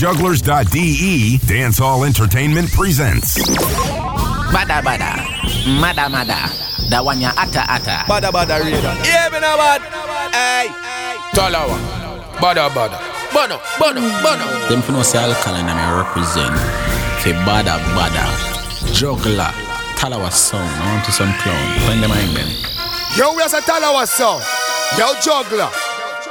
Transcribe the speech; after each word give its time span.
jugglers.de, 0.00 1.36
Dancehall 1.44 2.06
Entertainment 2.06 2.72
presents. 2.72 3.36
Bada 4.48 4.80
bada, 4.80 5.12
mada 5.76 6.08
mada, 6.08 6.48
that 6.88 7.04
one 7.04 7.20
ya 7.20 7.36
ata 7.36 7.60
ata. 7.68 8.08
Bada 8.08 8.32
bada 8.32 8.64
radar. 8.64 8.96
Yeah, 9.04 9.28
me 9.28 9.44
know 9.44 9.60
what? 9.60 9.82
Hey. 10.32 10.72
Talawa. 11.36 11.76
Bada 12.40 12.72
bada. 12.72 12.96
Bono, 13.28 13.60
bono, 13.76 14.00
bono. 14.24 14.68
Them 14.72 14.80
for 14.80 14.92
no 14.92 15.02
say 15.02 15.18
alkaline 15.18 15.68
and 15.68 15.76
I 15.76 15.92
represent. 16.00 16.56
Fe 17.20 17.36
bada 17.44 17.76
bada, 17.92 18.24
juggler, 18.96 19.52
talawa 20.00 20.32
song. 20.32 20.64
I 20.64 20.94
want 20.96 21.04
to 21.04 21.12
some 21.12 21.34
clown. 21.44 21.60
Find 21.84 22.02
them 22.02 22.12
in 22.12 22.32
them. 22.32 22.48
Yo, 23.20 23.36
we 23.36 23.42
are 23.42 23.52
a 23.52 23.60
Talawa 23.60 24.08
song. 24.08 24.40
Yo, 24.96 25.12
juggler. 25.20 25.68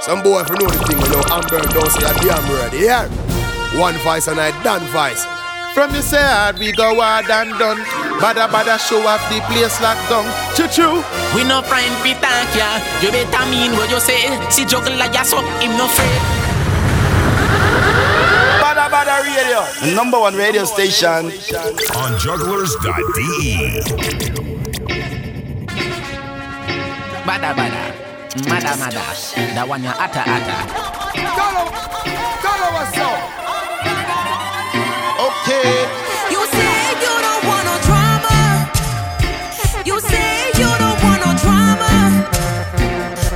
Some 0.01 0.23
boy 0.23 0.41
if 0.41 0.49
you 0.49 0.55
know 0.57 0.73
the 0.73 0.81
thing, 0.89 0.97
you 0.97 1.09
know, 1.13 1.21
Amber 1.29 1.61
don't 1.69 1.91
say 1.93 2.09
a 2.09 2.13
damn 2.17 2.49
word. 2.49 2.73
Yeah. 2.73 3.38
One 3.79 3.95
voice 4.03 4.27
and 4.27 4.39
I 4.39 4.51
done 4.61 4.83
voice. 4.91 5.23
From 5.73 5.91
the 5.93 6.01
side 6.01 6.59
we 6.59 6.73
go 6.73 6.99
hard 6.99 7.29
and 7.31 7.57
done. 7.57 7.79
Bada 8.19 8.51
bada 8.51 8.75
show 8.77 8.99
off 9.07 9.23
the 9.31 9.39
place 9.47 9.79
locked 9.79 10.03
down. 10.11 10.27
Choo 10.51 10.67
choo. 10.67 10.99
We 11.33 11.47
no 11.47 11.61
friend 11.63 11.95
fi 12.03 12.11
thank 12.19 12.51
ya. 12.59 12.67
You 12.99 13.09
better 13.09 13.45
mean 13.47 13.71
what 13.79 13.89
you 13.89 13.99
say. 14.03 14.19
See 14.51 14.65
juggler 14.65 15.07
ya 15.15 15.23
so 15.23 15.39
him 15.63 15.77
no 15.79 15.85
afraid. 15.87 16.19
Badda 18.59 18.91
badda 18.91 19.15
radio. 19.23 19.63
The 19.79 19.95
number 19.95 20.19
one 20.19 20.35
radio 20.35 20.65
station. 20.65 21.31
On 21.95 22.11
jugglers.de. 22.19 23.79
Bada 27.23 27.53
bada, 27.55 27.83
mada 28.49 28.73
mada, 28.75 29.05
that 29.55 29.65
one 29.65 29.83
ya 29.83 29.93
ata 29.95 30.21
ata. 30.27 30.57
Follow, 31.37 31.65
follow 32.43 32.71
us 32.83 32.97
up. 32.97 33.18
You 35.59 36.41
say 36.55 36.75
you 37.03 37.13
don't 37.25 37.43
want 37.49 37.65
no 37.67 37.75
drama. 37.87 38.71
You 39.85 39.99
say 39.99 40.51
you 40.55 40.69
don't 40.79 41.03
wanna 41.03 41.35
drama 41.43 41.91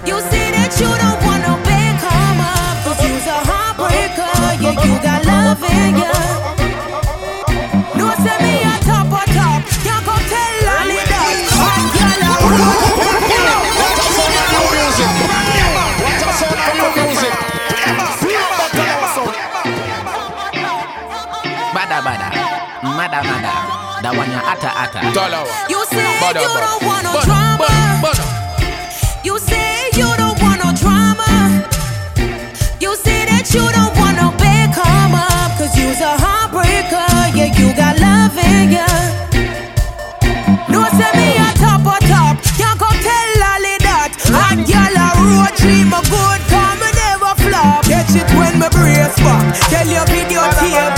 You 0.08 0.18
say 0.32 0.52
that 0.56 0.72
you 0.80 0.88
don't 1.04 1.20
want 1.26 1.42
no 1.44 1.54
big 1.68 1.94
come 2.00 2.40
up. 2.40 2.76
Cause 2.86 3.04
you's 3.04 3.28
a 3.28 3.40
heartbreaker. 3.50 4.32
Yeah, 4.64 4.86
you 4.86 4.94
got 5.04 5.26
love 5.26 5.64
in 5.64 5.98
ya. 5.98 6.43
That 24.14 24.18
one 24.18 24.32
ya 24.32 24.42
ata 24.54 24.70
ata. 24.84 25.00
Talawa. 25.14 25.70
You 25.70 25.86
say 25.86 26.06
Bada 26.22 26.42
you 26.42 26.54
don't 26.54 26.84
want 26.86 27.04
no 27.04 27.12
Bono, 27.14 27.26
drama. 27.26 27.58
bono, 27.58 28.02
bono. 28.04 28.26
You 29.24 29.40
say 29.40 29.90
you 29.98 30.10
don't 30.18 30.38
want 30.42 30.60
no 30.64 30.70
drama. 30.78 31.30
You 32.80 32.96
say 32.98 33.26
that 33.26 33.50
you 33.54 33.66
don't 33.72 33.94
want 33.98 34.18
no 34.18 34.30
big 34.38 34.74
come 34.74 35.16
up. 35.16 35.58
Cause 35.58 35.74
you's 35.78 36.00
a 36.02 36.14
heartbreaker. 36.18 37.08
Yeah, 37.38 37.50
you 37.58 37.74
got 37.76 37.98
love 38.00 38.38
in 38.38 38.72
ya. 38.78 38.88
No, 40.70 40.86
send 40.98 41.14
me 41.18 41.38
a 41.38 41.50
top 41.58 41.86
or 41.86 42.00
top. 42.08 42.38
You 42.60 42.70
go 42.78 42.90
tell 43.02 43.30
Lolly 43.42 43.76
that. 43.88 44.12
Hot 44.34 44.58
girl 44.68 44.96
a 44.98 45.08
road 45.22 45.54
dream 45.58 45.90
a 45.94 46.02
good 46.12 46.42
come 46.52 46.82
and 46.84 46.96
never 46.98 47.34
flop. 47.42 47.86
Catch 47.86 48.16
it 48.20 48.30
when 48.38 48.60
my 48.60 48.70
brace 48.70 49.16
back. 49.24 49.46
Tell 49.72 49.88
your 49.88 50.06
video 50.12 50.44
tape 50.60 50.98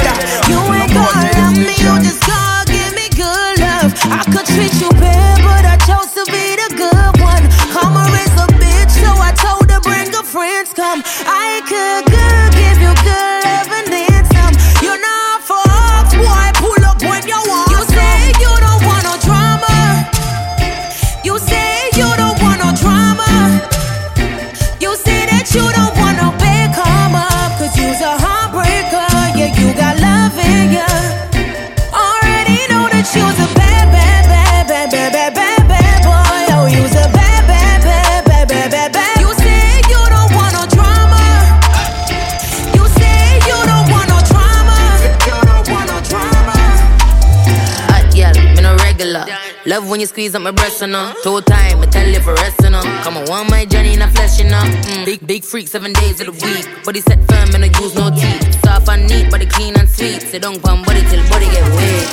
when 49.95 50.01
you 50.01 50.07
squeeze 50.07 50.35
up 50.35 50.41
my 50.41 50.51
breast, 50.51 50.81
you 50.81 50.87
uh, 50.87 50.91
know. 50.91 51.13
Two 51.23 51.39
time, 51.39 51.79
I 51.79 51.85
tell 51.85 52.05
you 52.05 52.19
for 52.19 52.33
rest, 52.33 52.59
you 52.59 52.67
uh, 52.67 52.71
know. 52.71 52.83
Come 53.03 53.15
on, 53.15 53.29
one 53.29 53.47
my 53.47 53.63
journey 53.63 53.93
in 53.93 53.99
the 53.99 54.07
flesh, 54.09 54.37
you 54.37 54.45
uh, 54.45 54.49
know. 54.49 54.63
Mm. 54.91 55.05
Big, 55.05 55.25
big 55.25 55.41
freak, 55.41 55.69
seven 55.69 55.93
days 55.93 56.19
of 56.19 56.25
the 56.27 56.33
week. 56.33 56.67
Body 56.83 56.99
set 56.99 57.19
firm, 57.31 57.55
and 57.55 57.63
I 57.63 57.71
use 57.79 57.95
no 57.95 58.09
teeth. 58.11 58.43
Soft 58.65 58.89
and 58.89 59.07
neat, 59.07 59.31
body 59.31 59.45
clean 59.45 59.73
and 59.79 59.87
sweet. 59.87 60.21
Sit 60.21 60.41
down, 60.41 60.59
pump 60.59 60.85
body 60.85 60.99
till 61.07 61.23
body 61.31 61.45
get 61.45 61.63
wet. 61.71 62.07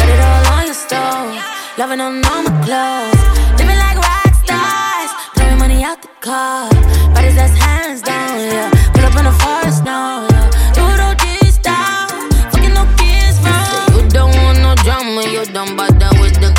Got 0.00 0.08
it 0.08 0.20
all 0.24 0.52
on 0.56 0.64
your 0.64 0.72
stove. 0.72 1.36
Loving 1.76 2.00
on 2.00 2.24
all 2.24 2.42
my 2.48 2.54
clothes. 2.64 3.20
Living 3.60 3.76
like 3.76 3.98
rock 4.00 4.32
stars. 4.40 5.10
Throwing 5.36 5.58
money 5.58 5.84
out 5.84 6.00
the 6.00 6.08
car. 6.24 6.70
Bodies 7.12 7.36
that's 7.36 7.52
hands 7.60 8.00
down, 8.00 8.40
yeah. 8.40 8.70
Pull 8.94 9.04
up 9.04 9.16
in 9.20 9.24
the 9.28 9.36
forest 9.36 9.84
now, 9.84 10.24
yeah. 10.32 10.48
Do 10.72 10.84
do 10.96 11.08
this 11.20 11.56
style. 11.60 12.08
Fucking 12.52 12.72
no 12.72 12.88
kids 12.96 13.36
from. 13.44 14.00
You 14.00 14.08
don't 14.16 14.32
want 14.40 14.64
no 14.64 14.72
drama, 14.76 15.28
you 15.28 15.44
don't 15.52 15.76
bother 15.76 16.07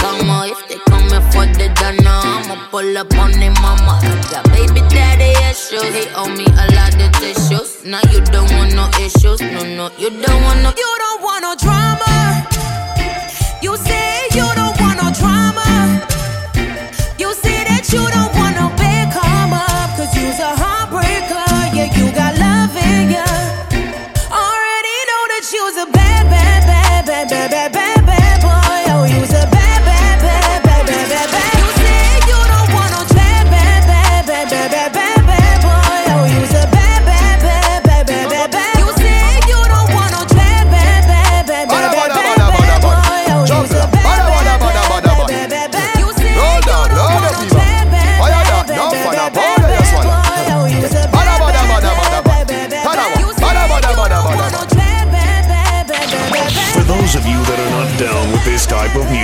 the. 0.02 0.10
If 0.52 0.68
they 0.68 0.80
coming 0.90 1.24
for 1.32 1.46
the 1.46 1.68
dinner, 1.76 2.10
I'ma 2.10 2.56
pull 2.72 2.98
up 2.98 3.14
on 3.18 3.32
their 3.32 3.52
mama. 3.62 4.00
Got 4.32 4.46
baby 4.52 4.82
daddy 4.90 5.32
issues. 5.50 5.82
They 5.82 6.08
owe 6.16 6.30
me 6.30 6.46
a 6.46 6.66
lot 6.76 6.96
of 6.96 7.12
tissues. 7.20 7.84
Now 7.86 8.02
you 8.12 8.22
don't 8.22 8.50
want 8.52 8.74
no 8.76 8.90
issues. 9.00 9.42
No, 9.42 9.64
no, 9.64 9.92
you 9.98 10.10
don't 10.10 10.42
want 10.44 10.62
no. 10.64 10.72
You 10.78 10.92
don't 11.04 11.22
want 11.22 11.42
no 11.44 11.56
drama. 11.56 12.48
You 13.62 13.76
say 13.78 14.28
you 14.34 14.48
don't 14.56 14.76
want 14.80 14.98
no 15.02 15.12
drama. 15.12 15.68
You 17.18 17.34
say 17.34 17.64
that 17.68 17.86
you 17.92 18.04
don't 18.16 18.34
want 18.40 18.56
no 18.56 18.70
big 18.80 19.12
come 19.12 19.54
up. 19.54 19.90
Cause 19.98 20.12
you's 20.16 20.40
a 20.40 20.52
heartbreaker. 20.56 21.76
Yeah, 21.76 21.90
you 21.98 22.12
got 22.16 22.38
love 22.40 22.76
in 22.76 23.12
ya. 23.12 23.28
Already 24.32 24.98
know 25.10 25.24
that 25.34 25.46
you's 25.54 25.78
a 25.78 25.88
bad, 25.92 26.24
bad, 26.32 26.64
bad, 26.66 27.06
bad, 27.06 27.30
bad, 27.30 27.72
bad 27.74 27.79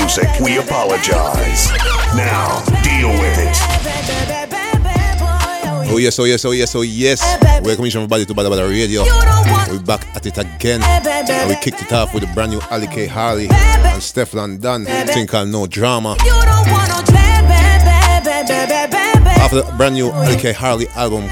music, 0.06 0.30
we 0.40 0.58
apologize. 0.60 1.72
Now, 2.16 2.64
deal 2.84 3.10
with 3.10 3.40
it. 3.40 3.58
Oh 5.90 5.98
yes, 5.98 6.20
oh 6.20 6.26
yes, 6.26 6.46
oh 6.46 6.52
yes, 6.52 6.76
oh 6.76 6.84
yes. 6.84 7.22
Welcome 7.64 7.86
everybody 7.86 8.26
to 8.26 8.36
Badda 8.36 8.52
Badda 8.52 8.68
Radio. 8.68 9.02
We're 9.02 9.80
back 9.80 10.06
at 10.16 10.26
it 10.28 10.38
again. 10.38 10.84
And 10.84 11.50
we 11.50 11.56
kicked 11.56 11.82
it 11.82 11.92
off 11.92 12.14
with 12.14 12.24
a 12.24 12.28
brand 12.36 12.52
new 12.52 12.60
Alicaì 12.60 13.08
Harley 13.08 13.46
and 13.46 14.00
Stefflon 14.00 14.62
Don. 14.62 14.86
Think 14.86 15.32
called 15.32 15.50
No 15.50 15.66
Drama. 15.66 16.18
After 19.42 19.62
the 19.64 19.74
brand 19.76 19.96
new 19.96 20.12
Alicaì 20.12 20.54
Harley 20.54 20.88
album, 20.90 21.24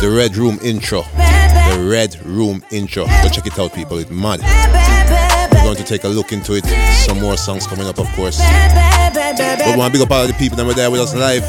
The 0.00 0.10
Red 0.14 0.36
Room 0.36 0.60
intro. 0.62 1.02
The 1.02 1.88
Red 1.90 2.24
Room 2.24 2.62
intro. 2.70 3.06
Go 3.06 3.28
check 3.28 3.46
it 3.48 3.58
out, 3.58 3.74
people. 3.74 3.98
It's 3.98 4.10
mad. 4.10 4.83
Going 5.64 5.76
to 5.76 5.84
take 5.84 6.04
a 6.04 6.08
look 6.08 6.30
into 6.32 6.54
it. 6.54 6.64
Some 7.06 7.20
more 7.20 7.38
songs 7.38 7.66
coming 7.66 7.86
up, 7.86 7.98
of 7.98 8.06
course. 8.14 8.38
But 8.38 9.66
we 9.66 9.76
want 9.76 9.92
to 9.94 9.98
big 9.98 10.06
up 10.06 10.10
all 10.12 10.26
the 10.26 10.34
people 10.34 10.56
that 10.58 10.66
were 10.66 10.74
there 10.74 10.90
with 10.90 11.00
us 11.00 11.14
live. 11.14 11.42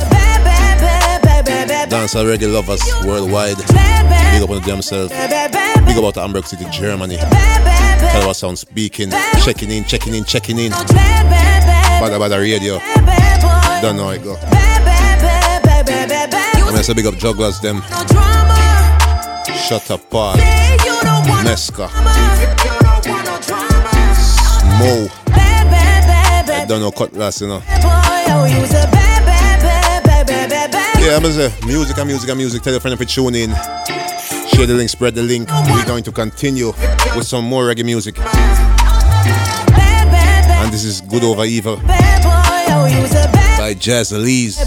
Dancehall 1.89 2.25
reggae 2.25 2.51
lovers 2.51 2.81
worldwide. 3.06 3.57
Big 3.57 4.41
up 4.41 4.50
on 4.50 4.62
themselves. 4.63 5.12
Big 5.12 5.97
up 5.97 6.13
to 6.13 6.21
Hamburg 6.21 6.45
City, 6.45 6.65
Germany. 6.71 7.17
Tell 7.17 8.29
us 8.29 8.39
sound 8.39 8.57
speaking. 8.57 9.12
Checking 9.44 9.69
in, 9.69 9.83
checking 9.83 10.15
in, 10.15 10.23
checking 10.23 10.59
in. 10.59 10.71
Badda 10.71 12.17
Badda 12.17 12.39
Radio. 12.39 12.79
Don't 13.81 13.97
know 13.97 14.06
how 14.06 14.12
it 14.12 14.23
go. 14.23 14.38
I'm 16.63 16.71
gonna 16.71 16.83
say 16.83 16.94
big 16.94 17.06
up 17.06 17.15
jugglers 17.15 17.59
them. 17.59 17.81
Shut 19.67 19.91
up, 19.91 20.09
Paul. 20.09 20.38
Mesca. 21.44 22.85
Mo. 24.80 25.07
I 25.27 26.66
don't 26.68 26.81
know 26.81 26.92
Cutlass, 26.92 27.42
you 27.42 27.48
know. 27.48 27.62
Yeah, 31.06 31.18
I'm 31.18 31.24
say 31.31 31.45
uh, 31.45 31.51
music 31.68 31.98
and 31.98 32.07
music 32.07 32.30
and 32.30 32.38
music. 32.38 32.63
Tell 32.63 32.74
your 32.74 32.80
friend 32.81 32.94
if 32.94 33.00
you 33.00 33.06
tune 33.06 33.36
in. 33.36 33.51
Share 34.50 34.66
the 34.66 34.74
link, 34.74 34.89
spread 34.89 35.13
the 35.16 35.22
link. 35.22 35.50
We're 35.69 35.86
going 35.86 36.04
to 36.04 36.12
continue 36.12 36.74
with 37.16 37.27
some 37.27 37.45
more 37.45 37.63
reggae 37.63 37.86
music. 37.86 38.18
And 40.57 40.74
this 40.74 40.83
is 40.83 41.01
Good 41.01 41.24
Over 41.24 41.45
Evil 41.45 41.77
by 43.66 43.74
Jaz 43.74 44.13
Elise. 44.13 44.57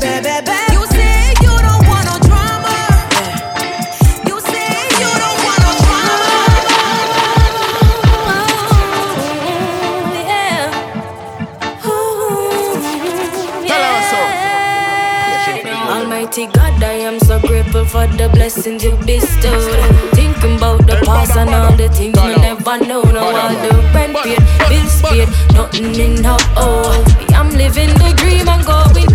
Almighty 16.29 16.53
God, 16.53 16.83
I 16.83 16.93
am 17.09 17.19
so 17.21 17.41
grateful 17.41 17.87
for 17.87 18.07
the 18.07 18.29
blessings 18.29 18.85
you 18.85 18.95
bestowed. 19.07 19.65
Thinking 20.13 20.57
about 20.57 20.87
the 20.87 21.01
past 21.07 21.35
and 21.39 21.49
all 21.55 21.75
the 21.75 21.89
things 21.89 22.21
we 22.21 22.37
never 22.37 22.77
know. 22.85 23.01
Now 23.01 23.33
all 23.33 23.55
the 23.65 23.73
rent 23.95 24.15
paid, 24.15 24.37
bills 24.69 25.01
paid, 25.01 25.29
nothing 25.55 25.95
in 25.95 26.23
how 26.23 26.37
oh. 26.55 27.03
I'm 27.31 27.49
living 27.57 27.89
the 27.97 28.13
dream 28.15 28.47
and 28.47 28.63
going. 28.67 29.09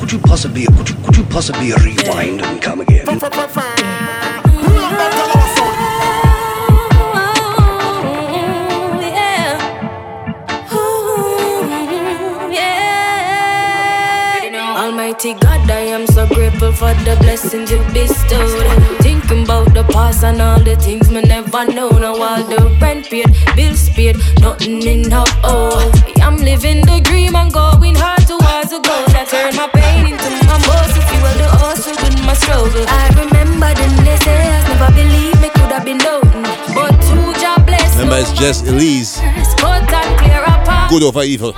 Could 0.00 0.10
you 0.10 0.18
possibly, 0.18 0.66
could 0.66 0.88
you, 0.88 0.96
could 1.04 1.16
you 1.18 1.24
possibly 1.26 1.70
rewind 1.74 2.42
and 2.42 2.60
come 2.60 2.80
again? 2.80 3.06
Almighty 14.88 15.34
God, 15.34 15.70
I 15.70 15.80
am 15.80 16.06
so 16.06 16.17
grateful 16.58 16.72
for 16.72 16.94
the 17.04 17.16
blessings 17.20 17.70
you 17.70 17.78
bestowed. 17.92 19.00
Thinking 19.00 19.44
about 19.44 19.72
the 19.74 19.84
past 19.84 20.24
and 20.24 20.40
all 20.40 20.60
the 20.60 20.76
things 20.76 21.10
me 21.10 21.22
never 21.22 21.64
know. 21.66 21.90
Now 21.90 22.16
all 22.16 22.42
the 22.44 22.76
rent 22.80 23.08
paid, 23.08 23.26
bills 23.54 23.88
paid, 23.90 24.16
nothing 24.40 24.82
in 24.82 25.10
how 25.10 25.24
oh. 25.44 25.90
I'm 26.22 26.36
living 26.36 26.80
the 26.82 27.00
dream 27.00 27.36
and 27.36 27.52
going 27.52 27.94
hard 27.94 28.26
towards 28.26 28.70
the 28.70 28.80
goal. 28.80 29.06
I 29.14 29.24
turn 29.24 29.54
my 29.56 29.68
pain 29.68 30.12
into 30.12 30.30
my 30.46 30.58
muscle, 30.66 31.02
fuel 31.02 31.34
the 31.38 31.48
hustle 31.62 31.96
with 32.02 32.18
my 32.26 32.34
struggle. 32.34 32.84
I 32.88 33.08
remember 33.14 33.70
the 33.74 33.86
naysayers 34.02 34.64
never 34.68 34.90
believed 34.94 35.40
me 35.40 35.48
could 35.50 35.72
have 35.72 35.84
been 35.84 35.98
known, 35.98 36.26
but 36.74 36.92
two 37.06 37.40
job 37.40 37.66
bless. 37.66 37.96
Remember, 37.96 38.18
it's 38.18 38.32
Jaz 38.32 38.66
Elise. 38.66 39.20
Cut 39.58 39.92
and 39.92 40.18
clear 40.18 40.42
apart. 40.42 40.90
Good 40.90 41.02
Over 41.02 41.22
Evil. 41.22 41.52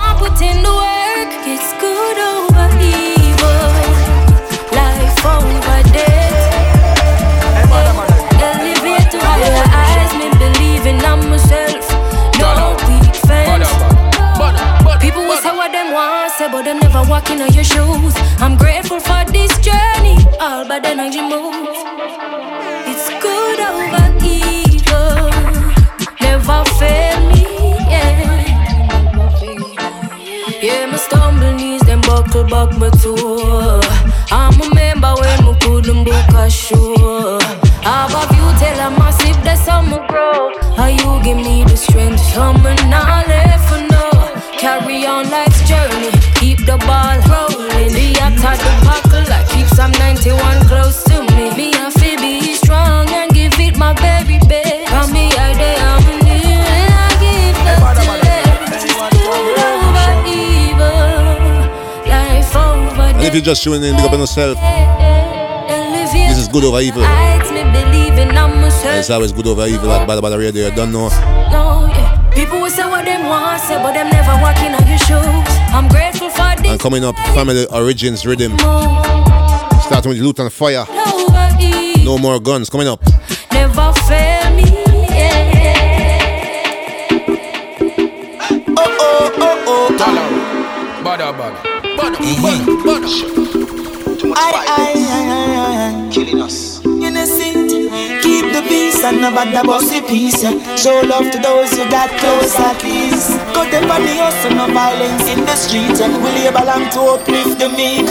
Keep 49.81 49.97
91 49.97 50.67
close 50.67 51.01
to 51.05 51.21
me. 51.33 51.49
Me 51.57 51.73
and 51.73 51.91
Phoebe 51.93 52.53
strong 52.53 53.09
and 53.09 53.33
give 53.33 53.59
it 53.59 53.75
my 53.77 53.93
very 53.93 54.37
best. 54.47 54.87
From 54.89 55.11
me, 55.11 55.31
I 55.33 55.53
day 55.57 55.75
I'm 55.75 56.05
new, 56.21 56.29
and 56.29 56.93
I 56.93 57.09
give 57.17 57.57
love 57.65 57.97
to. 57.97 58.93
Over 59.81 60.11
evil, 60.29 61.01
life 62.05 62.55
over 62.55 63.01
And 63.01 63.25
if 63.25 63.33
you're 63.33 63.41
just 63.41 63.63
tuning 63.63 63.81
in, 63.81 63.95
big 63.95 64.05
up 64.05 64.13
on 64.13 64.19
yourself. 64.19 64.59
This 66.13 66.37
is 66.37 66.47
Good 66.47 66.63
Over 66.63 66.81
Evil. 66.81 67.03
Heights 67.03 67.49
me 67.49 67.63
believing 67.63 68.37
I'm 68.37 68.61
myself. 68.61 68.99
It's 68.99 69.09
always 69.09 69.31
Good 69.31 69.47
Over 69.47 69.65
Evil 69.65 69.91
at 69.91 70.07
Badda 70.07 70.21
Badda 70.21 70.37
Radio. 70.37 70.65
You 70.67 70.75
don't 70.75 70.91
know. 70.91 71.09
No, 71.49 71.87
yeah. 71.87 72.29
People 72.35 72.61
will 72.61 72.69
say 72.69 72.85
what 72.87 73.05
them 73.05 73.25
want, 73.25 73.59
say, 73.61 73.81
but 73.81 73.93
them 73.93 74.11
never 74.11 74.39
walking 74.43 74.75
on 74.75 74.87
your 74.87 74.99
shoes. 74.99 75.57
I'm 75.73 75.87
grateful 75.87 76.29
for 76.29 76.55
this 76.61 76.69
And 76.69 76.79
coming 76.79 77.03
up, 77.03 77.15
Family 77.33 77.65
Origins 77.71 78.23
Riddim. 78.25 79.20
Move. 80.03 80.17
Starting 80.17 80.23
with 80.23 80.35
Lutan 80.37 80.49
Fyah. 80.49 80.85
No 82.03 82.17
more 82.17 82.39
guns 82.39 82.69
coming 82.69 82.87
up. 82.87 83.01
never 83.53 83.93
fail 84.07 84.49
me. 84.55 84.63
Yeah. 85.09 85.51
Bada, 91.03 91.33
bada. 91.33 91.57
Bada, 91.95 92.17
bada, 92.17 92.17
bada. 92.85 93.11
Too 94.19 94.27
much 94.27 94.37
I, 94.37 94.51
violence. 94.51 94.67
I, 94.67 94.89
I, 94.89 94.93
I, 95.07 96.07
I, 96.07 96.09
Killing 96.11 96.41
us. 96.41 96.81
innocent. 96.85 97.69
Keep 98.23 98.53
the 98.53 98.61
peace 98.67 99.03
and 99.03 99.21
never 99.21 99.45
the 99.51 99.63
bossy 99.65 100.01
peace. 100.01 100.41
Show 100.81 101.01
love 101.05 101.29
to 101.31 101.39
those 101.39 101.71
you 101.77 101.89
got 101.89 102.09
close 102.19 102.55
at 102.59 102.83
least. 102.83 103.37
Cut 103.53 103.69
them 103.71 103.89
on 103.91 104.01
the 104.01 104.15
hustle, 104.17 104.55
no 104.55 104.67
violence 104.73 105.27
in 105.29 105.45
the 105.45 105.55
street. 105.55 105.99
And 106.01 106.21
we 106.23 106.29
label 106.41 106.67
and 106.69 106.91
to 106.93 107.01
uplift 107.01 107.59
the 107.59 107.69
meek. 107.69 108.05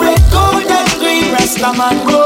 Red, 0.00 0.20
gold 0.32 0.64
green, 1.16 1.32
Rasta 1.32 1.72
man 1.76 1.96
go. 2.06 2.24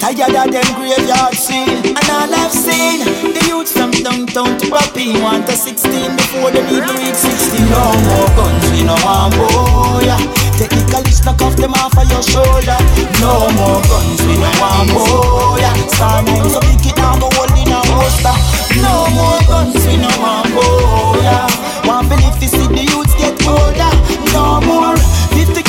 Tired 0.00 0.34
of 0.34 0.48
them 0.52 0.68
graveyard 0.76 1.34
scene. 1.34 1.82
And 1.86 2.10
all 2.10 2.30
I've 2.30 2.52
seen, 2.52 3.04
the 3.34 3.42
youth 3.48 3.70
from 3.72 3.90
downtown 3.90 4.58
to 4.58 4.66
Papi 4.66 5.20
want 5.22 5.48
a 5.48 5.56
16 5.56 6.16
before 6.16 6.50
they 6.50 6.62
need 6.62 6.84
to 6.86 6.94
reach 6.94 7.18
16. 7.18 7.70
No 7.70 7.82
more 8.06 8.28
guns, 8.36 8.64
we 8.72 8.84
no 8.84 8.94
want 9.04 9.34
boy. 9.34 10.06
Technically, 10.54 11.12
knock 11.24 11.42
off 11.42 11.56
them 11.56 11.74
off 11.74 11.96
of 11.96 12.06
your 12.10 12.22
shoulder. 12.22 12.78
No 13.20 13.48
more 13.58 13.82
guns, 13.90 14.20
we 14.26 14.38
no 14.38 14.50
want 14.60 14.90
boy. 14.92 15.62
Star 15.94 16.22
nine, 16.22 16.48
so 16.50 16.60
pick 16.60 16.86
it 16.86 16.96
down, 16.96 17.18
go 17.20 17.28
hold 17.34 17.50
in 17.58 17.72
a 17.72 17.80
holster. 17.90 18.36
No 18.78 19.08
more 19.16 19.40
guns, 19.48 19.74
we 19.86 19.96
no 19.96 20.10
want 20.22 20.50
boy. 20.54 21.88
Want 21.88 22.08
believe 22.08 22.38
to 22.38 22.46
see 22.48 22.68
the 22.68 22.84
youths 22.86 23.14
get 23.18 23.34
older. 23.46 23.90
No 24.32 24.60
more. 24.60 24.83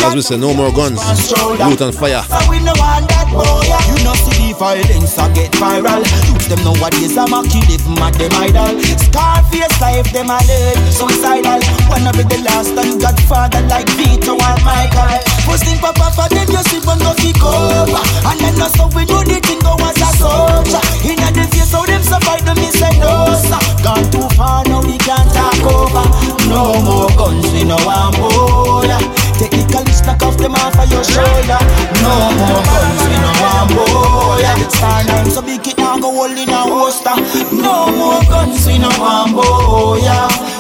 50 0.06 0.08
As 0.08 0.16
we 0.16 0.22
say, 0.22 0.38
no 0.38 0.54
more 0.54 0.72
guns. 0.72 1.00
Lutan 1.66 1.92
Fyah. 1.92 2.22
so 2.30 2.38
we 2.50 2.60
no 2.62 2.74
want 2.78 3.10
that 3.10 3.26
boy. 3.34 3.66
You 3.90 3.98
know 4.06 4.14
see 4.14 4.54
the 4.54 4.58
violence 4.58 5.18
a 5.18 5.26
get 5.34 5.52
viral. 5.58 6.02
Youth 6.30 6.46
them 6.46 6.62
nowadays 6.62 7.18
a 7.18 7.26
mock 7.26 7.50
kill 7.50 7.66
if 7.74 7.82
mad 7.90 8.14
them 8.16 8.34
idol. 8.38 8.78
Scarface 9.02 9.78
life 9.82 10.10
them 10.14 10.30
a 10.30 10.38
live 10.46 10.78
suicidal. 10.94 11.62
Wanna 11.90 12.14
be 12.14 12.24
the 12.30 12.38
last 12.46 12.78
and 12.78 13.02
Godfather 13.02 13.62
like 13.66 13.90
Vito 13.98 14.38
and 14.38 14.62
Michael. 14.62 15.26
First 15.50 15.66
thing 15.66 15.80
papa 15.82 16.14
for 16.14 16.30
them 16.30 16.48
you 16.54 16.64
see 16.70 16.82
from 16.86 17.00
no 17.02 17.14
kick 17.18 17.42
over. 17.42 18.02
And 18.30 18.38
then 18.40 18.56
that's 18.62 18.78
how 18.78 18.90
we 18.94 19.10
do 19.10 19.18
the 19.26 19.42
thing 19.42 19.60
go 19.66 19.74
as 19.82 19.98
a 19.98 20.10
soldier. 20.22 20.82
Inna 21.02 21.34
the 21.34 21.50
face 21.50 21.74
how 21.74 21.86
them 21.86 22.04
survive 22.06 22.46
them 22.46 22.58
me 22.62 22.70
say 22.70 22.94
no 23.02 23.34
sir. 23.34 23.58
Gone 23.82 24.06
too 24.14 24.28
far 24.38 24.62
now 24.70 24.86
we 24.86 24.98
can't 25.02 25.26
talk 25.34 25.66
over. 25.66 26.06
No 26.46 26.78
more 26.86 27.10
guns 27.18 27.50
we 27.54 27.66
no 27.66 27.78
want 27.82 28.18
more. 28.22 28.86
Technically 29.38 29.96
knock 30.06 30.22
off 30.24 30.38
them 30.38 30.56
off 30.56 30.78
of 30.80 30.88
your 30.92 31.04
shoulder. 31.04 31.60
No 32.00 32.14
more 32.40 32.64
guns, 32.64 33.02
we 33.04 33.18
no 33.20 33.32
want 33.42 33.70
boy. 33.76 34.42
Star 34.70 35.04
nine, 35.04 35.30
so 35.30 35.42
big 35.42 35.68
it 35.68 35.78
now 35.78 35.98
go 35.98 36.12
hold 36.12 36.38
in 36.38 36.50
a 36.50 36.62
holster. 36.72 37.16
No 37.52 37.92
more 37.92 38.22
guns, 38.30 38.66
we 38.66 38.78
no 38.78 38.90
want 39.00 39.34
boy. 39.34 40.00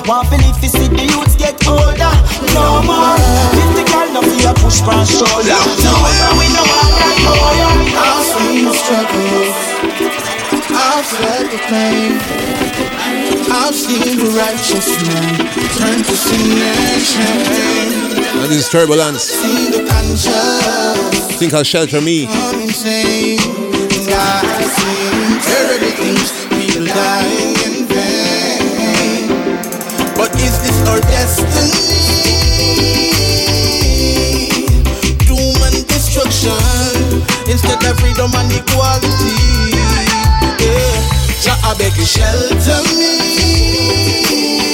Want 0.07 0.27
to 0.29 0.37
live 0.37 0.59
to 0.59 0.67
see 0.69 0.87
the 0.87 1.05
youths 1.07 1.35
get 1.35 1.55
older. 1.67 2.13
No 2.53 2.81
more. 2.83 3.17
If 3.55 3.69
the 3.77 3.83
girl 3.87 4.09
no 4.13 4.21
fear 4.21 4.53
push 4.59 4.81
past 4.81 5.11
shoulder. 5.13 5.59
No 5.85 5.93
more, 6.03 6.33
we 6.37 6.47
no 6.51 6.63
want 6.67 6.95
I've 7.97 8.25
seen 8.27 8.65
the 8.65 8.73
struggles. 8.73 9.55
I've 10.75 11.05
felt 11.05 11.47
the 11.51 11.59
pain. 11.69 13.14
I've 13.51 13.73
seen 13.75 14.17
the 14.17 14.29
righteous 14.37 14.87
man 15.07 15.37
turn 15.79 15.99
to 16.03 16.15
sin 16.15 16.61
and 16.61 17.01
shame. 17.01 18.41
And 18.41 18.51
this 18.51 18.65
is 18.65 18.69
turbulence. 18.69 19.23
Seen 19.23 19.71
the 19.71 19.81
conscious 19.89 21.37
Think 21.39 21.53
I'll 21.53 21.63
shelter 21.63 22.01
me. 22.01 22.27
come 22.27 22.61
insane. 22.61 23.39
And 23.39 24.09
I've 24.13 24.71
seen 24.77 25.39
terrible 25.41 25.93
things, 25.99 26.31
people 26.53 26.85
dying 26.87 27.55
in 27.67 27.75
vain. 27.87 29.27
But 30.15 30.31
is 30.39 30.55
this 30.63 30.77
our 30.87 31.01
destiny? 31.01 31.83
Doom 35.27 35.57
and 35.67 35.87
destruction 35.87 36.53
instead 37.51 37.83
of 37.83 37.99
freedom 37.99 38.31
and 38.35 38.51
equality. 38.53 39.74
I 41.67 41.73
beg 41.73 41.97
you 41.97 42.05
shelter 42.05 42.83
me 42.95 44.64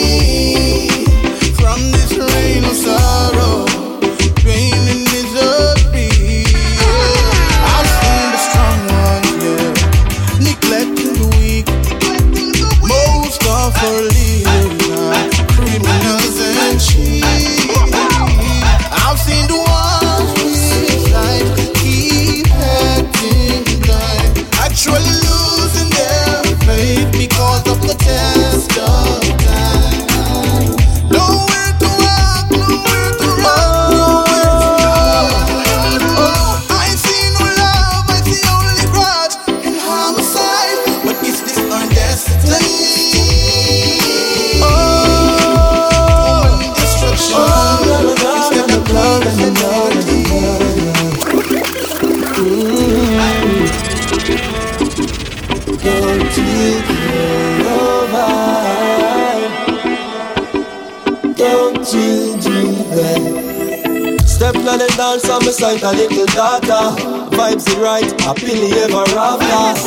that 64.65 64.81
Step 64.81 64.87
dance 64.97 65.29
on 65.29 65.43
my 65.45 65.51
side, 65.51 65.81
a 65.83 65.91
little 65.91 66.25
daughter. 66.33 66.95
Vibes 67.35 67.67
it 67.67 67.77
right, 67.77 68.11
happily 68.21 68.71
ever 68.83 69.05
after. 69.17 69.77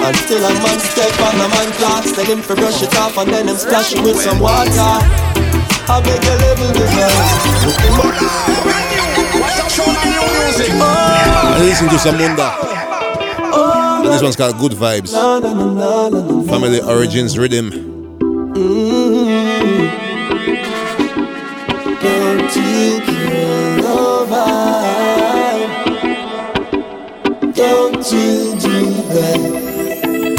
Until 0.00 0.44
a 0.44 0.52
man 0.62 0.80
step 0.80 1.12
on 1.20 1.34
a 1.36 1.48
man 1.52 1.70
clocks 1.76 2.12
Tell 2.12 2.24
him 2.24 2.40
to 2.42 2.54
brush 2.54 2.82
it 2.82 2.94
off 2.96 3.18
and 3.18 3.30
then 3.30 3.48
him 3.48 3.56
splash 3.56 3.92
it 3.92 4.02
with 4.02 4.16
some 4.16 4.40
water. 4.40 4.70
I 4.70 6.00
beg 6.02 6.24
a 6.24 6.34
level 6.40 6.72
the 6.72 6.86
I 10.82 11.62
listen 11.62 11.88
to 11.88 11.96
Zamunda. 11.96 12.48
And 14.04 14.12
this 14.12 14.22
one's 14.22 14.36
called 14.36 14.58
Good 14.58 14.72
Vybz. 14.72 15.12
Family 16.48 16.80
Origins 16.80 17.36
Riddim. 17.36 17.70
Mm-hmm. 18.54 20.00
Don't 22.02 23.19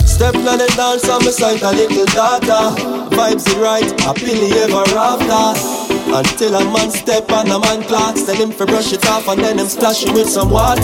Step 0.06 0.36
on 0.36 0.58
the 0.58 0.72
dance 0.76 1.10
on 1.10 1.24
my 1.26 1.32
side, 1.32 1.62
a 1.62 1.72
little 1.72 2.06
daughter 2.14 2.78
Vibes 3.14 3.46
it 3.46 3.58
right, 3.58 3.90
happily 4.02 4.50
ever 4.62 4.86
after. 4.98 5.54
Until 6.10 6.56
a 6.56 6.66
man 6.74 6.90
step 6.90 7.30
on 7.32 7.50
a 7.52 7.60
man 7.60 7.84
clocks 7.84 8.24
Tell 8.24 8.36
him 8.36 8.52
to 8.54 8.66
brush 8.66 8.94
it 8.94 9.06
off 9.06 9.28
and 9.28 9.42
then 9.42 9.60
him 9.60 9.68
splash 9.68 10.04
it 10.04 10.14
with 10.14 10.30
some 10.30 10.50
water. 10.50 10.82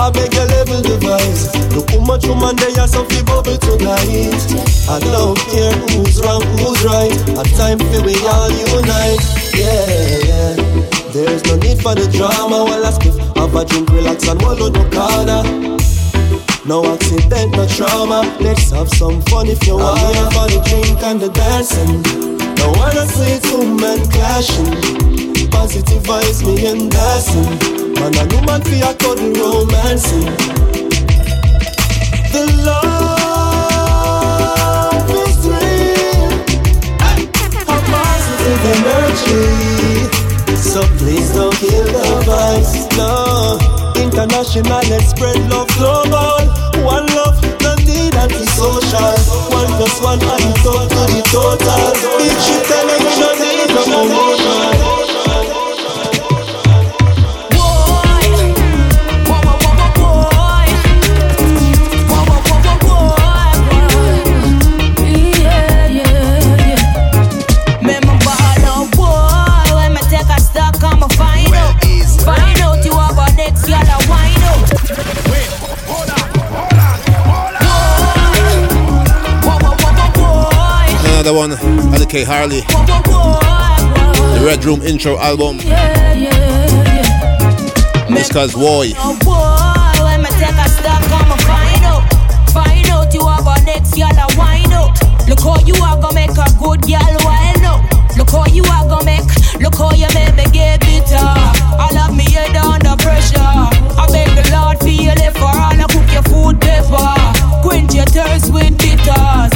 I 0.00 0.10
beg 0.12 0.32
you 0.32 0.46
level 0.48 0.80
the 0.80 0.96
vibes 1.04 1.52
Look 1.76 1.90
how 1.90 2.00
much 2.00 2.24
woman 2.26 2.56
they 2.56 2.72
are 2.80 2.88
some 2.88 3.08
fi 3.08 3.22
bubble 3.24 3.58
tonight. 3.58 4.40
I 4.88 5.00
don't 5.00 5.36
care 5.52 5.76
who's 5.92 6.20
wrong, 6.24 6.40
who's 6.60 6.80
right. 6.84 7.12
A 7.36 7.44
time 7.56 7.78
for 7.78 8.00
we 8.04 8.16
all 8.24 8.48
unite. 8.48 9.20
Yeah, 9.52 10.28
yeah. 10.28 10.54
There's 11.12 11.44
no 11.44 11.56
need 11.56 11.82
for 11.82 11.94
the 11.94 12.08
drama 12.08 12.64
While 12.64 12.86
I 12.86 12.90
skiff, 12.90 13.16
have 13.36 13.54
a 13.54 13.64
drink, 13.64 13.90
relax 13.90 14.26
and 14.28 14.42
on 14.42 14.72
the 14.72 14.84
corner 14.88 15.69
no 16.70 16.84
accident, 16.86 17.50
no 17.56 17.66
trauma. 17.66 18.22
Let's 18.38 18.70
have 18.70 18.88
some 18.90 19.20
fun 19.22 19.48
if 19.48 19.66
you 19.66 19.74
want. 19.74 19.98
I'm 19.98 20.14
here 20.14 20.30
for 20.30 20.46
the 20.46 20.60
drink 20.70 21.02
and 21.02 21.20
the 21.20 21.28
dancing. 21.30 22.02
Don't 22.54 22.76
wanna 22.78 23.06
see 23.10 23.40
two 23.42 23.74
men 23.74 23.98
clashing. 24.14 24.70
Positive 25.50 26.02
vibes, 26.04 26.46
me 26.46 26.66
and 26.70 26.88
dancing. 26.88 27.58
Man, 27.98 28.14
a 28.14 28.24
new 28.30 28.42
man 28.46 28.62
for 28.62 28.78
a 28.86 28.94
cuddle 28.94 29.32
romancing. 29.34 30.30
The 32.30 32.42
love 32.62 33.90
is 35.26 35.38
real. 35.50 36.30
A 37.66 37.76
positive 37.90 38.62
energy. 38.78 39.44
So 40.54 40.80
please 40.98 41.30
don't 41.34 41.56
kill 41.56 41.86
the 41.96 42.06
vibes. 42.30 42.72
No, 42.96 43.10
international, 44.00 44.82
let's 44.88 45.10
spread 45.10 45.38
love 45.50 45.66
global. 45.76 46.59
Anti-social. 48.20 49.14
One 49.50 49.72
plus 49.78 50.00
one 50.02 50.20
it 50.20 50.66
all 50.66 50.86
to 50.86 51.02
the 51.08 51.20
total. 51.32 51.92
Big 52.18 52.36
shit 52.44 52.64
television, 52.68 53.34
need 53.40 53.72
no 53.74 53.82
promotion. 53.84 54.89
Another 81.30 81.54
one, 81.54 81.56
Alicaì 81.94 82.24
Harley. 82.24 82.60
The 84.34 84.42
Red 84.44 84.64
Room 84.64 84.82
intro 84.82 85.16
album. 85.16 85.58
This 88.10 88.32
called 88.32 88.50
Woii. 88.58 88.94
Oh 88.98 89.14
boy, 89.22 90.02
when 90.02 90.22
me 90.22 90.30
take 90.42 90.58
a 90.58 90.66
stock, 90.68 91.06
I'ma 91.06 91.36
find 91.46 91.84
out. 91.86 92.02
Find 92.50 92.90
out 92.90 93.14
you 93.14 93.22
have 93.28 93.46
a 93.46 93.62
next 93.62 93.94
girl 93.94 94.10
a 94.10 94.26
wine 94.34 94.72
out. 94.72 94.98
Look 95.28 95.38
how 95.38 95.54
you 95.62 95.78
are 95.78 96.00
gonna 96.02 96.14
make 96.14 96.34
a 96.34 96.50
good 96.58 96.82
girl 96.82 97.14
wild 97.22 97.62
out. 97.62 97.78
Look 98.18 98.30
how 98.30 98.46
you 98.46 98.64
are 98.64 98.88
gonna 98.90 99.04
make, 99.04 99.30
look 99.60 99.78
how 99.78 99.94
you 99.94 100.10
make 100.10 100.34
me 100.34 100.50
get 100.50 100.80
bitter. 100.80 101.14
I 101.14 101.90
love 101.94 102.10
me 102.16 102.26
head 102.26 102.56
under 102.56 102.96
pressure. 102.98 103.38
I 103.38 104.06
beg 104.10 104.34
the 104.34 104.50
Lord 104.50 104.82
feel 104.82 105.14
it 105.14 105.32
for 105.38 105.46
all 105.46 105.78
I 105.78 105.86
cook 105.94 106.10
your 106.10 106.26
food 106.26 106.60
pepper. 106.60 107.14
Quench 107.62 107.94
your 107.94 108.06
thirst 108.06 108.52
with 108.52 108.74
bitters. 108.78 109.49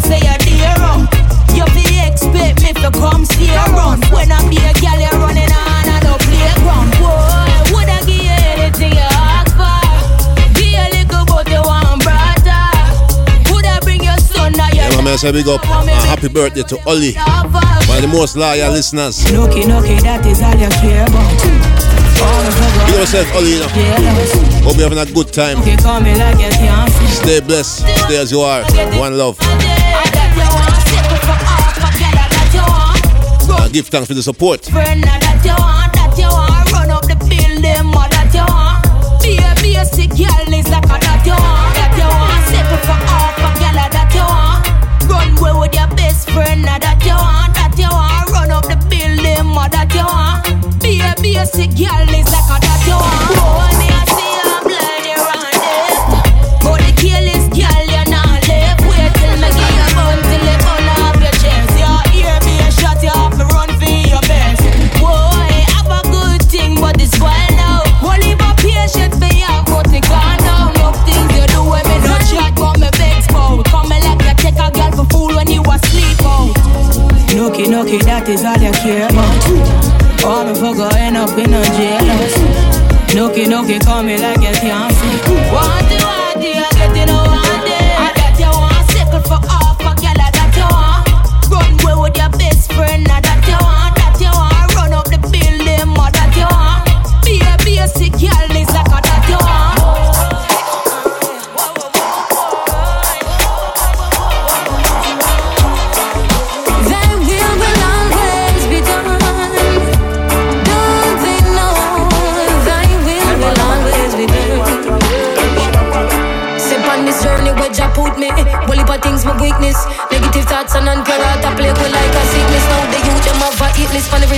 Feel 0.00 0.10
say 0.10 0.20
you're 0.24 0.38
dear 0.38 0.74
out. 0.80 1.08
You 1.54 1.64
be 1.74 2.00
expect 2.00 2.62
me 2.62 2.72
to 2.80 2.90
come 2.90 3.24
see. 3.24 3.48
When 4.12 4.30
I 4.32 4.40
be 4.48 4.56
a 4.56 4.72
girl 4.80 5.00
you 5.00 5.10
running 5.18 5.52
on 5.52 5.88
a 5.88 5.96
no 6.04 6.16
playground. 6.18 6.90
Boy, 6.98 7.74
would 7.74 7.88
I 7.88 8.00
give 8.06 8.24
you 8.24 8.38
anything 8.56 8.92
you 8.92 9.08
ask 9.10 9.52
for? 9.56 9.80
Be 10.54 10.76
a 10.76 10.86
little 10.94 11.24
but 11.26 11.48
you 11.48 11.62
want 11.62 12.02
brother. 12.02 12.62
Would 13.52 13.66
I 13.66 13.80
bring 13.82 14.02
your 14.02 14.18
son 14.18 14.52
now 14.52 14.68
Yeah, 14.72 14.94
my 14.96 15.02
man, 15.02 15.18
say 15.18 15.32
big 15.32 15.48
up. 15.48 15.64
And 15.66 15.90
uh, 15.90 15.94
happy 16.06 16.28
birthday 16.28 16.62
to 16.62 16.78
Ollie. 16.86 17.14
One 17.14 17.96
of 17.96 18.02
the 18.02 18.08
most 18.08 18.36
loyal 18.36 18.72
listeners. 18.72 19.24
Nookie, 19.26 19.64
nookie, 19.64 20.00
that 20.02 20.24
is 20.26 20.42
all 20.42 20.54
you 20.54 20.68
care 20.80 21.04
about. 21.04 21.70
Up 22.22 22.88
yourself, 22.90 23.34
Ollie. 23.34 23.54
You 23.54 23.60
know. 23.60 23.68
Hope 24.62 24.76
you're 24.76 24.88
having 24.88 24.98
a 24.98 25.06
good 25.12 25.32
time. 25.32 25.56
you 25.66 25.76
call 25.78 26.00
me 26.00 26.14
like 26.14 26.38
you 26.38 26.50
can't 26.50 26.90
see. 26.92 27.06
Stay 27.06 27.40
blessed. 27.40 27.80
Stay 28.04 28.18
as 28.18 28.30
you 28.30 28.40
are. 28.40 28.62
One 28.98 29.16
love. 29.16 29.38
Give 33.70 33.86
thanks 33.86 34.08
for 34.08 34.14
the 34.14 34.22
support. 34.22 34.64
Friend, 34.66 35.02
that 35.02 35.40
you 35.46 35.54
want, 35.54 35.92
that 35.94 36.14
you 36.18 36.26
want. 36.26 36.72
Run 36.72 36.90
up 36.90 37.02
the 37.06 37.14
that 37.14 38.30
you 38.34 38.44
want. 38.50 38.82
Be 39.22 39.38
a 39.38 39.54
basic 39.62 40.10
girl 40.10 40.50
is 40.50 40.68
like 40.68 40.84
a 40.84 40.98
that 40.98 41.22
you 41.22 41.36
want, 41.38 41.74
that 41.78 41.94
you 41.94 42.08
want. 42.08 42.50
For 42.50 42.98
a 43.46 43.50
girl 43.62 43.78
that 43.78 44.10
you 44.14 44.26
want. 44.26 44.66
Run 45.06 45.38
away 45.38 45.54
with 45.60 45.74
your 45.74 45.88
best 45.94 46.30
friend, 46.30 46.64
that 46.64 46.82
you 47.06 47.14
want, 47.14 47.54
that 47.54 47.74
you 47.78 47.90
want. 47.90 48.30
Run 48.30 48.50
up 48.50 48.66
the 48.66 48.76
that 49.70 49.90
you 49.94 50.04
want. 50.04 50.82
Be 50.82 51.00
a 51.00 51.14
basic 51.22 51.70
girl 51.78 52.10
is 52.10 52.26
like 52.26 52.50
a 52.50 52.56
that 52.58 52.82
you 52.86 52.98
want. 52.98 53.79
Is 78.30 78.44
all 78.44 78.56
you 78.58 78.70
care 78.72 79.08
about. 79.08 80.24
All 80.24 80.44
the 80.44 80.54
fuck 80.54 80.78
I 80.78 81.00
end 81.00 81.16
up 81.16 81.36
in 81.36 81.52
a 81.52 81.62
jailhouse. 81.76 82.36
Nookie, 83.14 83.46
nookie, 83.46 83.84
call 83.84 84.02
me 84.02 84.18
like 84.18 84.40
you 84.40 84.52
can't 84.52 84.92
see. 84.94 85.99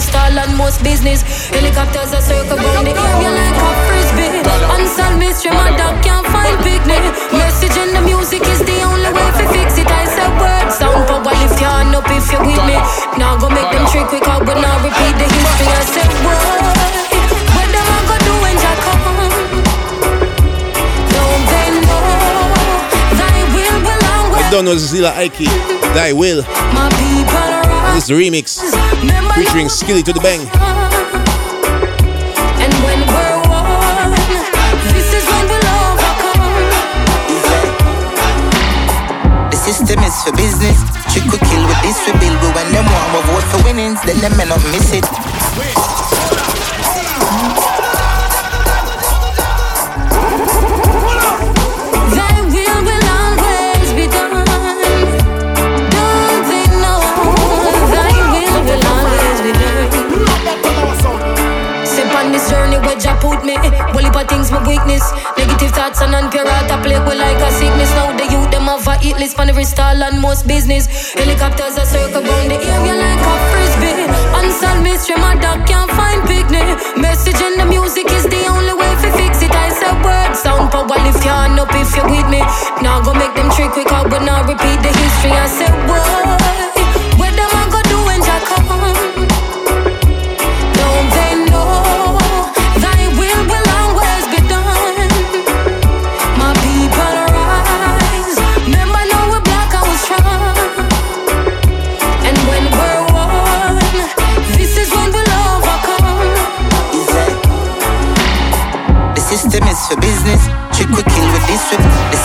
Hit 0.03 0.11
list 0.11 0.11
for 0.11 0.19
every 0.19 0.35
stall 0.35 0.39
and 0.39 0.57
most 0.57 0.83
business. 0.83 1.23
Helicopters 1.51 2.13
are 2.15 2.23
circle 2.23 2.57
round 2.59 2.87
the 2.87 2.95
area 2.95 3.31
like 3.31 3.55
a 3.55 3.71
frisbee. 3.87 4.31
Unsolved 4.75 5.19
mystery, 5.19 5.53
my 5.53 5.71
dog 5.77 6.03
can't 6.03 6.27
find 6.27 6.59
picnic. 6.63 7.03
Message 7.33 7.77
in 7.79 7.95
the 7.95 8.03
music 8.03 8.43
is 8.49 8.59
the 8.61 8.83
only 8.83 9.11
way 9.13 9.29
to 9.39 9.45
fix 9.55 9.79
it. 9.79 9.87
I 9.87 10.05
said 10.07 10.31
word 10.41 10.73
sound 10.73 11.07
power 11.07 11.35
lift 11.39 11.61
your 11.61 11.71
hand 11.71 11.95
up 11.95 12.07
if 12.11 12.27
you 12.33 12.39
with 12.43 12.63
me. 12.67 12.77
Now 13.19 13.39
go 13.39 13.49
make 13.51 13.71
them 13.71 13.87
trick 13.91 14.07
quick 14.09 14.27
out, 14.27 14.45
but 14.45 14.59
now 14.59 14.77
repeat 14.83 15.15
the 15.19 15.29
history. 15.31 15.71
I 15.71 15.85
said 15.87 16.11
word. 16.27 16.63
What 17.55 17.69
them 17.71 17.87
I 17.87 18.01
go 18.11 18.17
do 18.27 18.35
when 18.43 18.57
Jah 18.59 18.77
come? 18.83 19.07
Don't 21.15 21.45
they 21.47 21.69
know 21.79 22.03
Thy 23.21 23.39
will 23.55 23.79
will 23.87 24.05
always 24.19 24.51
Don't 24.51 24.65
know 24.67 24.75
Lila 24.75 25.13
Iké. 25.23 25.47
Thy 25.95 26.13
will. 26.13 26.43
my 26.75 26.89
people 26.99 27.39
arise. 27.39 27.52
This 27.93 28.05
is 28.05 28.09
the 28.09 28.15
remix 28.15 28.59
featuring 29.35 29.65
you- 29.65 29.71
Skilly 29.71 30.03
to 30.03 30.13
the 30.13 30.21
Bang. 30.21 30.41
And 32.65 32.73
when 32.85 33.01
we're 33.07 33.39
one, 33.53 34.13
this 34.95 35.09
is 35.13 35.25
when 35.29 35.45
we'll 35.51 35.69
overcome. 35.85 36.41
The 39.51 39.57
system 39.57 39.99
is 40.05 40.15
for 40.25 40.33
business. 40.33 40.79
Trick 41.13 41.25
we 41.33 41.39
kill 41.49 41.65
with 41.69 41.81
this 41.83 41.99
we 42.07 42.13
build. 42.19 42.39
But 42.41 42.55
when 42.57 42.73
them 42.73 42.87
want 42.87 43.09
we 43.15 43.21
vote 43.31 43.45
for 43.53 43.61
winnings, 43.65 44.01
then 44.07 44.19
them 44.21 44.37
may 44.37 44.47
not 44.47 44.63
miss 44.73 44.93
it. 44.93 45.05
Things 64.43 64.59
my 64.59 64.67
weakness. 64.67 65.07
Negative 65.39 65.71
thoughts 65.71 66.03
and 66.03 66.17
I 66.17 66.27
play 66.83 66.99
with 66.99 67.15
like 67.15 67.39
a 67.39 67.51
sickness. 67.55 67.95
Now 67.95 68.11
the 68.11 68.27
youth 68.27 68.51
them 68.51 68.67
have 68.67 68.83
a 68.89 68.99
hit 68.99 69.15
list 69.23 69.37
for 69.37 69.43
every 69.43 69.63
stall 69.63 70.03
and 70.03 70.21
most 70.21 70.49
business. 70.49 71.15
Helicopters 71.15 71.79
are 71.79 71.87
circle 71.87 72.27
round 72.27 72.51
the 72.51 72.59
area 72.59 72.91
like 72.91 73.23
a 73.23 73.35
frisbee. 73.55 74.03
Unsolved 74.35 74.83
mystery, 74.83 75.15
my 75.23 75.39
dog 75.39 75.63
can't 75.65 75.89
find 75.95 76.27
picnic. 76.27 76.67
Message 76.99 77.39
in 77.39 77.55
the 77.55 77.67
music 77.67 78.11
is 78.11 78.25
the 78.27 78.43
only 78.51 78.75
way 78.75 78.91
to 79.07 79.09
fix 79.15 79.43
it. 79.47 79.55
I 79.55 79.71
said 79.71 79.95
word 80.03 80.35
sound 80.35 80.73
power 80.73 80.91
lift 80.91 81.23
your 81.23 81.39
hand 81.39 81.61
up 81.61 81.71
if 81.79 81.95
you're 81.95 82.11
with 82.11 82.27
me. 82.27 82.43
Now 82.83 82.99
go 82.99 83.15
make 83.15 83.35
them 83.39 83.47
trick 83.55 83.71
quick 83.71 83.93
out, 83.93 84.11
but 84.11 84.27
now 84.27 84.43
repeat 84.43 84.83
the 84.83 84.91
history. 84.91 85.31
I 85.31 85.47
said 85.47 85.71
word. 85.87 86.82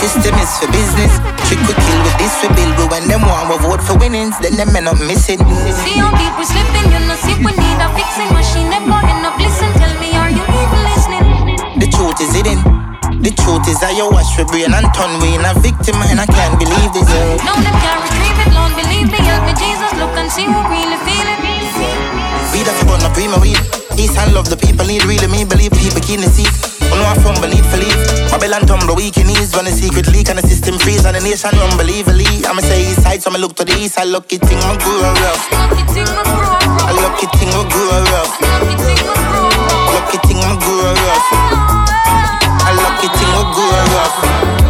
System 0.08 0.40
is 0.40 0.52
for 0.56 0.72
business. 0.72 1.12
Trick 1.52 1.60
we 1.68 1.76
kill 1.76 2.00
with 2.08 2.18
this 2.18 2.32
we 2.40 2.48
build. 2.56 2.74
But 2.80 2.88
when 2.96 3.04
them 3.12 3.28
want 3.28 3.52
we 3.52 3.58
vote 3.60 3.84
for 3.84 4.00
winnings, 4.00 4.40
then 4.40 4.56
them 4.56 4.72
may 4.72 4.80
not 4.80 5.00
miss 5.04 5.28
it. 5.28 5.40
See 5.84 6.00
how 6.00 6.16
people 6.16 6.48
slipping, 6.48 6.88
you 6.96 7.02
know, 7.04 7.18
see 7.20 7.36
we 7.44 7.52
need 7.52 7.80
a 7.84 7.88
fixing 7.92 8.32
machine. 8.32 8.72
Go 8.72 8.96
end 9.04 9.28
up 9.28 9.36
listen. 9.36 9.70
Tell 9.76 9.92
me, 10.00 10.16
are 10.16 10.32
you 10.32 10.44
even 10.44 10.82
listening? 10.88 11.26
The 11.84 11.88
truth 11.92 12.24
is 12.24 12.32
hidden. 12.32 12.60
The 13.20 13.36
truth 13.36 13.68
is 13.68 13.84
I 13.84 13.92
you 13.92 14.08
wash 14.08 14.32
for 14.36 14.46
brain 14.48 14.72
and 14.72 14.88
turn 14.96 15.12
we 15.20 15.36
in 15.36 15.44
a 15.44 15.52
victim 15.60 16.00
and 16.08 16.24
I 16.24 16.28
can't 16.28 16.56
believe 16.56 16.92
this. 16.96 17.08
No, 17.44 17.54
them 17.60 17.76
can't 17.84 18.00
retrieve 18.08 18.40
it. 18.48 18.50
Lord, 18.56 18.72
believe 18.80 19.12
me, 19.12 19.20
help 19.28 19.44
me, 19.44 19.54
Jesus. 19.60 19.92
Look 20.00 20.16
and 20.16 20.32
see 20.32 20.48
who 20.48 20.60
really 20.72 21.00
feel 21.04 21.28
it. 21.28 21.40
Weed 22.54 22.68
up 22.68 22.80
your 22.88 22.98
no 22.98 23.10
prima 23.14 23.38
weed. 23.98 24.04
East 24.04 24.18
and 24.18 24.34
love 24.34 24.50
the 24.50 24.58
people 24.58 24.86
need 24.86 25.04
really 25.06 25.28
me 25.28 25.46
believe 25.46 25.72
people 25.72 26.02
keen 26.02 26.22
to 26.22 26.30
see. 26.30 26.46
On 26.94 27.00
one 27.02 27.20
from 27.22 27.36
believe 27.42 27.66
for 27.66 27.78
leave. 27.78 27.98
Babylon 28.32 28.66
tumble 28.66 28.96
weak 28.96 29.18
in 29.18 29.30
ease. 29.30 29.54
Run 29.56 29.68
a 29.68 29.72
secret 29.72 30.08
leak 30.08 30.30
and 30.30 30.40
the 30.40 30.48
system 30.48 30.78
freeze 30.80 31.06
and 31.06 31.16
the 31.16 31.22
nation 31.22 31.54
unbelievably. 31.58 32.46
I'ma 32.46 32.62
say 32.62 32.92
east 32.92 33.04
side, 33.04 33.22
so 33.22 33.30
I'ma 33.30 33.40
look 33.40 33.56
to 33.56 33.66
the 33.66 33.74
east. 33.74 33.98
I 34.00 34.04
lucky 34.04 34.38
thing 34.38 34.60
my 34.60 34.78
grew 34.78 35.02
rough. 35.02 35.50
A 35.52 36.94
lucky 36.94 37.28
thing 37.36 37.50
my 37.50 37.64
grew 37.70 37.90
rough. 37.90 38.32
Lucky 39.94 40.18
thing 40.28 40.38
my 40.38 40.56
grew 40.62 40.82
rough. 40.86 41.28
A 42.68 42.72
lucky 42.74 43.08
thing 43.18 43.32
my 43.34 43.44
grew 43.54 43.68
rough. 43.96 44.67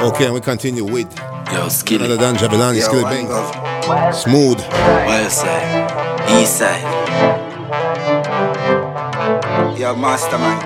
Okay, 0.00 0.26
and 0.26 0.34
we 0.34 0.40
continue 0.40 0.84
with 0.84 1.10
Yo, 1.52 1.68
Skilly. 1.68 2.04
another 2.04 2.16
Dan 2.20 2.36
Jahvillani, 2.36 2.78
Yo, 2.78 2.86
Skillibeng. 2.86 3.26
Smooth. 4.14 4.58
West 5.06 5.40
side, 5.40 5.90
east 6.40 6.58
side. 6.58 6.84
Yo, 9.78 9.96
mastermind. 9.96 10.62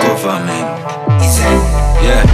Government. 0.00 0.68
Is 1.22 1.38
it? 1.38 1.60
Yeah. 2.00 2.24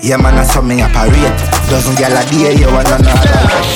Yeah, 0.00 0.16
man, 0.16 0.38
I 0.38 0.44
saw 0.44 0.62
me 0.62 0.80
operate. 0.80 1.36
Doesn't 1.68 1.98
get 1.98 2.12
a 2.12 2.24
day, 2.30 2.54
you 2.56 2.66
want 2.72 2.86
to 2.88 2.96
know 3.02 3.12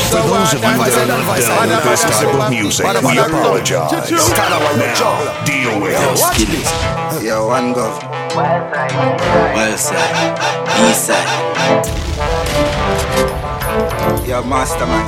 For 0.08 0.22
those 0.22 0.54
of 0.54 0.62
you 0.62 0.78
that 0.78 0.96
are 0.96 1.06
not 1.06 1.26
down 1.36 1.68
with 1.68 1.84
this 1.84 2.02
type 2.08 2.34
of 2.34 2.50
music, 2.50 2.86
we 3.04 3.18
apologize. 3.18 4.10
Now, 4.10 5.44
deal 5.44 5.80
with 5.80 5.98
it. 6.38 7.24
Yo, 7.24 7.48
one 7.48 7.72
go. 7.72 8.10
Well 8.36 9.76
said. 9.76 9.98
East 10.86 11.06
side. 11.06 11.26
Yo, 14.26 14.42
masterman. 14.44 15.02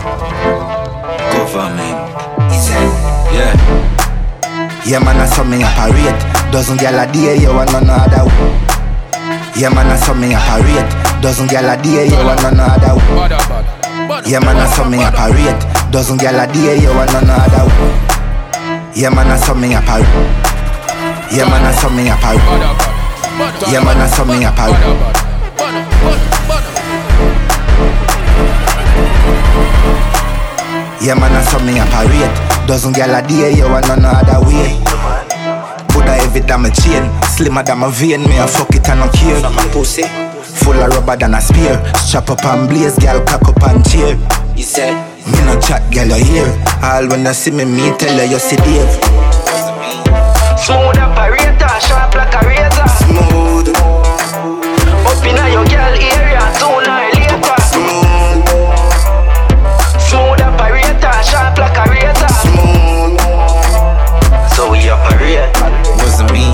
Government. 1.30 1.98
Yeah. 3.30 3.54
Yeah, 4.85 4.98
man, 4.98 5.16
I 5.18 5.26
saw 5.26 5.44
me 5.44 5.62
operate. 5.62 6.18
Doesn't 6.50 6.80
get 6.80 6.94
a 6.94 7.11
day, 7.12 7.37
you 7.38 7.54
want 7.54 7.70
know 7.70 7.94
other. 7.94 8.26
Yeah, 9.56 9.70
man, 9.70 9.87
I 9.87 9.96
saw 9.96 10.14
me 10.14 10.35
operate. 10.35 11.22
Doesn't 11.22 11.48
get 11.48 11.62
a 11.62 11.80
day, 11.80 12.06
you 12.06 12.16
want 12.26 12.42
know 12.42 12.66
other. 12.66 12.98
Yeah, 14.28 14.40
man, 14.40 14.56
I 14.56 14.66
saw 14.66 14.88
me 14.88 14.98
operate. 14.98 15.92
Doesn't 15.92 16.20
get 16.20 16.35
a 16.35 16.52
day, 16.52 16.80
you 16.82 16.90
want 16.90 17.12
know 17.12 17.38
other. 17.38 17.70
Yeah, 18.94 19.11
man, 19.11 19.30
I 19.30 19.37
saw 19.37 19.54
me 19.54 19.74
operate. 19.74 20.06
Yeah, 21.30 21.48
man, 21.48 21.64
I 21.64 21.72
saw 21.72 21.88
me 21.88 22.11
operate. 22.11 22.91
Yeah, 23.73 23.83
man, 23.85 23.97
I 23.97 24.07
saw 24.07 24.25
me 24.25 24.45
operate. 24.45 24.77
Yeah, 31.01 31.14
man, 31.14 31.33
I 31.33 31.42
saw 31.42 31.59
me 31.64 31.81
operate. 31.81 32.66
Doesn't 32.68 32.95
get 32.95 33.11
a 33.11 33.27
day, 33.27 33.55
you 33.57 33.64
want 33.64 33.88
know 33.88 34.12
other 34.12 34.45
way. 34.47 34.79
Buddha 35.92 36.14
heavy 36.14 36.40
than 36.40 36.62
my 36.62 36.71
chain, 36.71 37.05
slimmer 37.25 37.62
than 37.62 37.79
my 37.79 37.90
vein. 37.90 38.23
Me 38.25 38.38
a 38.38 38.47
fuck 38.47 38.75
it 38.75 38.88
and 38.88 39.01
no 39.01 39.09
care. 39.09 39.40
Pussy 39.73 40.05
full 40.62 40.79
of 40.79 40.90
rubber 40.95 41.16
than 41.16 41.35
a 41.35 41.40
spear. 41.40 41.81
Strap 41.97 42.31
up 42.31 42.45
and 42.45 42.68
blaze, 42.68 42.99
girl, 42.99 43.25
cock 43.25 43.49
up 43.49 43.62
and 43.64 43.85
cheer. 43.88 44.16
He 44.55 44.62
said, 44.62 44.95
Me 45.27 45.38
no 45.45 45.59
chat, 45.61 45.83
girl, 45.92 46.07
you 46.07 46.25
hear. 46.25 46.49
All 46.83 47.09
when 47.09 47.25
you 47.27 47.35
see 47.35 47.51
me, 47.51 47.64
me 47.64 47.90
tell 47.99 48.14
you 48.14 48.31
you 48.33 48.38
see 48.38 48.57
Dave. 48.57 48.92
Smooth 50.62 50.99
operator, 51.03 51.41
sharp 51.87 52.14
like 52.14 52.35
a 52.35 52.40
razor. 52.47 52.88
Smooth, 53.03 53.68
Up 55.09 55.25
inna 55.27 55.49
your 55.51 55.64
girl 55.66 55.95
area, 55.95 56.42
sooner 56.59 56.97
or 56.99 57.11
later. 57.14 57.38
smooth, 57.71 58.47
Smooth 60.09 60.40
operator, 60.40 61.12
sharp 61.23 61.59
like 61.59 61.77
a 61.77 61.85
razor. 61.90 62.33
smooth. 62.42 63.18
So 64.55 64.71
we 64.71 64.88
operate. 64.90 65.51
wasn't 65.99 66.33
me. 66.33 66.47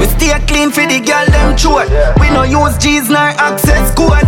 We 0.00 0.06
stay 0.06 0.38
clean 0.46 0.70
for 0.70 0.86
the 0.86 1.00
girl 1.00 1.26
them 1.26 1.56
throat. 1.56 1.88
We 2.20 2.30
no 2.30 2.42
use 2.42 2.76
G's 2.78 3.08
nor 3.10 3.30
access 3.38 3.94
code. 3.94 4.24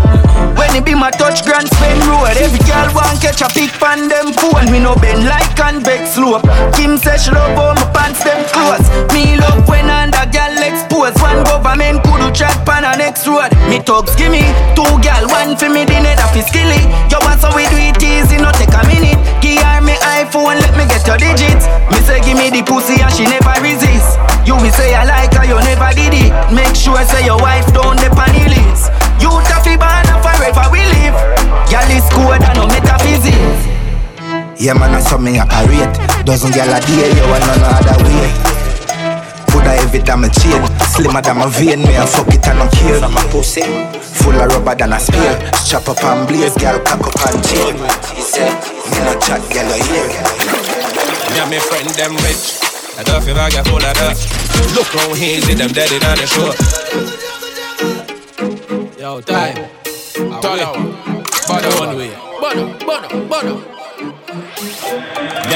When 0.57 0.71
it 0.77 0.85
be 0.85 0.95
my 0.95 1.11
touch 1.11 1.45
grand 1.45 1.69
spend 1.69 2.01
road, 2.07 2.37
every 2.39 2.63
girl 2.65 2.89
want 2.95 3.21
catch 3.21 3.43
a 3.43 3.49
pic 3.51 3.73
pan 3.77 4.09
them 4.09 4.33
phone. 4.33 4.71
We 4.71 4.79
no 4.79 4.95
bend 4.97 5.27
like 5.27 5.51
convex 5.57 6.15
slope. 6.15 6.47
Kim 6.75 6.97
says 6.97 7.25
she 7.25 7.31
love 7.31 7.59
all 7.59 7.75
my 7.75 7.87
pants 7.93 8.23
them 8.25 8.41
close. 8.55 8.87
Me 9.13 9.37
love 9.37 9.67
when 9.69 9.91
under 9.91 10.25
girl 10.31 10.55
expose. 10.63 11.17
One 11.21 11.45
government 11.45 12.03
could 12.05 12.21
do 12.23 12.29
chat 12.33 12.55
pan 12.65 12.85
a 12.85 12.97
next 12.97 13.27
road. 13.27 13.51
Me 13.69 13.79
thugs 13.83 14.15
give 14.17 14.31
me 14.31 14.47
two 14.73 14.89
girl, 15.03 15.25
one 15.29 15.57
for 15.57 15.69
me 15.69 15.85
the 15.85 15.99
net 16.01 16.23
of 16.23 16.35
skilly. 16.47 16.83
You 17.11 17.19
want 17.27 17.41
so 17.41 17.51
we 17.55 17.67
do 17.69 17.77
it 17.77 17.99
easy, 18.03 18.39
no 18.39 18.51
take 18.55 18.73
a 18.73 18.83
minute. 18.87 19.19
Give 19.43 19.59
her 19.63 19.81
me 19.83 19.95
iPhone, 20.21 20.59
let 20.63 20.75
me 20.79 20.87
get 20.87 21.07
your 21.07 21.19
digits. 21.19 21.67
Me 21.91 21.99
say 22.07 22.21
give 22.23 22.39
me 22.39 22.51
the 22.51 22.63
pussy 22.63 23.01
and 23.03 23.13
she 23.13 23.25
never 23.27 23.55
resist. 23.61 24.19
You 24.47 24.57
will 24.57 24.73
say 24.73 24.95
I 24.95 25.05
like 25.05 25.35
her, 25.35 25.45
you 25.45 25.59
never 25.61 25.91
did 25.95 26.15
it. 26.15 26.31
Make 26.55 26.75
sure 26.75 26.97
I 26.97 27.05
say 27.05 27.25
your 27.25 27.39
wife 27.39 27.67
don't 27.73 27.99
depend 27.99 28.37
on. 28.37 28.49
You 29.21 29.31
taffy 29.51 29.77
banana 29.77 30.08
forever 30.37 30.67
we 30.73 30.85
live. 30.99 31.17
Girl 31.71 31.91
is 31.93 32.07
good 32.13 32.43
and 32.43 32.57
no 32.59 32.67
metaphysics. 32.67 33.61
Yeah, 34.61 34.75
man, 34.75 34.95
I 34.95 35.01
saw 35.01 35.19
me 35.19 35.39
operate. 35.39 35.95
Doesn't 36.27 36.53
get 36.53 36.69
a 36.69 36.79
day, 36.85 37.15
you 37.15 37.25
want 37.31 37.45
to 37.47 37.55
know 37.63 37.73
other 37.79 37.97
way. 38.05 38.29
Buddha 39.49 39.73
heavy 39.79 39.99
than 39.99 40.21
my 40.21 40.29
chain, 40.29 40.61
slimmer 40.93 41.23
than 41.23 41.39
my 41.39 41.47
vein. 41.49 41.81
Me 41.87 41.95
a 41.97 42.07
fuck 42.07 42.29
it 42.35 42.47
and 42.49 42.61
I 42.61 42.69
care. 42.69 43.01
My 43.09 43.23
pussy 43.31 43.63
full 44.29 44.35
of 44.35 44.51
rubber 44.53 44.75
than 44.75 44.93
a 44.93 45.01
spear. 45.01 45.35
Strap 45.55 45.89
up 45.89 46.03
and 46.05 46.29
blaze, 46.29 46.57
girl, 46.57 46.79
cock 46.85 47.01
up 47.01 47.17
and 47.27 47.41
chain. 47.45 47.77
He 48.15 48.23
said, 48.23 48.53
Me 48.91 48.99
no 49.07 49.15
chat, 49.21 49.43
girl, 49.49 49.71
you 49.73 49.83
hear. 49.89 50.09
Me 51.33 51.39
and 51.41 51.51
my 51.51 51.59
friend 51.59 51.89
them 51.97 52.15
rich. 52.27 52.61
I 52.99 53.03
don't 53.05 53.23
feel 53.23 53.37
like 53.37 53.55
I 53.55 53.63
full 53.63 53.77
of 53.77 53.95
that. 53.95 54.19
Look 54.75 54.91
on 54.95 55.01
how 55.09 55.15
easy 55.15 55.55
them 55.55 55.71
dead 55.73 55.93
in 55.93 56.03
on 56.05 56.17
the 56.19 56.27
show. 56.27 56.51
Yo, 59.01 59.21
time. 59.21 59.78
Tall. 60.19 60.59
Bada, 61.47 61.71
one 61.79 61.97
way. 61.97 62.11
Bada, 62.43 62.65
bada, 62.81 63.09
bada. 63.31 63.55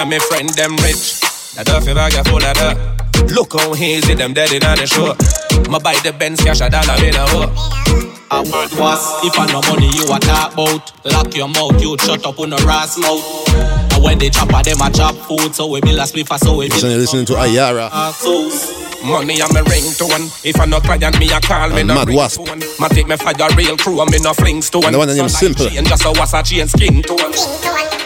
Me 0.06 0.18
friend 0.18 0.48
them 0.50 0.76
rich. 0.76 1.18
Feel 1.84 1.96
like 1.96 2.14
I 2.14 2.22
full 2.22 2.36
of 2.36 2.54
that. 2.54 3.01
Look 3.30 3.52
how 3.54 3.74
easy 3.74 4.14
them 4.14 4.34
dead 4.34 4.52
in 4.52 4.62
on 4.64 4.76
the 4.76 4.86
show. 4.86 5.14
My 5.70 5.78
buy 5.78 5.94
the 6.04 6.12
Benz 6.12 6.42
cash 6.42 6.60
a 6.60 6.68
dollar 6.68 6.98
in 7.04 7.14
a 7.14 7.24
hoe. 7.28 7.52
I 8.32 8.40
word 8.40 8.72
was 8.80 9.02
if 9.24 9.38
I 9.38 9.44
no 9.52 9.60
money 9.68 9.88
you 9.92 10.04
a 10.08 10.18
talk 10.18 10.52
about. 10.52 10.92
Lock 11.04 11.34
your 11.36 11.48
mouth, 11.48 11.80
you 11.80 11.96
shut 11.98 12.24
up 12.24 12.38
on 12.38 12.50
the 12.50 12.56
ras 12.66 12.96
mouth. 12.98 13.22
And 13.92 14.02
when 14.02 14.18
they 14.18 14.30
chop 14.30 14.48
a 14.52 14.62
them 14.62 14.80
a 14.80 14.90
chop 14.90 15.14
food, 15.28 15.54
so 15.54 15.66
we 15.68 15.80
build 15.80 15.98
a 15.98 16.02
spliff, 16.02 16.28
ah, 16.30 16.36
so 16.36 16.56
we 16.56 16.68
Listen, 16.68 16.88
build 16.90 17.00
listening 17.00 17.26
to 17.26 17.32
Iyara. 17.34 17.88
a 17.92 18.12
sauce. 18.12 18.80
Money 19.04 19.42
I'm 19.42 19.50
a 19.56 19.60
ringtone. 19.68 20.30
If 20.44 20.60
I 20.60 20.64
no 20.66 20.80
client, 20.80 21.18
me 21.18 21.26
a 21.32 21.40
call 21.40 21.70
me 21.70 21.80
And 21.80 21.88
no 21.88 21.94
MaddWasp. 21.96 22.46
ringtone. 22.46 22.80
Ma 22.80 22.88
take 22.88 23.06
me 23.08 23.16
for 23.16 23.32
the 23.34 23.52
real 23.56 23.76
crew, 23.76 24.04
me 24.06 24.18
no 24.20 24.32
fling 24.32 24.62
stone. 24.62 24.84
And 24.84 24.94
the 24.94 24.98
one 24.98 25.08
that 25.08 25.14
name 25.16 25.28
So 25.28 25.46
like 25.46 25.56
Simple. 25.56 25.68
chain, 25.68 25.84
Just 25.84 26.04
a 26.04 26.10
was 26.12 26.32
a 26.34 26.42
chain 26.42 26.68
skin 26.68 27.02
tone. 27.02 28.01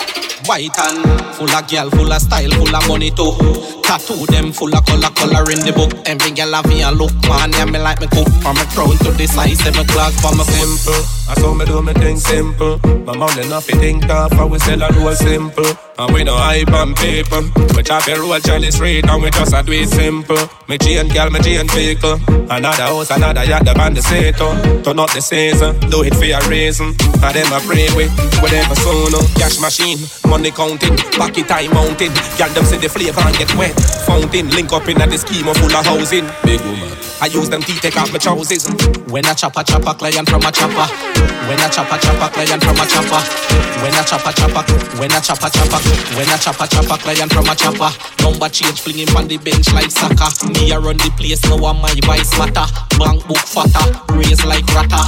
White 0.47 0.79
and 0.79 1.35
full 1.35 1.51
of 1.51 1.69
girl, 1.69 1.91
full 1.91 2.13
of 2.13 2.21
style, 2.23 2.51
full 2.51 2.77
of 2.77 2.89
money 2.89 3.11
too. 3.11 3.35
Tattoo 3.83 4.27
them 4.27 4.53
full 4.53 4.75
of 4.75 4.85
color, 4.87 5.11
color 5.11 5.51
in 5.51 5.61
the 5.61 5.73
book. 5.75 5.93
Every 6.07 6.31
girl 6.31 6.53
have 6.53 6.67
me 6.69 6.83
a 6.83 6.91
look, 6.91 7.13
man. 7.27 7.53
Yeah, 7.53 7.65
me 7.65 7.79
like 7.79 8.01
me 8.01 8.07
cook 8.07 8.29
from 8.43 8.55
my 8.55 8.65
crown 8.71 8.97
to 8.99 9.11
the 9.11 9.27
size 9.27 9.59
seven 9.59 9.83
o'clock 9.83 10.13
for 10.15 10.35
my 10.37 10.45
Simple, 10.45 11.03
I 11.29 11.35
saw 11.35 11.53
me 11.53 11.65
do 11.65 11.83
me 11.83 11.93
thing 11.95 12.19
simple. 12.19 12.79
My 13.05 13.17
mouth 13.17 13.37
enough 13.39 13.67
to 13.67 13.77
think 13.77 14.07
tough, 14.07 14.33
and 14.33 14.51
we 14.51 14.59
sell 14.61 14.83
a 14.83 14.89
roll 14.93 15.15
simple. 15.15 15.86
And 15.99 16.13
we 16.13 16.25
no 16.25 16.37
hype 16.37 16.73
on 16.73 16.95
paper. 16.95 17.41
We 17.75 17.83
chop 17.83 18.07
a 18.07 18.21
roll 18.21 18.39
Charlie 18.41 18.71
straight, 18.71 19.09
and 19.09 19.23
we 19.23 19.31
just 19.31 19.55
a 19.55 19.63
do 19.63 19.73
it 19.73 19.89
simple. 19.89 20.37
Me 20.69 20.77
chain 20.77 21.09
girl, 21.09 21.31
me 21.31 21.41
chain 21.41 21.67
vehicle. 21.69 22.21
Another 22.51 22.85
house, 22.85 23.11
another 23.11 23.45
yacht, 23.45 23.65
the 23.65 23.73
band 23.73 23.97
the 23.97 24.03
seto. 24.03 24.53
Turn 24.85 24.99
up 24.99 25.11
the 25.13 25.23
season, 25.23 25.79
do 25.89 26.03
it 26.03 26.15
for 26.15 26.29
a 26.29 26.49
reason. 26.51 26.89
And 27.25 27.33
them 27.33 27.49
I 27.49 27.65
pray 27.65 27.89
with, 27.97 28.13
whatever 28.43 28.75
soon. 28.77 29.13
Cash 29.41 29.59
machine, 29.59 29.99
money 30.29 30.51
counting, 30.51 30.97
pocket 31.17 31.49
time 31.49 31.73
mounted. 31.73 32.13
Girl 32.37 32.51
them 32.53 32.65
see 32.65 32.77
the 32.77 32.89
flavor 32.89 33.21
and 33.21 33.37
get 33.37 33.55
wet. 33.57 33.73
Fountain, 34.05 34.51
link 34.51 34.73
up 34.73 34.87
in 34.89 35.01
at 35.01 35.09
the 35.09 35.17
scheme 35.17 35.49
full 35.55 35.77
of 35.77 35.87
housing. 35.87 36.29
Big 36.45 36.61
woman. 36.61 37.06
I 37.21 37.27
use 37.27 37.49
them 37.49 37.63
teeth, 37.63 37.81
take 37.81 37.97
off 37.97 38.13
my 38.13 38.19
trousers. 38.19 38.69
When 39.09 39.25
I 39.25 39.33
chop 39.33 39.57
a 39.57 39.65
chop 39.65 39.87
a 39.87 39.95
client 39.95 40.29
from 40.29 40.43
a 40.43 40.53
chopper. 40.53 40.87
When 41.49 41.59
I 41.61 41.69
chop 41.69 41.91
a 41.91 41.97
chop 41.99 42.21
a 42.21 42.29
client 42.29 42.63
from 42.63 42.77
a 42.77 42.85
chopper. 42.85 43.23
When 43.81 43.95
I 43.95 44.03
chop 44.05 44.27
a 44.27 44.33
chop 44.33 44.53
a, 44.53 44.63
when 45.01 45.13
I 45.13 45.21
chop 45.21 45.41
a 45.41 45.49
chop 45.49 45.73
a, 45.73 45.79
when 46.17 46.29
I 46.29 46.37
chop 46.37 46.61
a 46.61 46.67
chop 46.69 46.91
a 46.93 46.97
client 47.01 47.33
from 47.33 47.49
a 47.49 47.55
chopper. 47.55 47.89
Number 48.21 48.49
change, 48.49 48.81
fling 48.81 48.99
him 48.99 49.17
on 49.17 49.29
the 49.29 49.39
bench 49.39 49.73
like 49.73 49.91
soccer. 49.91 50.29
Me 50.53 50.73
a 50.73 50.79
run 50.79 50.99
the 50.99 51.11
place, 51.17 51.43
now 51.49 51.57
I'm 51.65 51.81
my 51.81 51.95
vice 52.05 52.37
matter. 52.37 52.69
Bank 52.99 53.27
book 53.27 53.41
fatter, 53.49 53.87
raise 54.13 54.45
like 54.45 54.67
ratter. 54.77 55.05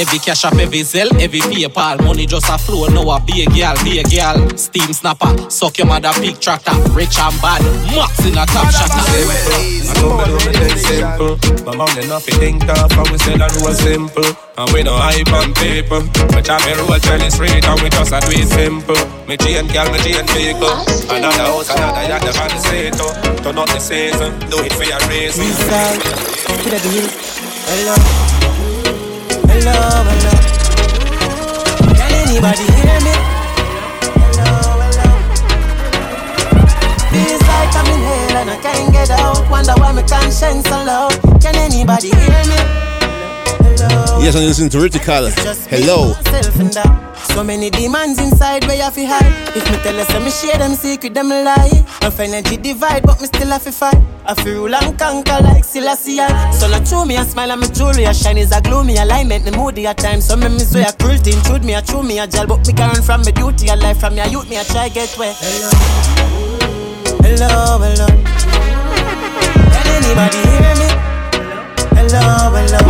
Every 0.00 0.18
cash 0.18 0.44
up, 0.44 0.54
every 0.56 0.82
zell, 0.82 1.08
every 1.20 1.40
PayPal. 1.40 2.02
Money 2.04 2.26
just 2.26 2.48
a 2.48 2.56
flow, 2.56 2.88
now 2.88 3.08
a 3.12 3.20
a 3.20 3.46
girl, 3.52 3.76
a 3.76 4.02
girl. 4.08 4.56
Steam 4.56 4.92
snapper, 4.92 5.50
suck 5.50 5.76
your 5.76 5.86
mother 5.86 6.12
pig 6.16 6.40
tractor. 6.40 6.72
Rich 6.96 7.18
and 7.18 7.36
bad, 7.42 7.60
max 7.92 8.24
in 8.24 8.38
a 8.38 8.46
top 8.46 8.72
shatter. 8.72 9.04
I 9.04 10.00
know 10.00 10.16
me 10.16 10.24
do 10.32 10.64
me 10.64 10.80
simple. 10.80 11.41
My 11.64 11.76
mom 11.76 11.90
enough 11.98 12.26
to 12.26 12.32
think 12.36 12.66
tough, 12.66 12.90
and 12.92 13.08
we 13.10 13.18
sell 13.18 13.40
a 13.40 13.48
roll 13.60 13.74
simple. 13.74 14.24
And 14.58 14.70
we 14.72 14.82
no 14.82 14.96
hype 14.96 15.32
on 15.32 15.54
paper. 15.54 16.00
We 16.34 16.42
chop 16.42 16.62
a 16.66 16.74
roll 16.76 16.98
Charlie 16.98 17.30
straight, 17.30 17.64
and 17.64 17.80
we 17.80 17.88
just 17.88 18.12
a 18.12 18.20
do 18.20 18.30
it 18.34 18.48
simple. 18.48 18.98
Me 19.26 19.36
chain 19.36 19.66
girl, 19.70 19.86
me 19.92 19.98
chain 20.02 20.26
vehicle. 20.34 20.74
Another 21.08 21.46
house, 21.46 21.70
another 21.70 22.02
yacht, 22.08 22.22
the 22.22 22.32
van 22.32 22.50
seto. 22.58 23.06
Turn 23.42 23.58
up 23.58 23.68
the 23.68 23.78
season, 23.78 24.38
do 24.50 24.58
it 24.62 24.72
for 24.74 24.84
your 24.84 25.00
reason. 25.08 25.46
Hello, 27.70 27.94
hello, 29.48 29.76
hello. 30.08 30.34
Can 31.94 32.12
anybody 32.26 32.66
hear 32.74 33.00
me? 33.00 33.31
And 38.34 38.50
I 38.50 38.56
can't 38.60 38.92
get 38.92 39.10
out. 39.10 39.48
Wonder 39.50 39.74
why 39.76 39.92
my 39.92 40.02
conscience 40.02 40.68
so 40.68 40.82
low. 40.84 41.08
Can 41.40 41.54
anybody 41.56 42.08
hear 42.08 42.42
me? 42.50 42.58
Hello. 43.60 44.20
Yes, 44.20 44.34
and 44.34 44.42
you 44.42 44.48
listen 44.48 44.68
to 44.70 44.78
Rytikal. 44.78 45.30
Hello. 45.68 46.14
Myself 46.14 46.56
and 46.60 46.72
that. 46.72 47.12
So 47.32 47.44
many 47.44 47.70
demons 47.70 48.18
inside 48.18 48.64
where 48.66 48.76
you 48.76 48.90
fi 48.90 49.04
hide. 49.04 49.56
If 49.56 49.64
me 49.70 49.76
tell 49.82 49.94
you, 49.94 50.04
say 50.04 50.18
me 50.24 50.30
share 50.30 50.58
them 50.58 50.74
secret, 50.74 51.14
them 51.14 51.28
lie. 51.28 51.84
Enough 52.00 52.20
energy 52.20 52.56
divide, 52.56 53.04
but 53.04 53.20
me 53.20 53.26
still 53.26 53.48
have 53.48 53.62
to 53.62 53.72
fight. 53.72 53.96
I 54.26 54.34
feel 54.34 54.64
rule 54.64 54.74
and 54.74 54.98
conquer 54.98 55.38
like 55.42 55.64
Selassie. 55.64 56.16
So 56.52 56.68
not 56.68 56.84
true 56.86 57.04
me 57.06 57.16
a 57.16 57.24
smile 57.24 57.52
and 57.52 57.60
me 57.60 57.68
jewelry 57.68 58.04
a 58.04 58.14
shine 58.14 58.38
is 58.38 58.52
a 58.52 58.60
gloomy 58.60 58.96
alignment. 58.96 59.44
Me 59.44 59.50
moody 59.56 59.86
at 59.86 59.98
times. 59.98 60.26
So 60.26 60.36
me 60.36 60.48
me 60.48 60.58
say 60.58 60.82
a 60.82 60.92
cruelty 60.92 61.32
intrude 61.32 61.64
me 61.64 61.74
a 61.74 61.82
true 61.82 62.02
me 62.02 62.18
a 62.18 62.26
jail, 62.26 62.46
but 62.46 62.66
me 62.66 62.72
can 62.72 62.90
run 62.90 63.02
from 63.02 63.22
me 63.22 63.32
duty 63.32 63.68
a 63.68 63.76
life 63.76 64.00
from 64.00 64.14
me 64.14 64.20
a 64.20 64.26
youth 64.28 64.48
me 64.50 64.56
a 64.56 64.64
try 64.64 64.88
get 64.88 65.10
where. 65.16 65.34
Hello, 65.38 66.51
hello, 67.36 67.78
hello. 67.80 68.06
Can 69.72 69.86
anybody 69.98 70.40
hear 70.52 70.74
me? 70.80 70.88
Hello, 71.96 72.52
hello. 72.52 72.82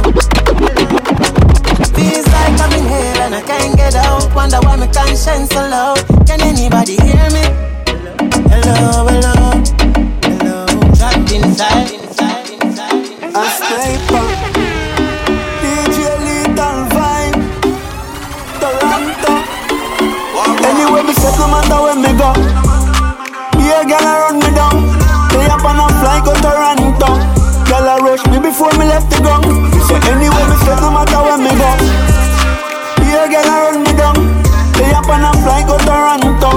Feels 1.95 2.27
like 2.27 2.59
I'm 2.61 2.73
in 2.73 2.85
hell 2.91 3.23
and 3.23 3.35
I 3.37 3.43
can't 3.43 3.77
get 3.77 3.95
out. 3.95 4.35
Wonder 4.35 4.59
why 4.63 4.77
my 4.77 4.89
conscience 4.89 5.51
so 5.51 5.63
low. 5.69 5.95
Can 6.27 6.41
anybody 6.41 6.97
hear 7.07 7.29
me? 7.31 7.45
Hello, 8.51 9.07
hello, 9.07 9.37
hello. 10.27 10.67
Trapped 10.97 11.33
inside, 11.33 11.93
inside, 11.93 12.51
inside, 12.63 13.07
inside. 13.13 13.37
A 13.37 13.45
sniper. 13.59 14.02
Up 25.63 25.71
on 25.71 25.79
a 25.79 25.87
fly 26.03 26.19
go 26.25 26.35
Toronto. 26.43 27.07
Girl, 27.71 27.87
I 27.87 27.97
rush 28.03 28.27
me 28.27 28.41
before 28.41 28.73
me 28.73 28.85
left 28.91 29.09
the 29.15 29.23
ground. 29.23 29.47
So 29.87 29.95
anyway, 30.11 30.43
me 30.51 30.57
set 30.67 30.83
no 30.83 30.91
matter 30.91 31.23
where 31.23 31.39
me 31.39 31.55
go. 31.55 31.71
Yeah, 33.07 33.31
girl, 33.31 33.47
I 33.47 33.71
run 33.71 33.85
me 33.87 33.93
down. 33.95 34.19
Stay 34.75 34.91
up 34.91 35.07
on 35.07 35.23
a 35.23 35.31
fly 35.47 35.63
go 35.63 35.79
Toronto. 35.79 36.51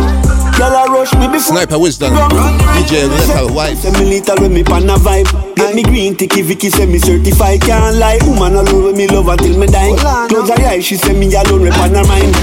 Girl, 0.57 0.73
I 0.73 0.85
rush 0.89 1.13
me 1.13 1.27
before 1.27 1.53
Snipa 1.53 1.77
Wizdom, 1.77 2.17
DJ 2.73 3.07
Lethal 3.07 3.49
Vybz. 3.49 3.75
Say 3.77 3.91
me 3.91 4.09
little 4.09 4.37
when 4.41 4.53
me 4.55 4.63
pan 4.63 4.89
a 4.89 4.95
vibe. 4.95 5.44
Get 5.55 5.73
me 5.73 5.83
green 5.83 6.15
ticky 6.15 6.41
Vicky 6.41 6.69
say 6.69 6.85
me 6.85 6.99
certified 6.99 7.61
can't 7.61 7.95
lie. 7.95 8.19
Woman 8.27 8.55
alone 8.55 8.91
when 8.91 8.97
me 8.97 9.07
love 9.07 9.27
until 9.27 9.57
me 9.57 9.67
die. 9.67 9.95
Close 10.27 10.49
her 10.49 10.59
eyes, 10.67 10.85
she 10.85 10.95
say 10.95 11.13
me 11.17 11.33
alone 11.33 11.63
rep 11.63 11.77
on 11.79 11.95
her 11.95 12.03
mind. 12.03 12.35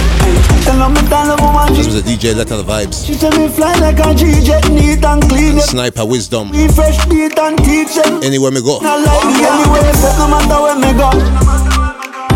Tell 0.65 0.81
her 0.81 0.89
me 0.89 1.03
tell 1.09 1.29
her 1.29 1.37
woman 1.45 1.75
This 1.75 1.87
was 1.87 2.03
the 2.03 2.09
DJ 2.09 2.35
Lethal 2.35 2.65
Vybz. 2.65 3.07
she 3.07 3.15
say 3.15 3.29
me 3.37 3.49
fly 3.49 3.75
like 3.85 4.01
a 4.01 4.15
G-jet, 4.15 4.65
neat 4.71 5.05
and 5.05 5.23
clean. 5.29 5.61
Snipa 5.61 6.09
Wizdom. 6.09 6.51
We 6.53 6.69
fresh 6.73 7.05
beat 7.07 7.37
and 7.39 7.59
teach 7.61 7.95
them. 8.01 8.23
Anywhere 8.23 8.51
me 8.51 8.63
go. 8.63 8.81
Not 8.81 9.05
like 9.05 9.25
me 9.29 9.45
anywhere, 9.45 9.93
say 9.93 10.13
no 10.17 10.27
matter 10.33 10.59
where 10.65 10.79
me 10.81 10.91
go. 10.97 11.13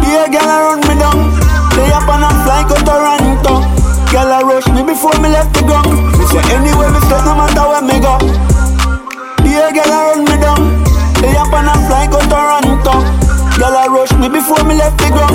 Yeah, 0.04 0.28
girl, 0.28 0.44
I 0.44 0.58
run 0.60 0.80
me 0.84 0.94
down. 1.00 1.18
Lay 1.76 1.90
up 1.92 2.08
on 2.08 2.20
a 2.22 2.30
fly 2.44 2.62
go 2.68 2.76
Toronto. 2.84 3.64
Girl, 4.12 4.28
I 4.28 4.42
rush 4.44 4.68
me 4.68 4.84
before 4.84 5.16
me 5.24 5.28
left 5.32 5.56
the 5.56 5.62
ground. 5.64 5.88
Me 6.20 6.24
say 6.28 6.44
anywhere 6.54 6.92
me 6.92 7.00
step, 7.08 7.24
no 7.24 7.34
matter 7.34 7.64
where 7.64 7.82
me 7.82 7.98
go. 7.98 8.45
Yeah, 9.56 9.72
girl, 9.72 9.88
I 9.88 10.12
run 10.12 10.24
me 10.28 10.36
down. 10.36 10.60
Lay 11.24 11.32
up 11.32 11.48
on 11.48 11.64
a 11.64 11.72
fly 11.88 12.04
go 12.12 12.20
Toronto. 12.28 12.92
Girl, 13.56 13.72
I 13.72 13.86
rush 13.88 14.12
me 14.20 14.28
before 14.28 14.62
me 14.68 14.74
left 14.76 14.98
the 15.00 15.08
ground. 15.08 15.32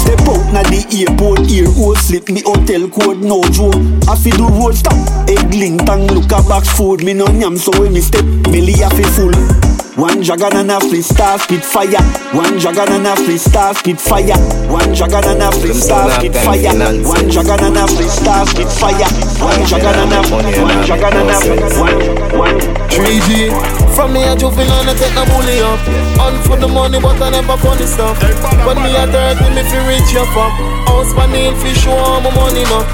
Step 0.00 0.20
out 0.32 0.40
na 0.48 0.62
the 0.64 0.80
airport, 0.96 1.44
ear 1.50 1.68
hole 1.70 1.94
slip 1.94 2.30
me 2.30 2.40
hotel 2.40 2.88
code, 2.88 3.20
no 3.20 3.42
joke. 3.52 3.76
I 4.08 4.16
fi 4.16 4.30
do 4.30 4.48
road 4.48 4.74
stop, 4.74 4.96
egg 5.28 5.52
link 5.52 5.86
and 5.86 6.10
look 6.10 6.32
a 6.32 6.40
box 6.48 6.72
food. 6.72 7.04
Me 7.04 7.12
no 7.12 7.26
yam 7.28 7.58
so 7.58 7.70
when 7.78 7.92
me 7.92 8.00
step, 8.00 8.24
belly 8.48 8.80
a 8.80 8.88
fi 8.88 9.04
full. 9.12 9.77
One 9.98 10.20
dragon 10.22 10.54
and 10.54 10.70
a 10.70 10.78
free 10.78 11.02
star 11.02 11.40
spit 11.40 11.64
fire. 11.64 11.98
One 12.30 12.56
dragon 12.58 13.02
and 13.02 13.06
a 13.08 13.16
free 13.16 13.36
star 13.36 13.74
spit 13.74 14.00
fire. 14.00 14.38
One 14.70 14.94
dragon 14.94 15.26
and 15.26 15.42
a 15.42 15.50
free 15.50 15.74
star 15.74 16.08
spit 16.14 16.36
fire. 16.38 16.70
One 17.02 17.26
dragon 17.26 17.66
and 17.66 17.76
a 17.76 17.88
free 17.90 18.06
star 18.06 18.46
spit 18.46 18.70
fire. 18.70 19.10
One 19.42 19.58
dragon 19.66 19.98
and 19.98 20.14
a 20.14 20.22
one 20.30 20.86
dragon 20.86 21.18
and 21.18 21.34
a 21.34 21.80
one 21.82 21.98
one 22.38 22.60
3G 22.94 23.50
From 23.98 24.12
me 24.14 24.22
a 24.22 24.36
juvenile, 24.38 24.86
I 24.86 24.94
take 24.94 25.14
no 25.18 25.26
bully 25.26 25.58
up. 25.66 25.82
On 26.22 26.38
for 26.46 26.54
the 26.54 26.68
money, 26.68 27.00
but 27.02 27.20
I 27.20 27.30
never 27.30 27.58
funny 27.58 27.86
stuff. 27.86 28.22
When 28.62 28.78
me 28.78 28.94
a 28.94 29.02
30, 29.02 29.50
me 29.50 29.66
fi 29.66 29.82
reach 29.90 30.14
up 30.14 30.30
up 30.38 30.54
House 30.86 31.12
my 31.14 31.26
nail 31.26 31.56
fi 31.58 31.74
show 31.74 31.98
all 31.98 32.20
my 32.20 32.30
money 32.30 32.62
up. 32.70 32.86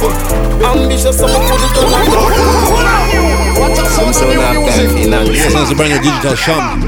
Ambitious, 0.73 1.19
so 1.21 1.29
me 1.29 1.37
put 1.37 1.61
it 1.61 1.77
on 1.85 1.91
my 1.93 3.34
Some 3.75 4.09
of 4.09 4.15
time 4.15 4.63
finance. 4.65 5.29
That's 5.53 5.71
a 5.71 5.75
digital 5.75 6.35
sham. 6.35 6.81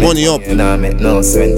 Money 0.00 0.26
up. 0.28 0.42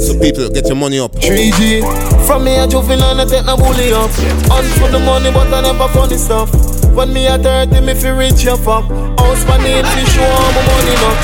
So 0.00 0.18
people 0.18 0.48
get 0.50 0.66
your 0.66 0.76
money 0.76 0.98
up. 0.98 1.12
3G 1.12 1.82
From 2.26 2.44
me 2.44 2.56
a 2.56 2.66
juvenile, 2.66 3.20
I 3.20 3.24
take 3.24 3.44
no 3.44 3.56
bully 3.56 3.92
up 3.92 4.10
On 4.50 4.64
for 4.78 4.88
the 4.90 4.98
money, 5.04 5.30
but 5.32 5.52
I 5.52 5.60
never 5.60 5.88
funny 5.88 6.16
stuff 6.16 6.73
When 6.94 7.12
me 7.12 7.26
a 7.26 7.37
30, 7.37 7.80
me 7.80 7.92
fi 7.94 8.11
reach 8.11 8.46
up 8.46 8.66
up 8.70 8.87
House 9.18 9.42
my 9.50 9.59
nail 9.59 9.83
fi 9.83 10.04
show 10.14 10.22
all 10.22 10.52
my 10.54 10.62
money 10.62 10.94
up 11.02 11.18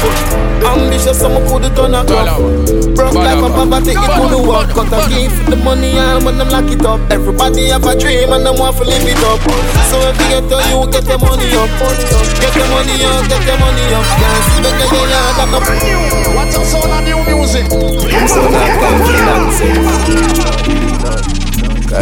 Ambitious, 0.66 1.20
so 1.20 1.28
me 1.30 1.40
put 1.48 1.62
it 1.64 1.78
on 1.78 1.94
a 1.94 2.02
cup. 2.04 2.42
Broke 2.94 3.14
like 3.14 3.38
a 3.38 3.48
poverty, 3.48 3.94
it 3.94 4.02
couldn't 4.02 4.46
work 4.46 4.68
Cut 4.74 4.90
a 4.92 5.09
gift 5.09 5.38
for 5.38 5.50
the 5.50 5.56
money 5.62 5.94
and 5.94 6.24
when 6.24 6.37
them 6.38 6.50
lock 6.50 6.66
it 6.70 6.85
up. 6.85 7.00
Everybody 7.11 7.68
have 7.70 7.87
a 7.87 7.94
dream 7.96 8.33
and 8.35 8.44
them 8.44 8.59
want 8.59 8.76
to 8.76 8.85
live 8.85 9.06
it 9.06 9.22
up. 9.24 9.40
So 9.88 9.96
if 10.11 10.18
you 10.20 10.42
get 10.42 10.44
to 10.50 10.59
you, 10.68 10.90
get 10.90 11.06
your 11.06 11.22
money 11.22 11.54
up. 11.54 11.70
Get 12.42 12.52
your 12.59 12.66
money 12.66 13.06
up, 13.06 13.24
get 13.30 13.46
your 13.46 13.59
money 13.62 13.94
up. 13.94 14.04
Can't 14.20 14.42
see 14.50 14.61
the 14.66 14.70
guy, 14.74 14.90
yeah, 15.06 15.38
got 15.38 15.54
up 15.54 15.64
What's 16.35 16.56
up, 16.59 16.66
sound 16.66 16.92
of 16.92 17.00
new 17.06 17.22
music? 17.30 17.70
Some 17.70 18.26
sound 18.26 18.54
of 18.54 18.59
time 18.59 18.98
finance. 19.06 19.29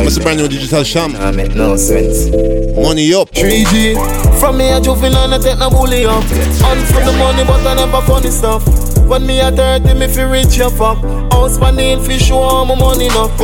What's 0.09 0.17
the 0.17 0.25
brand 0.25 0.39
new 0.39 0.49
digital 0.49 0.83
sham? 0.85 1.13
Nah, 1.13 1.33
make 1.33 1.55
no 1.55 1.77
sense. 1.77 2.33
Money 2.75 3.13
up. 3.13 3.29
3G 3.29 4.41
From 4.41 4.57
me 4.57 4.71
a 4.71 4.81
juvenile, 4.81 5.35
I 5.35 5.37
take 5.37 5.59
no 5.59 5.69
bully 5.69 6.07
up 6.07 6.25
On 6.65 6.79
for 6.89 7.05
the 7.05 7.13
money, 7.19 7.45
but 7.45 7.67
I 7.67 7.75
never 7.75 8.01
funny 8.07 8.31
stuff 8.31 8.65
When 9.07 9.27
me 9.27 9.41
a 9.41 9.53
30, 9.53 9.93
me 9.93 10.09
fi 10.09 10.23
reach 10.23 10.61
up 10.61 10.81
up 10.81 10.97
House 11.31 11.59
my 11.59 11.71
nail 11.73 12.03
fi 12.03 12.17
show 12.17 12.39
all 12.39 12.65
my 12.65 12.75
money 12.75 13.09
up 13.11 13.39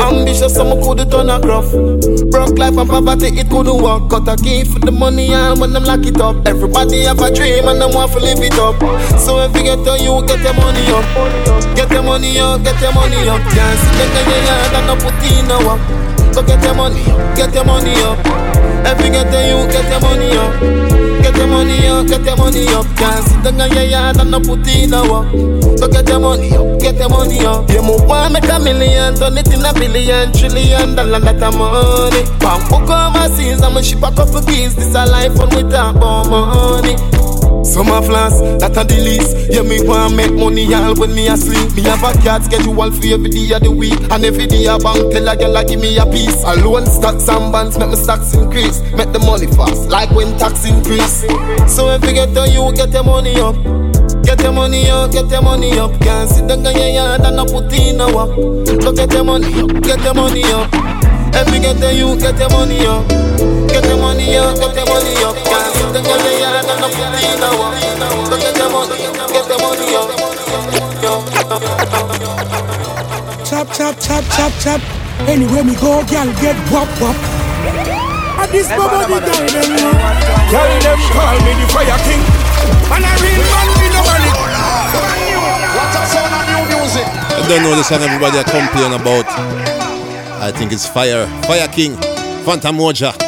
Ambitious, 0.00 0.54
so 0.54 0.62
me 0.62 0.80
coulda 0.80 1.06
done 1.06 1.28
a 1.28 1.40
craft 1.40 1.74
Broke 2.36 2.58
life 2.58 2.76
and 2.76 2.90
poverty, 2.90 3.28
it 3.40 3.48
couldn't 3.48 3.80
work. 3.82 4.10
Cut 4.10 4.28
a 4.28 4.36
key 4.36 4.62
for 4.62 4.78
the 4.78 4.92
money 4.92 5.32
and 5.32 5.58
when 5.58 5.72
them 5.72 5.84
lock 5.84 6.04
it 6.04 6.20
up. 6.20 6.36
Everybody 6.46 7.04
have 7.08 7.18
a 7.22 7.32
dream 7.32 7.66
and 7.66 7.80
them 7.80 7.94
want 7.94 8.12
to 8.12 8.20
live 8.20 8.36
it 8.44 8.52
up. 8.60 8.76
So 9.16 9.40
if 9.40 9.56
you 9.56 9.64
get 9.64 9.80
to 9.88 9.96
you, 9.96 10.20
get 10.28 10.44
your 10.44 10.52
money 10.52 10.84
up. 10.92 11.06
Get 11.74 11.90
your 11.90 12.02
money 12.02 12.36
up, 12.38 12.62
get 12.62 12.76
your 12.82 12.92
money 12.92 13.24
up. 13.24 13.40
Can't 13.40 13.80
sit 13.80 14.12
in 14.12 14.28
your 14.28 14.42
yard 14.52 14.76
and 14.76 14.84
no 14.84 14.94
put 15.00 15.16
in 15.24 15.48
no 15.48 15.56
work. 15.64 15.80
So 16.34 16.42
get 16.44 16.62
your 16.62 16.74
money 16.74 17.00
up, 17.08 17.36
get 17.40 17.54
your 17.54 17.64
money 17.64 17.96
up. 18.04 18.20
If 18.84 19.00
you 19.00 19.10
get 19.16 19.32
to 19.32 19.40
you, 19.40 19.64
get 19.72 19.88
your 19.88 20.00
money 20.04 20.36
up. 20.36 21.05
Get 21.36 21.48
your 21.48 21.54
money 21.54 21.86
up, 21.86 22.06
get 22.06 22.24
your 22.24 22.36
money 22.38 22.66
up. 22.68 22.86
Can't 22.96 23.22
sit 23.22 23.44
down 23.44 23.60
in 23.60 23.72
your 23.76 23.84
yard 23.84 24.16
and 24.16 24.30
no 24.30 24.40
put 24.40 24.66
in 24.66 24.94
a 24.94 25.02
work. 25.02 25.28
So 25.78 25.86
get 25.86 26.08
your 26.08 26.18
money 26.18 26.56
up, 26.56 26.80
get 26.80 26.96
your 26.96 27.10
money 27.10 27.44
up. 27.44 27.68
You 27.68 27.82
move 27.82 28.08
one, 28.08 28.32
make 28.32 28.48
a 28.48 28.58
million, 28.58 29.14
turn 29.16 29.36
it 29.36 29.52
in 29.52 29.62
a 29.62 29.72
billion, 29.74 30.32
trillion 30.32 30.96
dollar 30.96 31.20
that 31.20 31.42
a 31.42 31.52
money. 31.52 32.24
Bam, 32.40 32.64
book 32.70 32.88
overseas, 32.88 33.60
I'm 33.60 33.76
a 33.76 33.82
ship 33.82 34.02
a 34.02 34.10
couple 34.16 34.40
keys. 34.48 34.76
This 34.76 34.94
a 34.94 35.04
life 35.04 35.36
when 35.36 35.50
we 35.50 35.70
talk 35.70 35.96
about 35.96 36.30
money. 36.30 37.15
Some 37.66 37.90
a 37.90 38.00
flash, 38.00 38.38
that 38.62 38.78
a 38.78 38.84
least. 38.94 39.50
Yeah, 39.50 39.62
me 39.62 39.82
want 39.82 40.14
make 40.14 40.32
money 40.32 40.72
all 40.72 40.94
when 40.94 41.14
me 41.14 41.26
asleep. 41.26 41.74
Me 41.74 41.82
have 41.82 42.02
a 42.06 42.14
card 42.22 42.44
schedule 42.44 42.74
for 42.74 42.86
every 42.86 43.28
day 43.28 43.50
of 43.52 43.62
the 43.62 43.70
week. 43.70 43.98
And 44.10 44.24
every 44.24 44.46
day 44.46 44.66
a 44.66 44.78
bank 44.78 45.10
tell 45.10 45.28
a 45.28 45.36
girl 45.36 45.56
I 45.56 45.64
give 45.64 45.80
me 45.80 45.98
a 45.98 46.06
piece. 46.06 46.42
Alone 46.44 46.86
stocks 46.86 47.28
and 47.28 47.50
bonds 47.50 47.76
make 47.76 47.88
my 47.88 47.94
stocks 47.94 48.34
increase. 48.34 48.80
Make 48.94 49.12
the 49.12 49.18
money 49.18 49.50
fast, 49.58 49.90
like 49.90 50.10
when 50.14 50.38
tax 50.38 50.64
increase. 50.64 51.26
So 51.66 51.90
if 51.90 52.04
you 52.06 52.14
get 52.14 52.32
to 52.34 52.46
you, 52.48 52.70
get 52.72 52.94
your 52.94 53.04
money 53.04 53.34
up. 53.40 53.58
Get 54.22 54.40
your 54.42 54.52
money 54.52 54.88
up, 54.88 55.12
get 55.12 55.28
your 55.28 55.42
money 55.42 55.78
up. 55.78 55.90
Can't 56.00 56.30
sit 56.30 56.46
down 56.46 56.66
in 56.66 56.76
your 56.76 56.88
yard 56.88 57.20
and 57.22 57.36
not 57.36 57.48
put 57.48 57.72
in 57.74 58.00
a 58.00 58.06
work. 58.14 58.30
So 58.82 58.92
get 58.92 59.12
your 59.12 59.24
money 59.24 59.50
up, 59.60 59.82
get 59.82 60.00
your 60.02 60.14
money 60.14 60.44
up. 60.54 60.70
If 61.34 61.52
you 61.52 61.60
get 61.60 61.76
to 61.82 61.94
you, 61.94 62.16
get 62.16 62.38
your 62.38 62.50
money 62.50 62.86
up. 62.86 63.25
Get 63.68 63.84
your 63.84 63.98
money 63.98 64.36
up, 64.36 64.56
get 64.56 64.74
your 64.76 64.86
money 64.86 65.14
up. 65.24 65.36
Can't 65.44 65.74
sit 65.74 65.92
down 65.92 66.06
in 66.06 66.24
your 66.24 66.38
yard 66.40 66.64
and 66.64 66.80
not 66.80 66.90
put 66.92 67.14
in 67.16 67.42
a 67.42 67.50
work. 67.58 67.74
So 68.28 68.36
get 68.38 68.56
your 68.56 68.70
money, 68.70 68.96
get 69.32 69.46
your 69.48 69.58
money 69.60 69.94
up. 69.96 70.08
Chop, 73.46 73.66
chop, 73.72 73.94
chop, 74.00 74.24
chop, 74.34 74.52
chop. 74.60 74.80
Anywhere 75.28 75.64
me 75.64 75.74
go, 75.76 76.04
girl 76.06 76.28
get 76.40 76.56
wop 76.70 76.88
wop. 77.00 77.16
At 78.38 78.50
this 78.52 78.68
moment, 78.68 79.08
the 79.08 79.20
girl 79.22 79.48
them 79.48 79.68
know. 79.76 80.36
Girl 80.50 80.72
them 80.84 81.00
call 81.10 81.36
me 81.42 81.52
the 81.58 81.66
fire 81.72 81.98
king 82.06 82.22
And 82.94 83.02
a 83.02 83.12
real 83.18 83.42
man 83.50 83.68
me 83.80 83.88
no 83.90 84.00
money 84.06 84.30
What's 85.74 85.96
up 85.96 86.06
sound 86.06 86.30
of 86.30 86.46
new 86.46 86.62
music? 86.78 87.02
I 87.02 87.42
don't 87.48 87.62
know 87.64 87.74
the 87.74 87.82
song 87.82 88.02
everybody 88.02 88.38
are 88.38 88.44
complaining 88.44 88.94
about. 89.00 89.26
I 90.40 90.52
think 90.52 90.72
it's 90.72 90.86
Fire. 90.86 91.26
Fire 91.42 91.68
King. 91.68 91.96
Fantan 92.44 92.76
Mojah. 92.76 93.25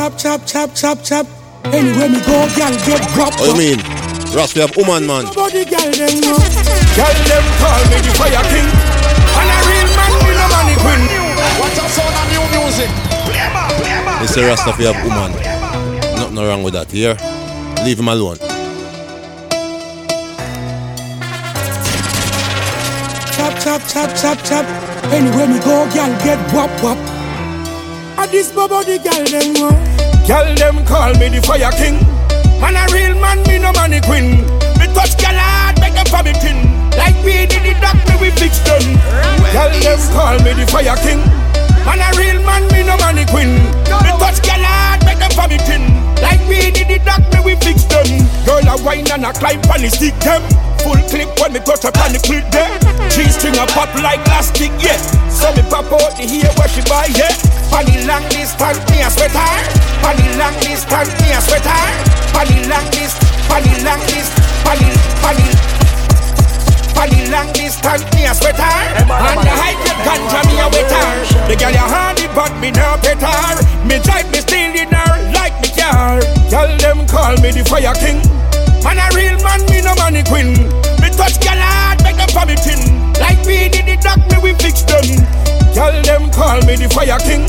chop, 0.00 0.16
chop, 0.16 0.46
chop, 0.46 0.74
chop, 0.74 1.04
chop. 1.04 1.26
Anywhere 1.64 2.08
me 2.08 2.20
go, 2.24 2.48
girl 2.56 2.72
get 2.88 3.04
grub. 3.12 3.34
What 3.36 3.44
do 3.44 3.52
you 3.52 3.76
mean? 3.76 3.78
Ross, 4.32 4.54
we 4.54 4.62
have 4.62 4.74
woman, 4.74 5.06
man. 5.06 5.24
Nobody 5.28 5.68
girl 5.68 5.92
them 5.92 6.14
know. 6.24 6.40
Girl 6.96 7.16
them 7.28 7.44
call 7.60 7.80
me 7.92 8.00
the 8.00 8.12
fire 8.16 8.40
king. 8.48 8.64
And 8.64 9.50
a 9.52 9.58
real 9.68 9.88
man, 9.92 10.12
me 10.24 10.32
no 10.32 10.46
mannequin. 10.48 11.00
What 11.60 11.76
a 11.76 11.84
sound 11.92 12.16
of 12.16 12.26
new 12.32 12.44
music. 12.48 12.88
Mr. 14.24 14.48
Rasta, 14.48 14.72
we 14.78 14.84
have 14.88 14.96
woman. 15.04 15.32
Nothing 16.16 16.36
wrong 16.48 16.62
with 16.62 16.72
that, 16.72 16.90
here. 16.90 17.14
Leave 17.84 17.98
him 18.00 18.08
alone. 18.08 18.38
Chop, 23.36 23.52
chop, 23.60 23.82
chop, 23.86 24.16
chop, 24.16 24.38
chop. 24.48 24.64
Anywhere 25.12 25.46
me 25.46 25.58
go, 25.60 25.84
girl 25.92 26.12
get 26.24 26.40
wop, 26.54 26.70
wop. 26.82 26.96
At 28.16 28.30
this 28.30 28.50
bubble, 28.52 28.82
girl 28.82 29.24
them 29.24 29.54
want. 29.60 29.89
Girl 30.30 30.54
them 30.54 30.86
call 30.86 31.10
me 31.18 31.26
the 31.26 31.42
fire 31.42 31.74
king. 31.74 31.98
Man 32.62 32.78
a 32.78 32.86
real 32.94 33.18
man, 33.18 33.42
me 33.50 33.58
no 33.58 33.74
money 33.74 33.98
queen. 33.98 34.46
Me 34.78 34.86
touch 34.94 35.18
girl 35.18 35.34
hard, 35.34 35.74
make 35.82 35.90
them 35.98 36.06
for 36.06 36.22
me 36.22 36.30
kin. 36.38 36.70
Like 36.94 37.18
we 37.26 37.50
did 37.50 37.66
the 37.66 37.74
doc, 37.82 37.98
me 38.06 38.14
we 38.22 38.30
fix 38.38 38.62
them. 38.62 38.78
Girl 39.50 39.74
them 39.82 39.98
call 40.14 40.38
me 40.46 40.54
the 40.54 40.70
fire 40.70 40.94
king. 41.02 41.18
Man 41.82 41.98
a 41.98 42.14
real 42.14 42.38
man, 42.46 42.62
me 42.70 42.86
no 42.86 42.94
money 43.02 43.26
queen. 43.26 43.58
Me 43.90 44.10
touch 44.22 44.38
girl 44.46 44.62
hard, 44.62 45.02
make 45.02 45.18
them 45.18 45.34
for 45.34 45.50
me 45.50 45.58
kin. 45.66 45.82
Like 46.22 46.38
we 46.46 46.70
did 46.70 46.86
the 46.86 47.02
doc, 47.02 47.26
me 47.34 47.42
we 47.42 47.58
fix 47.58 47.82
them. 47.90 48.06
Girl 48.46 48.62
a 48.70 48.78
wine 48.86 49.10
and 49.10 49.26
a 49.26 49.34
climb 49.34 49.58
on 49.66 49.82
the 49.82 49.90
stick 49.90 50.14
them. 50.22 50.46
Full 50.80 50.96
clip 51.12 51.28
when 51.40 51.52
me 51.52 51.60
touch 51.60 51.84
up 51.84 51.96
on 52.00 52.12
the 52.12 52.20
clip 52.20 52.44
there. 52.48 52.72
G-string 53.12 53.56
a 53.60 53.66
pop 53.68 53.92
like 54.00 54.24
plastic, 54.24 54.72
yeah. 54.80 54.96
So 55.28 55.52
me 55.52 55.62
pop 55.68 55.92
out 55.92 56.16
the 56.16 56.24
hair 56.24 56.48
where 56.56 56.68
she 56.72 56.80
buy, 56.88 57.12
yeah. 57.12 57.32
Funny 57.68 58.00
long 58.08 58.24
distance, 58.32 58.80
me 58.88 59.04
a 59.04 59.08
sweater. 59.12 59.52
Funny 60.00 60.24
long 60.40 60.56
distance, 60.64 61.12
me 61.20 61.28
a 61.36 61.40
sweater. 61.44 61.84
Funny 62.32 62.64
long 62.64 62.86
distance, 62.88 63.28
funny 63.44 63.74
long 63.84 64.00
distance, 64.08 64.32
funny, 64.64 64.88
funny. 65.20 65.48
Funny 66.96 67.28
long 67.28 67.52
distance, 67.52 68.04
me 68.16 68.24
a 68.24 68.32
sweater. 68.32 68.72
And 68.96 69.40
the 69.44 69.52
high 69.52 69.76
grade 69.84 70.00
ganja, 70.00 70.40
me 70.48 70.56
a 70.60 70.66
wetter. 70.72 71.06
The 71.48 71.54
girl 71.60 71.72
ya 71.76 71.84
hardy, 71.84 72.26
but 72.32 72.56
me 72.56 72.72
no 72.72 72.96
better. 73.04 73.36
Me 73.84 74.00
drive 74.00 74.32
me 74.32 74.40
still 74.40 74.72
in 74.72 74.88
her 74.88 75.12
like 75.36 75.56
me 75.60 75.68
car. 75.76 76.20
Tell 76.48 76.72
them 76.80 77.06
call 77.06 77.36
me 77.44 77.52
the 77.52 77.64
fire 77.68 77.92
king. 78.00 78.39
Man 78.82 78.98
a 78.98 79.06
real 79.14 79.36
man, 79.44 79.60
me 79.70 79.80
no 79.82 79.94
money 79.96 80.22
queen. 80.24 80.56
Me 81.00 81.08
touch 81.12 81.40
girl 81.44 81.60
hard, 81.60 82.02
make 82.02 82.16
them 82.16 82.28
for 82.32 82.46
me 82.46 82.56
tin. 82.56 82.80
Like 83.20 83.40
we 83.44 83.68
did 83.68 83.86
the 83.86 83.96
doc, 84.00 84.18
me 84.32 84.38
we 84.42 84.52
fix 84.56 84.82
them. 84.82 85.04
Tell 85.74 85.94
them 86.02 86.30
call 86.32 86.60
me 86.66 86.76
the 86.76 86.88
fire 86.88 87.20
king. 87.20 87.44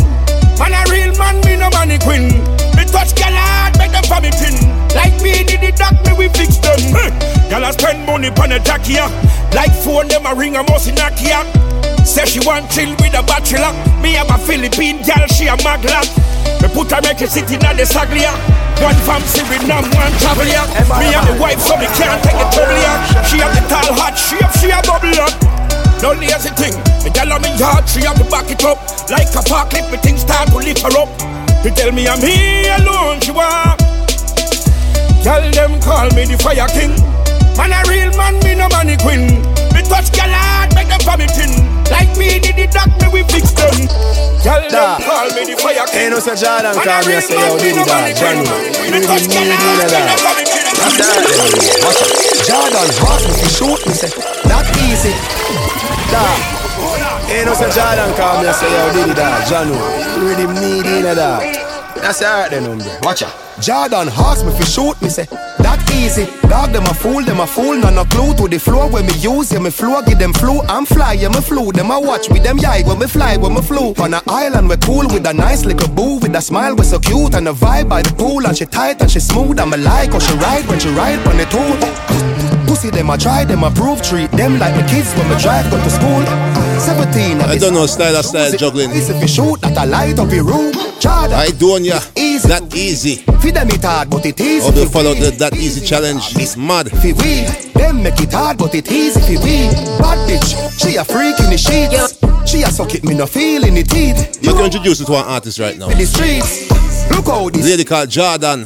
Man 0.60 0.76
a 0.76 0.84
real 0.92 1.16
man, 1.18 1.40
me 1.48 1.56
no 1.56 1.70
money 1.72 1.98
queen. 2.00 2.44
Me 2.76 2.84
touch 2.86 3.16
girl 3.16 3.34
hard, 3.34 3.78
make 3.80 3.92
them 3.92 4.04
for 4.06 4.20
me 4.22 4.30
tin. 4.32 4.56
Like 4.94 5.16
we 5.24 5.44
did 5.48 5.62
the 5.64 5.72
doc, 5.72 5.96
me 6.06 6.14
we 6.14 6.28
fix 6.36 6.58
them. 6.60 6.92
Girl 7.50 7.64
a 7.64 7.72
spend 7.74 8.06
money 8.06 8.30
pon 8.32 8.52
a 8.52 8.60
takia. 8.60 9.08
Like 9.56 9.72
phone 9.84 10.08
them 10.08 10.26
a 10.26 10.36
ring 10.36 10.56
a 10.56 10.64
must 10.64 10.94
knock 10.94 11.16
ya. 11.22 11.44
Say 12.06 12.26
she 12.26 12.40
want 12.46 12.70
chill 12.72 12.92
with 13.00 13.14
a 13.14 13.24
bachelor. 13.24 13.72
Me 14.02 14.14
have 14.18 14.30
a 14.30 14.38
Philippine 14.38 15.02
girl, 15.06 15.26
she 15.28 15.48
a 15.48 15.56
magla. 15.62 16.02
Me 16.62 16.68
put 16.74 16.92
her 16.92 17.02
make 17.02 17.22
it 17.22 17.30
sit 17.30 17.50
in 17.50 17.60
the 17.62 17.86
saglia. 17.86 18.34
One 18.82 18.98
fam 19.06 19.22
Suriname, 19.30 19.86
one 19.94 20.14
travel 20.18 20.50
ya. 20.50 20.66
Me 20.98 21.14
and 21.14 21.28
the 21.30 21.36
wife, 21.38 21.62
so 21.62 21.78
me 21.78 21.86
can't 21.94 22.18
take 22.26 22.34
it 22.34 22.50
trouble 22.50 22.82
ya. 22.82 22.94
She 23.30 23.38
have 23.38 23.54
the 23.54 23.62
tall 23.70 23.94
hot 23.94 24.18
shape, 24.18 24.50
she 24.58 24.74
a 24.74 24.82
bubble 24.82 25.14
up. 25.22 25.34
No 26.02 26.18
lazy 26.18 26.50
thing, 26.58 26.74
me 27.06 27.14
tell 27.14 27.30
her 27.30 27.38
me 27.38 27.54
yard, 27.62 27.86
she 27.88 28.02
have 28.02 28.18
to 28.18 28.26
back 28.26 28.50
it 28.50 28.66
up. 28.66 28.82
Like 29.14 29.30
a 29.38 29.42
park 29.46 29.70
clip, 29.70 29.86
me 29.94 29.98
things 30.02 30.22
start 30.22 30.50
to 30.50 30.58
lift 30.58 30.82
her 30.82 30.98
up. 30.98 31.10
She 31.62 31.70
tell 31.70 31.92
me 31.94 32.10
I'm 32.10 32.18
here 32.18 32.74
alone, 32.82 33.22
she 33.22 33.30
walk. 33.30 33.78
Tell 35.22 35.46
them 35.54 35.78
call 35.82 36.10
me 36.18 36.26
the 36.26 36.42
fire 36.42 36.66
king. 36.74 36.98
Man 37.54 37.70
a 37.70 37.86
real 37.86 38.10
man, 38.18 38.42
me 38.42 38.58
no 38.58 38.66
money 38.74 38.98
queen. 38.98 39.46
Me 39.92 40.00
touch 40.00 40.16
girl 40.16 40.32
hard, 40.32 40.72
make 40.72 40.88
them 40.88 41.04
for 41.04 41.20
me 41.20 41.28
tin. 41.28 41.52
Like 41.92 42.16
me 42.16 42.40
did 42.40 42.56
the 42.56 42.64
doc, 42.72 42.88
me 43.04 43.12
we 43.12 43.28
fix 43.28 43.52
them. 43.52 43.76
Tell 44.40 44.64
them 44.72 45.04
call 45.04 45.28
me 45.36 45.44
the 45.44 45.60
fire 45.60 45.84
king. 45.92 46.08
Ain't 46.08 46.16
no 46.16 46.24
say 46.24 46.40
Jawdan 46.40 46.80
call 46.80 47.04
me 47.04 47.20
and 47.20 47.26
say 47.28 47.36
yo 47.36 47.60
did 47.60 47.76
it 47.76 47.84
that 47.92 48.16
Johnny. 48.16 48.48
You 48.48 49.04
really 49.04 49.28
need 49.28 49.52
it 49.52 49.92
that. 49.92 50.16
That's 50.80 50.96
that. 50.96 51.28
Watch 51.84 52.00
out. 52.00 52.08
Jawdan 52.48 52.88
ask 53.04 53.28
me 53.28 53.36
to 53.36 53.48
shoot 53.52 53.80
me 53.84 53.92
say 53.92 54.16
that 54.48 54.64
easy. 54.88 55.12
Da. 56.08 56.24
Ain't 57.28 57.46
no 57.46 57.54
say 57.54 57.68
Jawdan 57.76 58.16
call 58.16 58.40
me 58.40 58.48
and 58.48 58.56
say 58.56 58.72
yo 58.72 58.96
did 58.96 59.12
it 59.12 59.20
that 59.20 59.44
Johnny. 59.44 59.76
You 59.76 60.24
really 60.24 60.48
need 60.56 60.88
it 60.88 61.04
that. 61.20 61.44
That's 62.00 62.24
alright 62.24 62.50
then, 62.50 62.64
hombre. 62.64 62.88
Watch 63.04 63.28
out. 63.28 63.36
Jawdan 63.60 64.08
ask 64.08 64.46
me 64.48 64.56
to 64.56 64.66
shoot 64.66 64.96
me 65.04 65.10
say 65.10 65.28
that 65.28 65.61
easy. 65.94 66.26
Dog 66.48 66.72
them 66.72 66.84
a 66.86 66.94
fool, 66.94 67.24
them 67.24 67.40
a 67.40 67.48
fool, 67.48 67.76
none 67.78 67.96
no 67.96 68.06
clue 68.06 68.34
to 68.36 68.48
the 68.48 68.60
floor 68.60 68.90
when 68.90 69.06
me 69.06 69.14
use, 69.20 69.52
yeah 69.52 69.60
me 69.60 69.70
flow, 69.70 70.02
give 70.02 70.20
them 70.20 70.34
flu. 70.34 70.62
I'm 70.68 70.86
fly, 70.86 71.14
yeah 71.14 71.30
me 71.30 71.42
flew. 71.42 71.72
Them 71.72 71.92
a 71.92 72.00
watch 72.00 72.30
with 72.30 72.44
them 72.44 72.58
yai 72.58 72.84
when 72.84 73.00
me 73.00 73.08
fly, 73.08 73.38
when 73.38 73.54
me 73.54 73.62
flew. 73.62 73.94
On 74.04 74.14
a 74.14 74.22
island 74.28 74.70
we 74.70 74.78
cool 74.78 75.08
with 75.08 75.26
a 75.28 75.34
nice 75.34 75.66
little 75.66 75.90
boo, 75.90 76.20
with 76.20 76.36
a 76.36 76.42
smile 76.42 76.76
we 76.76 76.84
so 76.84 77.00
cute 77.00 77.36
and 77.36 77.48
a 77.48 77.54
vibe 77.54 77.90
by 77.90 78.02
the 78.02 78.14
pool 78.16 78.46
and 78.46 78.58
she 78.58 78.66
tight 78.66 79.02
and 79.02 79.10
she 79.10 79.20
smooth. 79.20 79.60
I'm 79.60 79.74
a 79.74 79.78
like, 79.78 80.12
cause 80.12 80.26
she 80.28 80.34
ride 80.36 80.68
when 80.68 80.80
she 80.80 80.90
ride 80.90 81.20
on 81.28 81.38
the 81.38 81.46
tool. 81.46 81.78
Pussy 82.68 82.90
them 82.90 83.10
a 83.10 83.18
try, 83.18 83.44
them 83.46 83.64
a 83.64 83.72
prove, 83.72 84.02
treat 84.02 84.32
them 84.32 84.58
like 84.60 84.76
the 84.76 84.84
kids 84.88 85.14
when 85.16 85.30
me 85.30 85.38
drive 85.40 85.70
go 85.72 85.78
to 85.84 85.90
school. 85.90 86.24
17 86.80 87.42
I 87.42 87.58
don't 87.58 87.74
know 87.74 87.86
style 87.86 88.22
style 88.24 88.52
juggling. 88.58 88.92
If 88.92 89.10
you 89.22 89.28
shoot 89.28 89.62
that 89.62 89.78
I 89.78 89.86
light 89.86 90.20
up 90.20 90.32
your 90.32 90.46
room, 90.46 90.74
Jawdan. 91.02 91.34
I 91.34 91.50
doing 91.58 91.86
ya. 91.86 92.00
Easy. 92.16 92.48
That 92.48 92.76
easy. 92.76 93.16
Feed 93.42 93.56
them 93.56 93.70
it 93.70 93.84
hard, 93.84 94.12
but 94.12 94.24
it 94.24 94.40
easy. 94.40 94.62
Hope 94.62 94.76
you 94.76 94.88
follow 94.88 95.16
the 95.16 95.32
that 95.40 95.56
easy 95.56 95.82
challenge. 95.82 96.38
It's 96.38 96.56
mad. 96.56 96.92
Fi 97.02 97.14
we, 97.14 97.50
them 97.74 98.04
make 98.04 98.22
it 98.22 98.32
hard, 98.32 98.60
but 98.60 98.76
it 98.76 98.92
easy 98.92 99.20
fi 99.20 99.42
we. 99.42 99.74
Bad 99.98 100.30
bitch, 100.30 100.54
she 100.78 100.98
a 100.98 101.04
freak 101.04 101.40
in 101.40 101.50
the 101.50 101.58
sheets. 101.58 102.22
She 102.46 102.62
a 102.62 102.70
suck 102.70 102.94
it, 102.94 103.04
me 103.04 103.16
no 103.16 103.26
feel 103.26 103.64
in 103.64 103.74
the 103.74 103.84
teeth. 103.84 104.44
You 104.44 104.54
can 104.54 104.66
introduce 104.66 105.00
you 105.00 105.06
to 105.08 105.14
an 105.14 105.26
artist 105.26 105.58
right 105.58 105.78
now. 105.78 105.90
In 105.90 105.98
the 105.98 106.06
streets, 106.06 106.70
look 107.10 107.26
how 107.26 107.50
this 107.50 107.66
lady 107.66 107.84
called 107.84 108.10
Jawdan. 108.10 108.66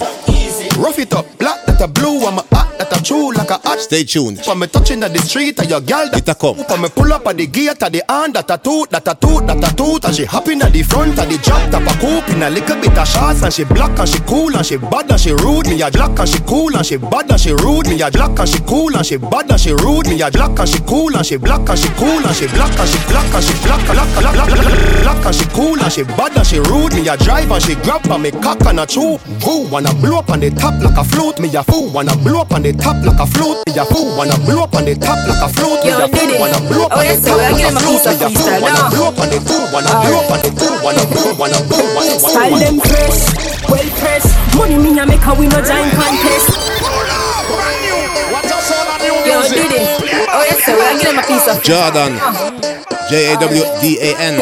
Rough 0.78 1.00
it 1.00 1.14
up, 1.14 1.26
black 1.40 1.66
that 1.68 1.80
a 1.80 1.88
blue, 1.88 2.26
I'm 2.26 2.40
a 2.40 2.42
hot 2.52 2.78
that 2.78 2.92
a 2.92 2.95
true 3.06 3.32
like 3.34 3.52
a 3.52 3.58
hot. 3.62 3.80
Stay 3.80 4.04
tuned. 4.04 4.44
For 4.44 4.56
me 4.56 4.66
touching 4.68 5.04
at 5.04 5.14
the 5.14 5.20
street, 5.20 5.60
and 5.60 5.70
your 5.70 5.82
girl 5.82 6.10
that 6.10 6.26
it 6.26 6.30
a 6.30 6.36
come. 6.36 6.58
For 6.66 6.78
me 6.78 6.90
pull 6.90 7.14
up 7.14 7.28
at 7.28 7.38
the 7.38 7.46
gate, 7.46 7.82
at 7.82 7.92
the 7.94 8.02
hand 8.10 8.34
that 8.34 8.50
a 8.50 8.58
toot, 8.58 8.90
that 8.90 9.08
a 9.08 9.14
toot, 9.14 9.46
that 9.46 9.62
a 9.62 9.70
toot, 9.78 10.04
and 10.04 10.16
she 10.16 10.26
hopping 10.26 10.62
at 10.62 10.74
the 10.74 10.82
front, 10.82 11.18
at 11.20 11.30
the 11.30 11.38
drop 11.38 11.62
top 11.70 11.86
a 11.86 11.94
coupe 12.02 12.28
in 12.34 12.42
a 12.42 12.50
little 12.50 12.76
bit 12.82 12.98
of 12.98 13.08
shots, 13.08 13.44
and 13.44 13.54
she 13.54 13.64
black 13.64 13.94
and 14.00 14.10
she 14.10 14.20
cool 14.26 14.56
and 14.56 14.66
she 14.66 14.78
bad 14.78 15.10
and 15.12 15.22
she 15.22 15.32
rude. 15.32 15.68
Me 15.70 15.82
a 15.82 15.92
black 15.92 16.18
and 16.18 16.28
she 16.28 16.40
cool 16.50 16.76
and 16.76 16.86
she 16.86 16.98
bad 16.98 17.30
and 17.30 17.40
she 17.40 17.54
rude. 17.54 17.86
Me 17.86 18.02
a 18.02 18.10
black 18.10 18.40
and 18.40 18.50
she 18.50 18.60
cool 18.66 18.96
and 18.96 19.06
she 19.06 19.18
bad 19.18 19.52
and 19.52 19.62
she 19.62 19.72
rude. 19.72 20.08
Me 20.10 20.22
a 20.22 20.32
black 20.32 20.58
and 20.58 20.70
she 20.70 20.80
cool 20.90 21.16
and 21.16 21.26
she 21.26 21.38
black 21.38 21.70
and 21.70 21.78
she 21.78 21.90
cool 22.02 22.26
and 22.26 22.36
she 22.36 22.48
black 22.50 22.74
and 22.74 22.90
she 22.90 23.00
black 23.06 23.30
and 23.30 23.44
she 23.46 23.54
black 23.62 23.82
black 23.86 24.10
black 24.18 24.34
black 24.34 24.50
black 25.06 25.26
and 25.26 25.36
she 25.36 25.46
cool 25.54 25.78
and 25.78 25.94
she 25.94 26.04
bad 26.18 26.34
and 26.34 26.48
she 26.48 26.58
rude. 26.58 26.94
Me 26.98 27.06
a 27.06 27.16
drive 27.22 27.52
and 27.52 27.62
she 27.62 27.76
grab 27.86 28.02
and 28.10 28.24
me 28.24 28.32
cock 28.32 28.66
and 28.66 28.82
a 28.82 28.86
chew. 28.86 29.18
Who 29.46 29.70
wanna 29.70 29.94
blow 30.02 30.20
up 30.20 30.30
on 30.34 30.42
the 30.42 30.50
top 30.50 30.74
like 30.82 30.98
a 30.98 31.04
flute? 31.04 31.40
Me 31.40 31.54
a 31.54 31.62
fool 31.64 31.92
wanna 31.94 32.18
blow 32.18 32.42
up 32.42 32.52
on 32.52 32.64
the 32.64 32.74
top 32.74 32.95
like 33.04 33.20
a 33.20 33.26
flute. 33.26 33.58
Me 33.68 33.74
a 33.76 33.86
fool 33.86 34.16
wanna 34.16 34.38
blow 34.46 34.64
up 34.64 34.76
on 34.76 34.86
the 34.86 34.96
top 34.96 35.20
like 35.28 35.42
a 35.42 35.50
flute. 35.50 35.84
Me 35.84 35.92
a 35.92 36.08
fool 36.08 36.32
wanna 36.40 36.60
oh, 36.62 36.68
blow 36.70 36.86
up 36.86 36.96
on 36.96 37.04
the 37.04 37.16
top 37.20 37.40
like 37.42 37.60
a 37.60 37.76
flute. 37.76 38.06
Me 38.06 38.22
a 38.22 38.30
fool 38.30 38.56
wanna 38.62 38.84
blow 38.94 39.08
up 39.10 39.20
on 39.20 39.28
the 39.34 39.40
fool 39.42 39.66
wanna 39.74 39.92
blow 40.06 40.20
up 40.22 40.32
on 40.32 40.40
the 40.40 40.52
fool 40.56 40.76
wanna 40.86 41.04
blow 41.12 41.34
wanna 41.36 41.60
blow 41.68 41.86
wanna 41.98 42.16
blow. 42.22 42.30
Style 42.30 42.60
them 42.62 42.78
fresh, 42.80 43.20
well 43.68 43.90
fresh. 44.00 44.28
Money 44.56 44.78
me 44.78 44.96
a 45.00 45.04
make 45.06 45.26
a 45.26 45.32
win 45.34 45.50
no 45.50 45.60
giant 45.60 45.92
contest. 45.98 46.54
Yo, 49.26 49.42
Diddy. 49.50 49.82
Oh 50.30 50.46
yes, 50.46 50.62
sir. 50.66 50.78
We'll 50.78 50.98
give 51.02 51.10
them 51.10 51.18
a 51.18 51.25
of 51.44 51.62
Jawdan. 51.64 52.16
J 53.10 53.34
A 53.34 53.40
W 53.40 53.64
D 53.82 53.98
A 54.02 54.16
N. 54.18 54.40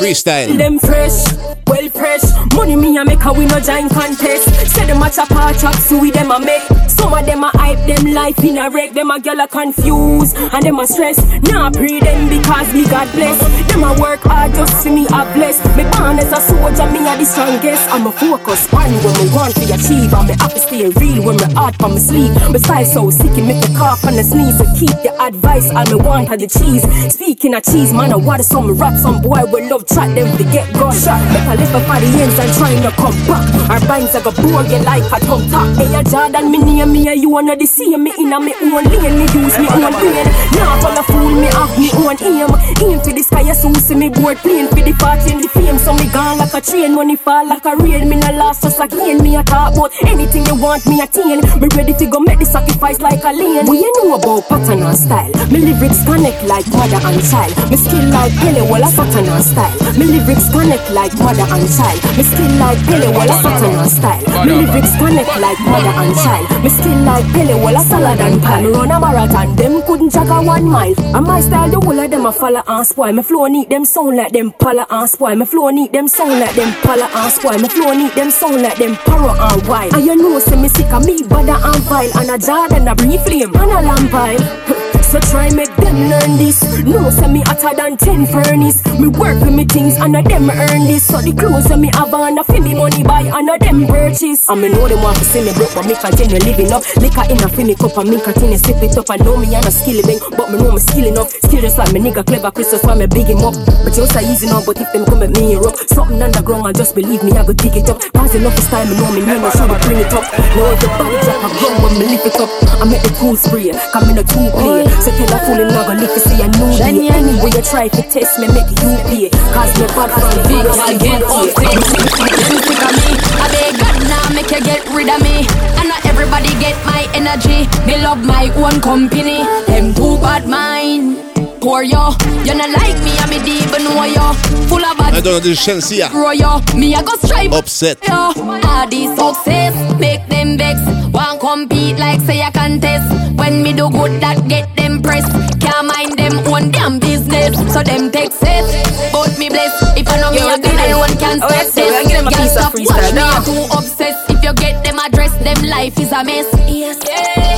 Freestyle. 0.00 0.56
Them 0.58 0.80
fresh, 0.80 1.22
well 1.68 1.88
fresh. 1.90 2.22
Money 2.54 2.74
me 2.74 2.96
a 2.96 3.04
make 3.04 3.24
a 3.24 3.32
win 3.32 3.46
no 3.48 3.60
giant 3.60 3.92
contest. 3.92 4.50
Say 4.74 4.86
them 4.86 5.02
a 5.02 5.08
chop 5.10 5.30
a 5.30 5.54
chop, 5.54 5.74
so 5.76 5.98
we 6.00 6.10
them 6.10 6.32
a 6.32 6.40
make. 6.40 6.62
Some 6.88 7.14
of 7.14 7.24
them 7.24 7.44
a 7.44 7.50
hype 7.54 7.86
them 7.86 8.12
life 8.12 8.42
in 8.42 8.58
a 8.58 8.68
wreck. 8.68 8.94
Them 8.94 9.10
a 9.12 9.20
gyal 9.20 9.44
a 9.44 9.46
confused 9.46 10.36
and 10.36 10.62
them 10.64 10.80
a 10.80 10.86
stress. 10.86 11.22
Nah 11.46 11.70
pray 11.70 12.00
them 12.00 12.28
because 12.28 12.74
me 12.74 12.84
God 12.86 13.06
bless. 13.12 13.38
Them 13.70 13.84
a 13.84 13.94
work 14.00 14.20
hard 14.22 14.54
just 14.54 14.82
for 14.82 14.90
me 14.90 15.06
a 15.06 15.22
bless. 15.34 15.62
Me 15.76 15.84
born 15.94 16.18
as 16.18 16.32
a 16.32 16.40
soldier, 16.40 16.90
me 16.90 17.06
a 17.06 17.16
the 17.16 17.24
strongest. 17.24 17.88
I'm 17.94 18.06
a 18.08 18.12
focus 18.12 18.66
on 18.74 18.90
when 19.06 19.14
me 19.22 19.30
want 19.32 19.54
to 19.54 19.64
achieve. 19.70 20.12
I'm 20.12 20.28
a 20.28 20.34
to 20.34 20.58
stay 20.58 20.88
real 20.98 21.22
when 21.22 21.36
me 21.36 21.46
hard 21.54 21.76
from 21.76 21.94
me 21.94 22.00
sleep. 22.00 22.32
Style 22.58 22.84
so 22.84 23.10
sick, 23.10 23.38
it 23.38 23.46
make 23.46 23.62
me 23.62 23.76
cough 23.76 24.02
and 24.02 24.18
the 24.18 24.24
sneeze. 24.24 24.58
So 24.58 24.66
keep 24.74 24.98
the 25.06 25.14
advice, 25.22 25.70
all 25.82 25.98
me 25.98 26.04
want 26.04 26.30
are 26.30 26.36
the 26.36 26.46
cheese. 26.46 26.82
Speaking 27.12 27.54
of 27.54 27.62
cheese, 27.64 27.92
man, 27.92 28.12
I 28.12 28.16
water 28.16 28.42
some 28.42 28.72
rap. 28.78 28.94
Some 28.94 29.22
boy 29.22 29.42
will 29.50 29.68
love 29.68 29.86
chat 29.86 30.14
them 30.14 30.30
to 30.36 30.44
get 30.44 30.70
gun 30.74 30.94
shot. 30.94 31.18
Make 31.32 31.46
a 31.46 31.54
live 31.58 31.70
for 31.70 31.98
the 31.98 32.08
ends 32.22 32.38
and 32.38 32.52
trying 32.54 32.82
to 32.82 32.92
come 32.94 33.16
back. 33.26 33.42
Our 33.70 33.80
binds 33.88 34.14
are 34.14 34.22
go 34.22 34.30
bore 34.32 34.62
you 34.62 34.78
like 34.86 35.06
a 35.10 35.18
tongue 35.26 35.48
top. 35.50 35.66
Hey, 35.76 35.90
a 35.94 36.02
Jawdan, 36.04 36.50
me 36.50 36.58
near 36.58 36.86
me, 36.86 37.08
and 37.08 37.20
you 37.20 37.30
wanna 37.30 37.56
the 37.56 37.66
same 37.66 38.02
me 38.02 38.12
in 38.18 38.32
a 38.32 38.38
me 38.38 38.54
own 38.62 38.84
lane. 38.84 39.18
Me 39.18 39.26
use 39.32 39.58
me 39.58 39.66
own 39.68 39.92
brain. 39.98 40.26
Now 40.54 40.78
for 40.80 40.92
the 40.94 41.02
fool, 41.08 41.32
me 41.34 41.48
have 41.50 41.74
me 41.78 41.90
own 41.98 42.16
aim. 42.22 42.50
Aim 42.82 42.98
for 43.02 43.12
the 43.12 43.22
sky, 43.22 43.52
so 43.52 43.72
see 43.74 43.94
me 43.94 44.08
board 44.08 44.38
plane 44.38 44.68
for 44.68 44.82
the 44.82 44.92
party 44.98 45.32
and 45.32 45.42
the 45.42 45.48
fame. 45.48 45.78
So 45.78 45.94
me 45.94 46.06
gone 46.10 46.38
like 46.38 46.54
a 46.54 46.60
train. 46.60 46.94
Money 46.94 47.16
fall 47.16 47.46
like 47.46 47.64
a 47.64 47.76
rain. 47.76 48.08
Me 48.08 48.16
no 48.16 48.30
lost 48.32 48.62
just 48.62 48.80
again. 48.80 49.22
Me 49.22 49.36
a 49.36 49.42
talk 49.42 49.74
about 49.74 49.92
anything 50.06 50.46
you 50.46 50.54
want 50.54 50.86
me 50.86 51.00
attain. 51.00 51.40
Me 51.60 51.68
ready 51.74 51.94
to 51.94 52.06
go 52.06 52.20
make 52.20 52.38
the 52.38 52.46
sacrifice 52.46 53.00
like 53.00 53.24
a 53.24 53.32
lane. 53.32 53.66
What 53.66 53.78
you 53.78 53.92
know 53.98 54.14
about 54.14 54.48
pattern 54.48 54.82
and 54.82 54.96
style? 54.96 55.32
Me 55.50 55.71
lyrics 55.72 56.04
connect 56.04 56.42
like 56.44 56.66
mother 56.68 57.00
and 57.06 57.20
child. 57.24 57.52
Me 57.70 57.76
skill 57.76 58.04
like 58.10 58.32
Pele, 58.36 58.62
well 58.68 58.84
a 58.84 58.90
pattern 58.92 59.28
and 59.28 59.44
style. 59.44 59.72
Me 59.96 60.04
lyrics 60.04 60.50
connect 60.52 60.90
like 60.92 61.14
mother 61.18 61.46
and 61.48 61.68
child. 61.68 61.98
Me 62.16 62.22
skill 62.22 62.52
like 62.60 62.78
Pele, 62.84 63.08
well 63.12 63.30
a 63.30 63.36
pattern 63.42 63.74
and 63.80 63.90
style. 63.90 64.22
Me 64.44 64.52
lyrics 64.52 64.92
connect 64.96 65.32
like 65.40 65.60
mother 65.64 65.94
and 65.96 66.14
child. 66.16 66.44
Me 66.62 66.68
skill 66.68 66.98
like 67.02 67.26
Pele, 67.32 67.54
well 67.56 67.76
a 67.76 67.84
salad 67.84 68.20
and 68.20 68.42
pie. 68.42 68.62
Me 68.62 68.68
run 68.68 68.90
a 68.90 69.00
marathon, 69.00 69.56
them 69.56 69.82
couldn't 69.82 70.10
jog 70.12 70.28
a 70.28 70.42
one 70.44 70.64
mile. 70.64 70.94
And 71.16 71.26
my 71.26 71.40
style, 71.40 71.70
the 71.70 71.80
whole 71.80 71.98
of 71.98 72.10
them 72.10 72.26
a 72.26 72.32
follow 72.32 72.62
and 72.66 72.86
spoil. 72.86 73.12
Me 73.12 73.22
flow 73.22 73.46
neat, 73.46 73.68
them 73.68 73.84
sound 73.84 74.16
like 74.16 74.32
them 74.32 74.52
pala 74.52 74.86
and 74.90 75.08
spoil. 75.08 75.36
Me 75.36 75.46
flow 75.46 75.70
neat, 75.70 75.92
them 75.92 76.08
sound 76.08 76.40
like 76.40 76.54
them 76.54 76.72
pala 76.82 77.08
and 77.14 77.32
spoil. 77.32 77.58
Me 77.58 77.68
flow 77.68 77.92
neat, 77.94 78.14
them 78.14 78.30
sound 78.30 78.62
like 78.62 78.76
them 78.76 78.96
parrot 79.06 79.38
and 79.40 79.68
wild. 79.68 79.94
And 79.94 80.04
you 80.04 80.16
know, 80.16 80.38
say 80.38 80.60
me 80.60 80.68
sick 80.68 80.92
of 80.92 81.06
me, 81.06 81.22
bother 81.22 81.56
and 81.56 81.82
vile. 81.84 82.10
And 82.18 82.30
a 82.30 82.38
Jawdan, 82.38 82.90
a 82.90 82.94
brief 82.94 83.22
flame, 83.22 83.54
and 83.54 83.72
a 83.72 83.80
lampile. 83.88 84.78
So 85.12 85.20
try 85.28 85.52
make 85.52 85.76
them 85.76 86.08
learn 86.08 86.40
this. 86.40 86.64
No, 86.88 87.10
say 87.10 87.28
me 87.28 87.44
hotter 87.44 87.76
than 87.76 87.98
ten 87.98 88.24
furnace. 88.24 88.80
Me 88.96 89.08
work 89.12 89.36
for 89.44 89.52
me 89.52 89.66
things 89.66 90.00
and 90.00 90.16
a 90.16 90.22
them 90.22 90.48
earn 90.48 90.88
this. 90.88 91.04
So 91.04 91.20
the 91.20 91.36
clothes 91.36 91.68
that 91.68 91.76
me 91.76 91.92
have 91.92 92.14
on 92.14 92.38
a 92.38 92.42
fi 92.42 92.60
me 92.60 92.72
money 92.72 93.04
buy 93.04 93.28
and 93.28 93.44
a 93.44 93.60
them 93.60 93.84
purchase. 93.86 94.48
And 94.48 94.62
me 94.64 94.72
know 94.72 94.88
them 94.88 95.04
want 95.04 95.18
to 95.20 95.24
see 95.28 95.44
me 95.44 95.52
broke, 95.52 95.76
but 95.76 95.84
me 95.84 96.00
continue 96.00 96.40
living 96.48 96.72
up. 96.72 96.80
Liquor 96.96 97.28
in 97.28 97.44
a 97.44 97.48
fi 97.52 97.60
me 97.60 97.76
cup 97.76 97.92
and 98.00 98.08
me 98.08 98.24
continue 98.24 98.56
sip 98.56 98.80
it 98.80 98.96
up. 98.96 99.12
I 99.12 99.20
know 99.20 99.36
me 99.36 99.52
and 99.52 99.68
a 99.68 99.68
Skillibeng, 99.68 100.32
but 100.32 100.48
me 100.48 100.56
know 100.56 100.72
me 100.72 100.80
skilling 100.80 101.20
up. 101.20 101.28
Skill 101.28 101.60
just 101.60 101.76
like 101.76 101.92
me 101.92 102.00
nigga 102.00 102.24
clever 102.24 102.48
Chris, 102.48 102.72
that's 102.72 102.80
why 102.88 102.96
me 102.96 103.04
big 103.04 103.28
him 103.28 103.44
up. 103.44 103.52
But 103.84 103.92
you 103.92 104.08
say 104.08 104.24
easy 104.24 104.48
now, 104.48 104.64
but 104.64 104.80
if 104.80 104.88
them 104.96 105.04
come 105.04 105.28
at 105.28 105.36
me 105.36 105.60
up, 105.60 105.76
something 105.92 106.24
underground, 106.24 106.64
I 106.64 106.72
just 106.72 106.96
believe 106.96 107.20
me, 107.20 107.36
I 107.36 107.44
go 107.44 107.52
dig 107.52 107.76
it 107.76 107.92
up. 107.92 108.00
Cause 108.16 108.32
enough 108.32 108.56
is 108.56 108.64
time, 108.72 108.88
me 108.88 108.96
know 108.96 109.12
me 109.12 109.20
name, 109.28 109.44
I 109.44 109.52
should 109.52 109.68
bring 109.84 110.00
it 110.00 110.08
up. 110.16 110.24
Know 110.56 110.72
the 110.72 110.88
everybody 110.88 111.20
drop 111.20 111.44
a 111.44 111.48
gun 111.60 111.74
when 111.84 111.92
me 112.00 112.16
lift 112.16 112.32
it 112.32 112.40
up. 112.40 112.48
I 112.80 112.88
make 112.88 113.04
the 113.04 113.12
cool 113.20 113.36
spray, 113.36 113.76
come 113.92 114.08
in 114.08 114.16
a 114.16 114.24
two 114.24 114.48
play. 114.56 114.88
So 115.02 115.10
tell 115.10 115.34
a 115.34 115.38
fool 115.42 115.58
and 115.58 115.74
not 115.74 115.86
gonna 115.90 116.00
live 116.00 116.14
to 116.14 116.20
see 116.20 116.38
a 116.38 116.46
new 116.46 116.70
day. 116.78 117.10
Anyway, 117.10 117.50
you 117.50 117.62
try 117.62 117.88
to 117.88 118.02
test 118.06 118.38
me, 118.38 118.46
make 118.54 118.70
you 118.70 118.94
pay. 119.10 119.26
Cause 119.50 119.74
me 119.74 119.86
bad 119.98 120.14
from 120.14 120.30
the 120.30 120.42
Big 120.46 120.62
I 120.62 120.94
get 120.94 121.22
off 121.26 121.50
Them 121.58 121.82
sick 121.90 122.82
of 122.86 122.94
me 123.02 123.12
I 123.34 123.46
beg 123.50 123.74
God 123.82 123.98
now 124.06 124.22
make 124.30 124.50
you 124.54 124.62
get 124.62 124.86
rid 124.94 125.10
of 125.10 125.20
me. 125.20 125.42
And 125.74 125.88
not 125.88 126.06
everybody 126.06 126.54
get 126.62 126.78
my 126.86 127.10
energy. 127.14 127.66
Me 127.84 127.98
love 127.98 128.24
my 128.24 128.46
own 128.54 128.80
company. 128.80 129.42
Them 129.66 129.92
too 129.92 130.18
bad 130.22 130.46
mind. 130.46 131.18
Poor 131.60 131.82
yo, 131.82 132.10
you 132.42 132.54
not 132.54 132.70
like 132.70 132.98
me, 133.02 133.14
I 133.18 133.26
me 133.30 133.38
deep 133.42 133.70
and 133.74 133.84
know 133.84 134.02
yo. 134.02 134.32
Full 134.66 134.84
of 134.84 134.98
bad 134.98 135.14
I 135.14 135.20
don't 135.20 135.34
know 135.34 135.38
this 135.38 135.64
chance 135.64 135.90
here. 135.90 136.08
Grow 136.10 136.30
yo, 136.32 136.60
me 136.76 136.94
I 136.94 137.02
go 137.02 137.14
strive. 137.16 137.52
Upset. 137.52 137.98
yo. 138.06 138.32
All 138.36 138.88
this 138.88 139.10
success 139.18 139.74
make 139.98 140.26
them 140.28 140.58
vex. 140.58 140.80
Want 141.12 141.31
compete 141.42 141.98
like 141.98 142.20
say 142.20 142.40
a 142.40 142.50
contest. 142.52 143.10
When 143.36 143.62
me 143.64 143.72
do 143.72 143.90
good 143.90 144.20
that 144.22 144.46
get 144.48 144.70
them 144.76 145.02
press. 145.02 145.26
Can't 145.58 145.86
mind 145.90 146.14
them 146.16 146.38
own 146.46 146.70
damn 146.70 147.00
business. 147.00 147.58
So 147.74 147.82
them 147.82 148.10
take 148.12 148.30
set 148.32 148.64
But 149.12 149.36
me 149.38 149.48
bless. 149.50 149.74
If 149.98 150.06
I 150.08 150.16
know 150.22 150.30
me 150.30 150.38
Yo, 150.38 150.54
a 150.54 150.58
good 150.62 150.78
I 150.78 150.94
one 150.96 151.16
can 151.18 151.42
Oh, 151.42 151.48
stop 151.48 151.58
yes, 151.58 151.74
so 151.74 151.82
we 151.82 151.90
this 151.90 152.06
give 152.06 152.18
them 152.18 152.26
a 152.28 152.30
Can't 152.30 152.42
piece 152.42 152.56
of 152.56 152.62
stop 152.62 152.72
freestyle. 152.72 153.02
watch 153.02 153.10
me 153.10 153.18
now. 153.18 153.42
a 153.42 153.44
too 153.44 153.62
obsessed. 153.76 154.30
If 154.30 154.38
you 154.46 154.52
get 154.54 154.84
them 154.84 154.98
address 155.02 155.34
them 155.42 155.58
life 155.66 155.98
is 155.98 156.12
a 156.12 156.22
mess. 156.22 156.46
Yes 156.70 156.98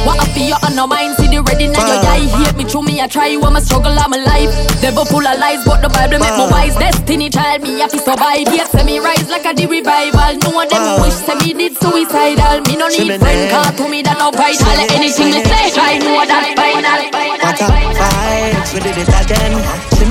What 0.04 0.20
for 0.30 0.44
you 0.44 0.54
on 0.62 0.76
no 0.76 0.86
mind 0.86 1.16
See 1.16 1.28
the 1.28 1.42
ready 1.42 1.68
now 1.68 1.80
your 1.80 2.04
eye 2.04 2.28
Hate 2.28 2.56
me 2.56 2.64
through 2.64 2.84
me 2.84 3.00
I 3.00 3.08
try 3.08 3.32
I'm 3.34 3.56
a 3.56 3.60
struggle 3.60 3.92
of 3.92 4.08
my 4.08 4.20
life. 4.20 4.52
Devil 4.80 5.04
full 5.04 5.26
of 5.26 5.38
lies 5.40 5.64
But 5.64 5.80
the 5.80 5.88
Bible 5.88 6.20
make 6.20 6.36
me 6.36 6.46
wise. 6.52 6.76
Destiny 6.76 7.30
child 7.30 7.62
me 7.62 7.80
have 7.80 7.90
to 7.92 7.98
survive. 7.98 8.48
Yes 8.52 8.70
say 8.70 8.84
me 8.84 8.98
rise 9.00 9.28
like 9.28 9.46
a 9.48 9.52
the 9.52 9.66
revival. 9.66 10.36
No 10.44 10.50
one 10.52 10.68
them 10.68 10.84
ah. 10.84 11.00
wish 11.00 11.16
say 11.16 11.36
me 11.40 11.52
did 11.56 11.76
suicidal. 11.80 12.60
Me 12.68 12.76
no 12.76 12.88
need 12.88 13.16
friend 13.16 13.42
car 13.50 13.72
to 13.72 13.84
me 13.88 14.02
that 14.02 14.18
no 14.20 14.30
vital 14.30 14.76
Anything 14.92 15.32
me 15.32 15.40
say 15.40 15.72
I 15.74 15.98
know 15.98 16.20
that 16.24 16.52
final. 16.52 17.00
What 17.10 17.40
a 17.40 17.84
vibes, 17.96 18.74
we 18.74 18.80
did 18.80 18.98
it 18.98 19.08
again. 19.08 19.54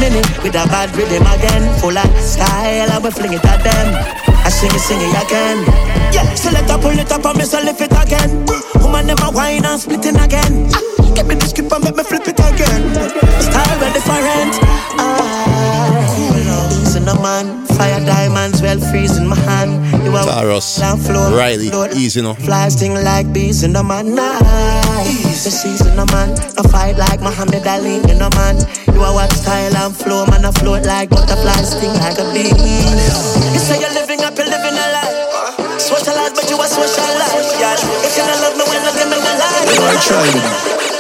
It 0.04 0.44
with 0.44 0.56
a 0.56 0.66
bad 0.68 0.96
rhythm 0.96 1.24
again. 1.24 1.80
Full 1.80 1.98
of 1.98 2.20
style, 2.20 2.92
I 2.92 3.00
we 3.00 3.12
fling 3.12 3.34
it 3.34 3.46
at 3.46 3.64
them. 3.64 4.33
I 4.46 4.50
sing 4.50 4.72
it, 4.74 4.80
sing 4.80 5.00
it 5.02 5.16
again. 5.24 5.64
Yeah, 6.14 6.34
select 6.36 6.70
up, 6.70 6.82
pull 6.82 6.92
it 6.98 7.12
up, 7.12 7.26
and 7.26 7.38
me 7.38 7.46
so 7.46 7.60
lift 7.62 7.82
it 7.82 7.92
again. 7.92 8.46
Woman 8.82 9.08
never 9.08 9.28
whine 9.32 9.66
and 9.66 9.80
split 9.80 10.06
it 10.06 10.16
again. 10.20 10.70
Ah, 10.74 10.82
Give 11.16 11.28
me 11.28 11.36
the 11.36 11.48
script 11.48 11.72
and 11.72 11.84
make 11.84 11.96
me 11.96 12.04
flip 12.04 12.28
it 12.28 12.40
again. 12.40 12.82
Style 13.42 13.78
very 13.80 13.94
different. 13.94 14.54
Ah, 14.60 14.63
You 20.34 20.40
are 20.40 20.46
Tarrus, 20.46 20.80
land 20.80 21.06
floor, 21.06 21.30
Riley, 21.30 21.70
float. 21.70 21.94
easy 21.94 22.22
no. 22.22 22.34
Fly 22.34 22.68
sting 22.70 22.96
like 22.96 23.32
bees 23.32 23.62
in 23.62 23.74
the 23.74 23.84
man. 23.84 24.16
Nice. 24.16 25.44
The 25.46 25.52
season, 25.52 25.94
a 26.00 26.06
man. 26.10 26.34
A 26.58 26.68
fight 26.70 26.98
like 26.98 27.22
Muhammad 27.22 27.68
Ali 27.68 28.02
in 28.10 28.18
a 28.18 28.30
man. 28.34 28.58
You 28.90 29.02
are 29.06 29.14
what 29.14 29.32
style 29.32 29.78
and 29.78 29.96
flow, 29.96 30.26
man. 30.26 30.44
I 30.44 30.50
float 30.52 30.88
like 30.90 31.12
butterflies, 31.12 31.78
sting 31.78 31.94
like 32.02 32.18
a 32.18 32.26
bee. 32.34 32.50
You 32.50 33.60
say 33.62 33.78
you're 33.78 33.94
living 33.94 34.26
up, 34.26 34.34
you're 34.36 34.50
living 34.50 34.74
a 34.74 34.88
life. 34.98 35.78
Socialize, 35.80 36.34
but 36.34 36.50
you 36.50 36.58
are 36.58 36.66
socialize. 36.66 37.54
Yeah. 37.62 37.78
If 38.02 38.18
you 38.18 38.26
don't 38.26 38.42
love 38.42 38.58
me, 38.58 38.66
when 38.66 38.82
I 38.82 38.92
give 38.98 39.10
me 39.14 39.18
my 39.22 39.38
life. 39.38 39.70
I 39.70 39.94
try 40.02 40.93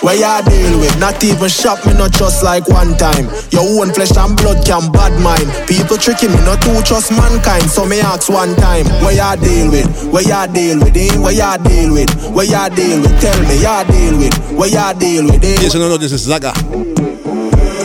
Where 0.00 0.16
you 0.16 0.48
deal 0.48 0.80
with? 0.80 0.98
Not 0.98 1.22
even 1.22 1.48
shop 1.48 1.84
me, 1.84 1.92
not 1.92 2.12
just 2.12 2.42
like 2.42 2.66
one 2.68 2.96
time. 2.96 3.28
Your 3.50 3.68
own 3.80 3.92
flesh 3.92 4.16
and 4.16 4.34
blood 4.36 4.64
can 4.64 4.90
bad 4.90 5.12
mind. 5.20 5.44
People 5.68 5.98
tricking 5.98 6.30
me, 6.30 6.40
not 6.48 6.62
to 6.62 6.82
trust 6.82 7.12
mankind. 7.12 7.68
So 7.70 7.84
me 7.84 8.00
ask 8.00 8.30
one 8.30 8.54
time, 8.56 8.86
where 9.04 9.12
you 9.12 9.36
deal 9.44 9.70
with? 9.70 10.12
Where 10.12 10.22
you 10.22 10.52
deal 10.52 10.78
with? 10.80 10.96
Eh? 10.96 11.18
Where 11.20 11.32
you 11.36 11.52
deal 11.64 11.92
with? 11.92 12.10
Where 12.32 12.46
you 12.48 12.64
deal 12.74 13.00
with? 13.02 13.20
Tell 13.20 13.40
me, 13.44 13.60
you 13.60 13.78
deal 13.92 14.16
with? 14.18 14.34
Where 14.56 14.68
you 14.72 14.98
deal 14.98 15.24
with? 15.26 15.44
Eh? 15.44 15.60
Yes, 15.60 15.74
you 15.74 15.80
know 15.80 15.98
this 15.98 16.12
is 16.12 16.22
Zagga. 16.22 16.99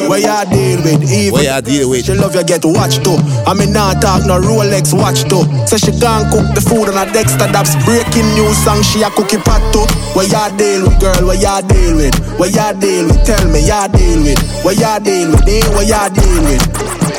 Where 0.09 0.19
you 0.21 0.37
deal 0.51 0.79
with? 0.83 1.03
evil? 1.11 1.39
Where 1.39 1.47
you 1.55 1.61
deal 1.61 1.89
with? 1.89 2.05
She 2.05 2.13
love 2.13 2.35
you 2.35 2.43
get 2.43 2.63
watched 2.65 3.03
too. 3.03 3.17
I 3.45 3.53
mean 3.53 3.73
not 3.73 4.01
talk 4.01 4.25
no 4.25 4.39
Rolex 4.39 4.93
watch 4.93 5.23
too. 5.25 5.43
Say 5.65 5.77
she 5.77 5.91
can't 5.99 6.29
cook 6.31 6.45
the 6.53 6.61
food 6.61 6.89
on 6.89 6.97
a 6.97 7.05
Dexter 7.11 7.49
Dabs 7.51 7.73
breaking 7.85 8.27
news 8.37 8.57
song 8.63 8.81
she 8.83 9.01
a 9.01 9.09
cookie 9.09 9.37
pot 9.41 9.61
too. 9.73 9.85
Where 10.13 10.27
you 10.27 10.45
deal 10.57 10.81
with 10.87 10.99
girl? 10.99 11.27
Where 11.27 11.37
you 11.39 11.55
deal 11.67 11.95
with? 11.97 12.15
Where 12.39 12.49
you 12.49 12.69
deal 12.79 13.05
with? 13.09 13.23
Tell 13.25 13.45
me 13.49 13.65
you 13.65 13.81
deal 13.93 14.19
with. 14.23 14.41
Where 14.63 14.77
you 14.77 14.93
deal 15.03 15.29
with? 15.31 15.47
Eh? 15.49 15.65
Where 15.73 15.83
you 15.87 16.03
deal 16.13 16.41
with? 16.43 17.14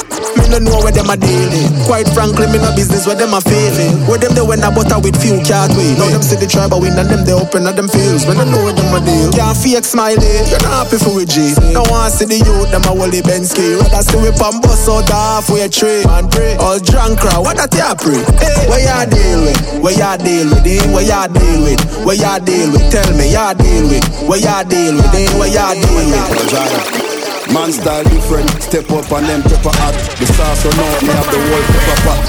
No 0.51 0.59
know 0.63 0.79
where 0.81 0.95
them 0.95 1.11
a 1.11 1.17
dealing. 1.17 1.71
Quite 1.87 2.09
frankly, 2.15 2.47
me 2.49 2.59
no 2.59 2.71
business 2.75 3.07
where 3.07 3.19
them 3.19 3.35
a 3.35 3.41
failing. 3.41 4.07
Where 4.07 4.19
them 4.19 4.35
they 4.35 4.43
when 4.43 4.63
I 4.63 4.71
butter 4.71 4.99
with 5.03 5.19
few 5.21 5.43
can't. 5.43 5.73
Now 5.99 6.09
them 6.11 6.23
see 6.23 6.37
the 6.39 6.47
tribe 6.47 6.73
a 6.73 6.79
win 6.79 6.99
and 6.99 7.11
them 7.11 7.27
they 7.27 7.35
open 7.35 7.67
at 7.67 7.75
them 7.77 7.89
fields. 7.89 8.27
Me 8.27 8.35
no 8.35 8.45
know 8.47 8.63
where 8.63 8.77
them 8.77 8.95
a 8.95 9.01
deal. 9.03 9.31
Can't 9.35 9.57
fake 9.57 9.85
smiley. 9.85 10.23
You're 10.49 10.63
not 10.63 10.87
happy 10.87 10.99
for 11.03 11.15
with 11.15 11.31
G. 11.31 11.55
No 11.75 11.83
one 11.91 12.11
see 12.11 12.27
the 12.27 12.39
youth 12.39 12.71
them 12.71 12.87
a 12.87 12.93
Wally 12.95 13.21
Bensky. 13.23 13.79
Rather 13.81 14.03
see 14.07 14.19
we 14.23 14.31
pan 14.39 14.63
bus 14.63 14.87
out 14.89 15.09
halfway 15.11 15.67
tree. 15.69 16.07
Man 16.07 16.31
pray. 16.31 16.55
All 16.63 16.79
drunk 16.79 17.21
crowd. 17.21 17.43
What 17.43 17.59
that 17.59 17.75
you 17.75 17.91
pray? 17.99 18.23
Hey, 18.39 18.67
where 18.71 18.83
you 18.83 18.99
deal 19.11 19.41
with? 19.43 19.61
Where 19.83 19.97
you 19.99 20.13
deal 20.23 20.47
with? 20.51 20.67
Eh? 20.67 20.83
Where 20.95 21.07
you 21.07 21.23
deal 21.35 21.61
with? 21.67 21.83
Where 22.07 22.17
you 22.17 22.35
deal 22.47 22.69
with? 22.73 22.87
Tell 22.95 23.11
me 23.19 23.35
you 23.35 23.49
deal 23.59 23.85
with. 23.91 24.07
Where 24.31 24.39
you 24.39 24.59
deal 24.71 24.95
with? 24.95 25.15
Eh? 25.15 25.27
Where 25.39 25.51
you 25.51 25.69
deal 25.75 25.95
with? 26.07 27.06
Man 27.53 27.73
style 27.73 28.03
different, 28.05 28.51
step 28.63 28.91
up 28.91 29.11
and 29.13 29.27
then 29.27 29.43
pepper 29.43 29.71
hot. 29.73 29.95
The 30.19 30.27
sauce 30.27 30.65
run 30.65 30.79
out, 30.79 31.03
me 31.03 31.09
have 31.09 31.31
the 31.31 31.39
whole 31.39 31.63
pepper 31.73 32.01
pot. 32.03 32.21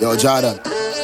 Yo, 0.00 0.16
Jawdan. 0.16 0.73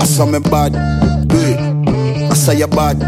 I 0.00 0.04
saw 0.04 0.26
me 0.26 0.38
bad, 0.40 0.74
it. 1.30 2.30
I 2.30 2.34
saw 2.34 2.52
you 2.52 2.66
bad, 2.66 2.98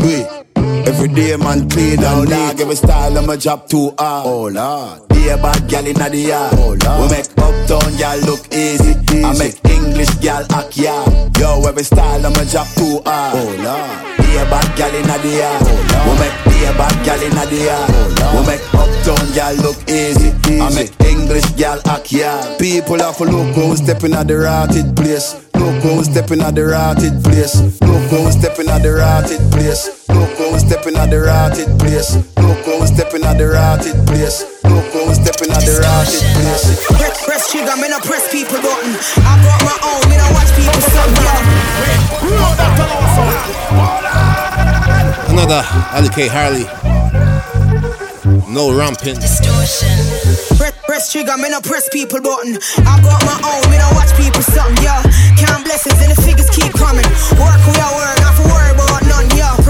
it. 0.00 0.42
Every 0.86 1.08
day 1.08 1.36
man 1.36 1.68
clean 1.70 2.02
and 2.02 2.28
dog 2.28 2.60
Every 2.60 2.74
style 2.74 3.16
of 3.16 3.26
my 3.26 3.36
job 3.36 3.68
too 3.68 3.94
hard 3.98 4.26
Oh 4.26 4.48
lord 4.48 5.08
Be 5.08 5.28
a 5.28 5.36
bad 5.36 5.68
gal 5.68 5.86
in 5.86 5.94
the 5.94 6.16
yard 6.16 6.54
Oh 6.58 6.74
lord 6.74 7.10
We 7.10 7.16
make 7.16 7.30
uptown 7.38 7.96
gal 7.98 8.18
look 8.26 8.52
easy, 8.52 8.94
I 9.22 9.38
make 9.38 9.64
English 9.70 10.10
gal 10.20 10.44
act 10.50 10.76
yard 10.76 11.36
Yo 11.38 11.62
every 11.66 11.84
style 11.84 12.26
of 12.26 12.34
my 12.36 12.44
job 12.44 12.66
too 12.74 13.00
hard 13.06 13.36
Oh 13.36 13.54
lord 13.62 14.18
Be 14.18 14.38
a 14.38 14.44
bad 14.46 14.76
gal 14.76 14.94
in 14.94 15.06
the 15.06 15.28
yard. 15.38 15.62
Oh, 15.62 16.08
we 16.08 16.14
make 16.18 16.36
be 16.44 16.64
a 16.64 16.72
bad 16.72 17.04
gal 17.04 17.20
in 17.22 17.36
the 17.36 17.64
yard. 17.68 17.90
Oh, 17.92 18.40
we 18.40 18.46
make 18.48 18.64
uptown 18.72 19.32
gal 19.34 19.54
look 19.60 19.76
easy. 19.88 20.32
I 20.58 20.72
make 20.74 20.92
English 21.04 21.44
gal 21.52 21.80
act 21.86 22.10
yard. 22.12 22.58
People 22.58 22.98
have 22.98 23.18
to 23.18 23.24
look 23.24 23.54
who's 23.54 23.78
stepping 23.78 24.14
at 24.14 24.28
the 24.28 24.38
rotted 24.38 24.96
place. 24.96 25.34
Look 25.62 25.78
who's 25.82 26.10
stepping 26.10 26.40
at 26.42 26.56
the 26.56 26.66
rotted 26.66 27.22
place. 27.22 27.54
Look 27.86 28.10
who's 28.10 28.34
stepping 28.34 28.68
at 28.68 28.82
the 28.82 28.98
rotted 28.98 29.38
place. 29.54 29.86
Look 30.10 30.34
who's 30.34 30.66
stepping 30.66 30.96
at 30.96 31.10
the 31.10 31.20
rotted 31.22 31.78
place. 31.78 32.18
Look 32.34 32.66
who's 32.66 32.90
stepping 32.90 33.22
at 33.22 33.38
the 33.38 33.46
rotted 33.46 33.94
place. 34.10 34.42
Look 34.66 34.90
who's 34.90 35.22
stepping 35.22 35.54
at 35.54 35.62
the 35.62 35.78
rotted 35.78 36.26
place. 36.34 36.82
Press, 36.98 37.24
press 37.24 37.46
trigger, 37.54 37.76
me 37.78 37.86
no 37.94 38.02
press 38.02 38.26
people 38.34 38.58
button. 38.58 38.90
I 39.22 39.38
got 39.38 39.62
my 39.62 39.78
own, 39.86 40.02
me 40.10 40.18
no 40.18 40.26
watch 40.34 40.50
people 40.58 40.82
suck, 40.90 41.14
Another 45.30 45.62
Alicaì 45.94 46.26
Harley. 46.26 46.66
No 48.52 48.68
ramping. 48.70 49.14
Distortion. 49.16 49.96
Press, 50.60 50.76
press 50.84 51.10
trigger, 51.10 51.38
me 51.38 51.48
no 51.48 51.62
press 51.62 51.88
people 51.88 52.20
button. 52.20 52.58
I 52.84 53.00
got 53.00 53.24
my 53.24 53.40
own, 53.48 53.64
me 53.72 53.80
no 53.80 53.88
watch 53.96 54.12
people 54.12 54.42
something, 54.42 54.76
yeah. 54.84 55.00
Count 55.40 55.64
blessings 55.64 55.96
and 56.04 56.12
the 56.12 56.20
figures 56.20 56.50
keep 56.50 56.70
coming. 56.76 57.08
Work 57.40 57.64
we 57.64 57.72
are 57.80 57.94
work, 57.96 58.20
not 58.20 58.36
for 58.36 58.44
worry 58.44 58.52
about 58.52 58.52
none, 58.52 58.52
yeah. 58.52 58.61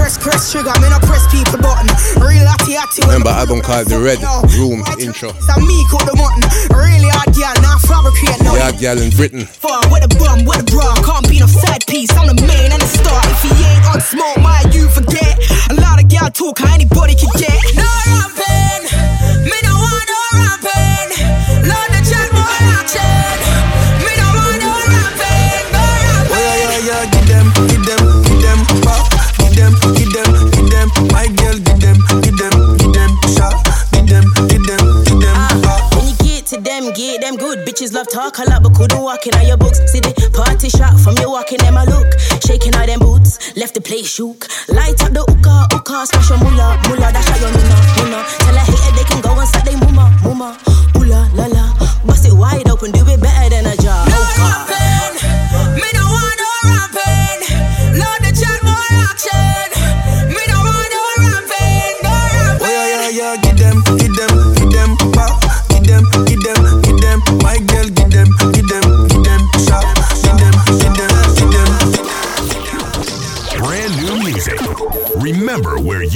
Press, 0.03 0.17
press 0.17 0.51
trigger, 0.51 0.75
me 0.83 0.91
no 0.91 0.99
press 0.99 1.23
people 1.31 1.63
button. 1.63 1.87
Real 2.19 2.43
atty 2.43 2.75
atty. 2.75 3.07
Remember 3.07 3.31
album 3.31 3.63
called 3.63 3.87
The 3.87 3.95
Red 3.95 4.19
Room 4.59 4.83
intro. 4.99 5.31
Some 5.47 5.63
me 5.63 5.79
cook 5.87 6.03
the 6.03 6.11
mutton. 6.19 6.43
Really 6.75 7.07
hard 7.07 7.31
girl, 7.31 7.55
not 7.63 7.79
fabricate 7.87 8.35
no. 8.43 8.51
Yeah, 8.51 8.75
girl 8.75 8.99
in 8.99 9.15
Britain. 9.15 9.47
Far 9.47 9.79
with 9.87 10.03
a 10.03 10.11
bum, 10.19 10.43
with 10.43 10.59
a 10.59 10.67
bra, 10.67 10.91
can't 11.07 11.23
be 11.31 11.39
no 11.39 11.47
side 11.47 11.87
piece. 11.87 12.11
I'm 12.19 12.27
the 12.27 12.35
main 12.35 12.75
and 12.75 12.83
the 12.83 12.91
star. 12.99 13.15
If 13.31 13.47
he 13.47 13.55
ain't 13.63 13.95
on 13.95 14.03
smoke, 14.03 14.43
my 14.43 14.59
you 14.75 14.91
forget. 14.91 15.39
A 15.71 15.79
lot 15.79 16.03
of 16.03 16.11
gal 16.11 16.27
talk, 16.27 16.59
how 16.59 16.75
anybody 16.75 17.15
can 17.15 17.31
get. 17.39 17.55
No 17.79 17.87
ramping, 18.11 18.83
me 19.47 19.55
no 19.63 19.71
want 19.71 20.03
no 20.03 20.19
ramping. 20.35 21.07
Lord 21.63 21.89
the 21.95 22.03
chat 22.03 22.27
more 22.35 22.59
action. 22.75 23.42
Love 38.03 38.33
talk 38.33 38.45
a 38.45 38.49
lot, 38.49 38.63
but 38.63 38.73
couldn't 38.75 39.01
walk 39.01 39.25
in 39.27 39.33
on 39.35 39.47
your 39.47 39.57
books. 39.57 39.79
See 39.91 39.99
the 39.99 40.13
party 40.33 40.69
shot 40.69 40.99
from 40.99 41.17
you 41.19 41.29
walking 41.29 41.59
them 41.59 41.77
a 41.77 41.85
look. 41.85 42.07
Shaking 42.45 42.75
all 42.75 42.85
them 42.85 42.99
boots, 42.99 43.55
left 43.55 43.75
the 43.75 43.81
place 43.81 44.07
shook. 44.07 44.47
Light 44.67 45.01
up 45.03 45.13
the 45.13 45.23
hookah, 45.23 45.67
hookah, 45.71 46.05
smash 46.07 46.29
your 46.29 46.39
mullah, 46.39 46.79
mullah, 46.87 47.11
dash 47.13 47.29
out 47.29 47.39
your 47.41 47.51
nuna, 47.51 48.02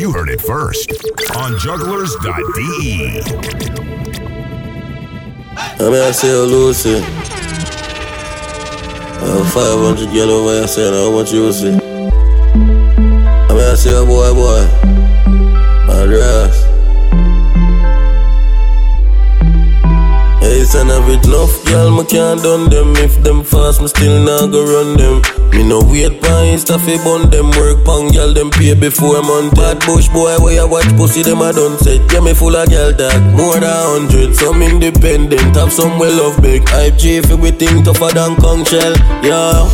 you 0.08 0.14
heard 0.14 0.30
it 0.30 0.40
first 0.40 0.92
on 1.36 1.58
jugglers.de. 1.60 3.22
I 5.60 5.90
mean, 5.90 6.02
I 6.02 6.12
say, 6.12 6.32
oh, 6.32 6.46
Lucy. 6.46 6.96
Uh, 9.20 9.44
500 9.52 10.14
yellow 10.14 10.48
way, 10.48 10.62
I 10.62 10.66
say, 10.66 10.88
I 10.88 11.10
want 11.10 11.32
you 11.34 11.48
to 11.48 11.54
see. 11.54 11.74
I 11.74 11.78
mean, 13.50 13.60
I 13.60 13.76
say, 13.76 13.92
oh, 13.94 14.06
boy, 14.06 14.34
boy. 14.34 14.64
Address. 15.92 16.64
Hey, 16.64 16.67
son 20.68 20.92
of 20.92 21.08
it, 21.10 21.26
enough, 21.26 21.64
girl, 21.66 21.92
me 21.96 22.04
can't 22.06 22.44
done 22.44 22.70
them. 22.70 22.92
If 22.98 23.24
them 23.24 23.44
fast, 23.44 23.82
me 23.82 23.88
still 23.88 24.24
not 24.24 24.52
go 24.52 24.64
run 24.64 24.98
them. 24.98 25.22
Me 25.56 25.64
no 25.64 25.80
wait 25.90 26.22
pa 26.22 26.44
Insta 26.54 26.78
fi 26.78 26.98
bun 27.04 27.32
them 27.32 27.50
work 27.58 27.84
pang 27.86 28.12
girl 28.12 28.34
them 28.34 28.52
pay 28.52 28.76
before 28.76 29.24
month. 29.24 29.56
Bad 29.56 29.80
bush 29.86 30.08
boy 30.10 30.36
where 30.38 30.54
you 30.54 30.68
watch 30.68 30.90
pussy 30.98 31.24
them 31.24 31.42
a 31.42 31.52
done 31.54 31.78
set. 31.80 32.02
Yeah 32.12 32.20
me 32.20 32.34
full 32.34 32.56
of 32.56 32.70
girl 32.70 32.92
that 32.94 33.22
more 33.36 33.58
than 33.58 33.64
hundred. 33.66 34.36
Some 34.36 34.62
independent 34.62 35.56
have 35.56 35.72
some 35.72 35.98
well 35.98 36.14
love 36.14 36.42
big. 36.42 36.68
Hype 36.70 36.98
G 36.98 37.18
if 37.18 37.32
we 37.32 37.52
think 37.52 37.86
tougher 37.86 38.14
than 38.14 38.36
conch 38.36 38.70
shell. 38.70 38.94
Yeah, 39.24 39.66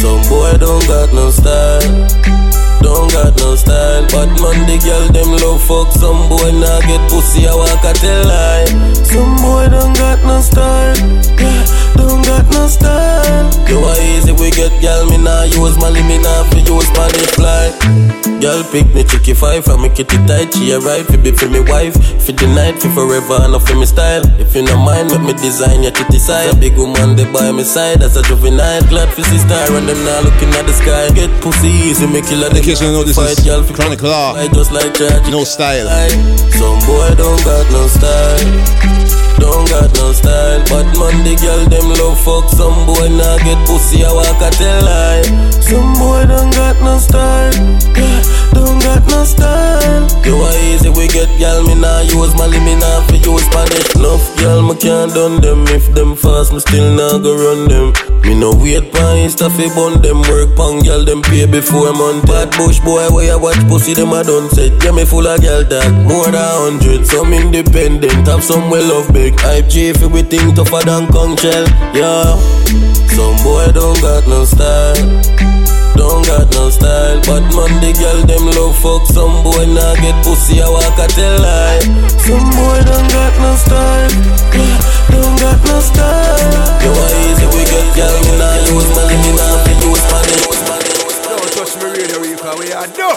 some 0.00 0.22
boy 0.28 0.56
don't 0.58 0.84
got 0.88 1.12
no 1.12 1.30
style. 1.30 2.43
Don't 2.82 3.10
got 3.12 3.36
no 3.38 3.54
style, 3.56 4.06
but 4.10 4.28
man 4.40 4.66
the 4.66 4.76
girl 4.82 5.08
them 5.12 5.30
love 5.42 5.62
fuck. 5.62 5.92
Some 5.92 6.28
boy 6.28 6.50
nah 6.52 6.80
get 6.86 7.02
pussy, 7.10 7.46
I 7.46 7.54
walk 7.54 7.84
a 7.84 7.92
tell 7.94 8.24
lie. 8.26 8.66
Some 9.04 9.36
boy 9.36 9.68
don't 9.68 9.94
got 9.96 10.22
no 10.24 10.40
style, 10.40 10.96
yeah, 11.38 11.64
don't 11.96 12.24
got 12.24 12.44
no 12.52 12.66
style. 12.66 13.50
You 13.68 13.78
are 13.78 14.00
easy, 14.14 14.32
we 14.32 14.50
get 14.50 14.72
girl, 14.82 15.06
me 15.08 15.18
nah 15.18 15.44
use 15.44 15.76
Mali, 15.78 16.02
me 16.02 16.18
nah 16.18 16.44
fi 16.50 16.58
use 16.60 16.90
money 16.96 17.26
fly 17.34 17.72
Girl 18.24 18.64
pick 18.72 18.88
me 18.96 19.04
tricky 19.04 19.34
five, 19.36 19.68
from 19.68 19.82
me 19.84 19.92
kitty 19.92 20.16
tight. 20.24 20.48
She 20.56 20.72
a 20.72 20.80
right, 20.80 21.04
fi 21.04 21.16
be 21.20 21.28
for 21.30 21.44
me 21.44 21.60
wife 21.60 21.92
For 22.24 22.32
the 22.32 22.48
night, 22.56 22.80
fi 22.80 22.88
forever, 22.96 23.36
and 23.44 23.60
for 23.60 23.76
me 23.76 23.84
style. 23.84 24.24
If 24.40 24.56
you 24.56 24.64
no 24.64 24.80
mind, 24.80 25.12
make 25.12 25.20
me 25.28 25.34
design 25.36 25.84
your 25.84 25.92
titty 25.92 26.16
side. 26.16 26.48
A 26.48 26.56
big 26.56 26.72
woman, 26.80 27.16
they 27.16 27.28
by 27.28 27.52
my 27.52 27.62
side 27.62 28.00
As 28.00 28.16
a 28.16 28.22
juvenile, 28.24 28.80
glad 28.88 29.12
for 29.12 29.20
sister 29.28 29.60
And 29.76 29.84
them 29.84 30.00
now 30.08 30.24
looking 30.24 30.48
at 30.56 30.64
the 30.64 30.72
sky. 30.72 31.12
Get 31.12 31.28
pussy 31.44 31.68
easy, 31.68 32.08
me 32.08 32.24
kill 32.24 32.40
her 32.40 32.48
In 32.48 32.64
case 32.64 32.80
you 32.80 32.88
don't 32.88 32.96
know, 32.96 33.04
this 33.04 33.20
is 33.20 33.44
girl 33.44 33.60
Law. 33.60 34.40
I 34.40 34.48
just 34.48 34.72
like 34.72 34.96
charge 34.96 35.28
No 35.28 35.44
style. 35.44 35.84
Some 36.56 36.80
boy 36.88 37.12
don't 37.20 37.44
got 37.44 37.68
no 37.76 37.84
style. 37.92 38.48
Don't 39.36 39.68
got 39.68 39.92
no 40.00 40.16
style. 40.16 40.64
But 40.72 40.88
man 40.96 41.28
the 41.28 41.36
girl 41.36 41.60
them 41.68 41.92
love 42.00 42.16
fuck. 42.24 42.48
Some 42.48 42.88
boy 42.88 43.04
nah 43.12 43.36
get 43.44 43.60
pussy 43.68 44.00
I 44.00 44.08
walk 44.08 44.40
a 44.40 44.48
tell 44.48 44.80
lie. 44.80 45.28
Some 45.60 45.92
boy 46.00 46.24
don't 46.24 46.52
got 46.56 46.80
no 46.80 46.96
style 46.96 48.13
don't 48.64 48.80
got 48.80 49.02
no 49.12 49.24
style. 49.24 50.04
You 50.24 50.36
are 50.40 50.58
easy 50.72 50.88
we 50.88 51.06
get 51.08 51.28
girl 51.38 51.62
Me 51.64 51.74
nah 51.74 52.00
use 52.00 52.32
Mali 52.34 52.58
me 52.60 52.74
nah 52.76 53.04
fi 53.06 53.20
use 53.20 53.44
Spanish. 53.44 53.88
Enough 53.96 54.24
girl 54.40 54.62
me 54.62 54.74
can't 54.80 55.12
done 55.12 55.40
them. 55.40 55.64
If 55.68 55.92
them 55.94 56.16
fast 56.16 56.52
me 56.52 56.60
still 56.60 56.88
nah 56.96 57.18
go 57.18 57.36
run 57.36 57.68
them. 57.68 57.92
Me 58.24 58.34
no 58.34 58.56
wait 58.56 58.90
pa 58.92 59.04
Insta 59.20 59.52
fi 59.52 59.68
bun 59.76 60.00
them. 60.00 60.24
Work 60.28 60.56
pang 60.56 60.80
girl 60.80 61.04
them 61.04 61.20
pay 61.22 61.46
before 61.46 61.92
month 61.92 62.26
Bad 62.26 62.50
bush 62.56 62.80
boy 62.80 63.04
where 63.12 63.28
you 63.28 63.38
watch 63.38 63.60
pussy 63.68 63.92
them 63.92 64.12
a 64.12 64.24
done 64.24 64.48
set. 64.48 64.72
Yeah 64.82 64.92
me 64.92 65.04
full 65.04 65.26
of 65.26 65.40
girl 65.40 65.64
that 65.64 65.90
More 66.08 66.30
than 66.32 66.48
hundred. 66.64 67.06
Some 67.06 67.32
independent 67.32 68.26
Have 68.26 68.42
some 68.42 68.70
well 68.70 68.84
love 68.88 69.12
big. 69.12 69.38
Hype 69.40 69.68
G 69.68 69.88
if 69.88 70.00
we 70.00 70.22
think 70.22 70.56
tougher 70.56 70.84
than 70.84 71.06
conch 71.12 71.40
shell. 71.40 71.66
Yeah. 71.92 72.32
Some 73.12 73.36
boy 73.44 73.68
don't 73.76 74.00
got 74.00 74.26
no 74.26 74.44
style 74.44 75.63
don't 75.96 76.26
got 76.26 76.50
no 76.54 76.70
style, 76.70 77.20
but 77.26 77.44
man 77.54 77.72
the 77.80 77.90
girl 77.96 78.20
them 78.26 78.44
love 78.54 78.76
fuck 78.78 79.06
Some 79.06 79.42
boy 79.42 79.64
nah 79.66 79.94
get 80.02 80.16
pussy, 80.24 80.60
I 80.60 80.68
walk 80.68 80.98
a 80.98 81.06
tell 81.08 81.38
lie 81.40 81.80
Some 82.22 82.48
boy 82.54 82.78
don't 82.84 83.08
got 83.10 83.34
no 83.40 83.52
style, 83.56 84.10
yeah, 84.54 84.78
don't 85.10 85.36
got 85.38 85.60
no 85.64 85.78
style 85.80 86.82
You 86.82 86.90
are 86.92 87.14
easy, 87.26 87.46
we 87.54 87.62
get 87.66 87.88
girl, 87.94 88.16
me 88.26 88.32
nah 88.38 88.56
use 88.68 88.90
money, 88.94 89.16
me 89.22 89.30
nah 89.38 89.56
fi 89.64 89.72
use 89.82 90.06
money 90.10 90.34
Don't 91.28 91.50
touch 91.52 91.76
me 91.82 91.90
radio, 91.90 92.18
Rico. 92.20 92.58
We 92.58 92.72
are 92.72 92.86
do. 92.86 93.10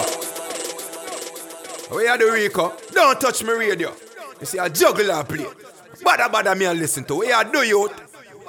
We 1.94 2.06
are 2.08 2.18
the 2.18 2.30
Rico. 2.32 2.72
Don't 2.92 3.20
touch 3.20 3.42
me 3.42 3.52
radio. 3.52 3.92
You 4.40 4.46
see, 4.46 4.58
a 4.58 4.68
juggler 4.68 5.24
play. 5.24 5.46
Badda 6.04 6.28
badda 6.28 6.54
me 6.54 6.66
and 6.66 6.78
listen 6.78 7.04
to. 7.04 7.16
We 7.16 7.32
are 7.32 7.44
do 7.44 7.62
youth. 7.62 7.92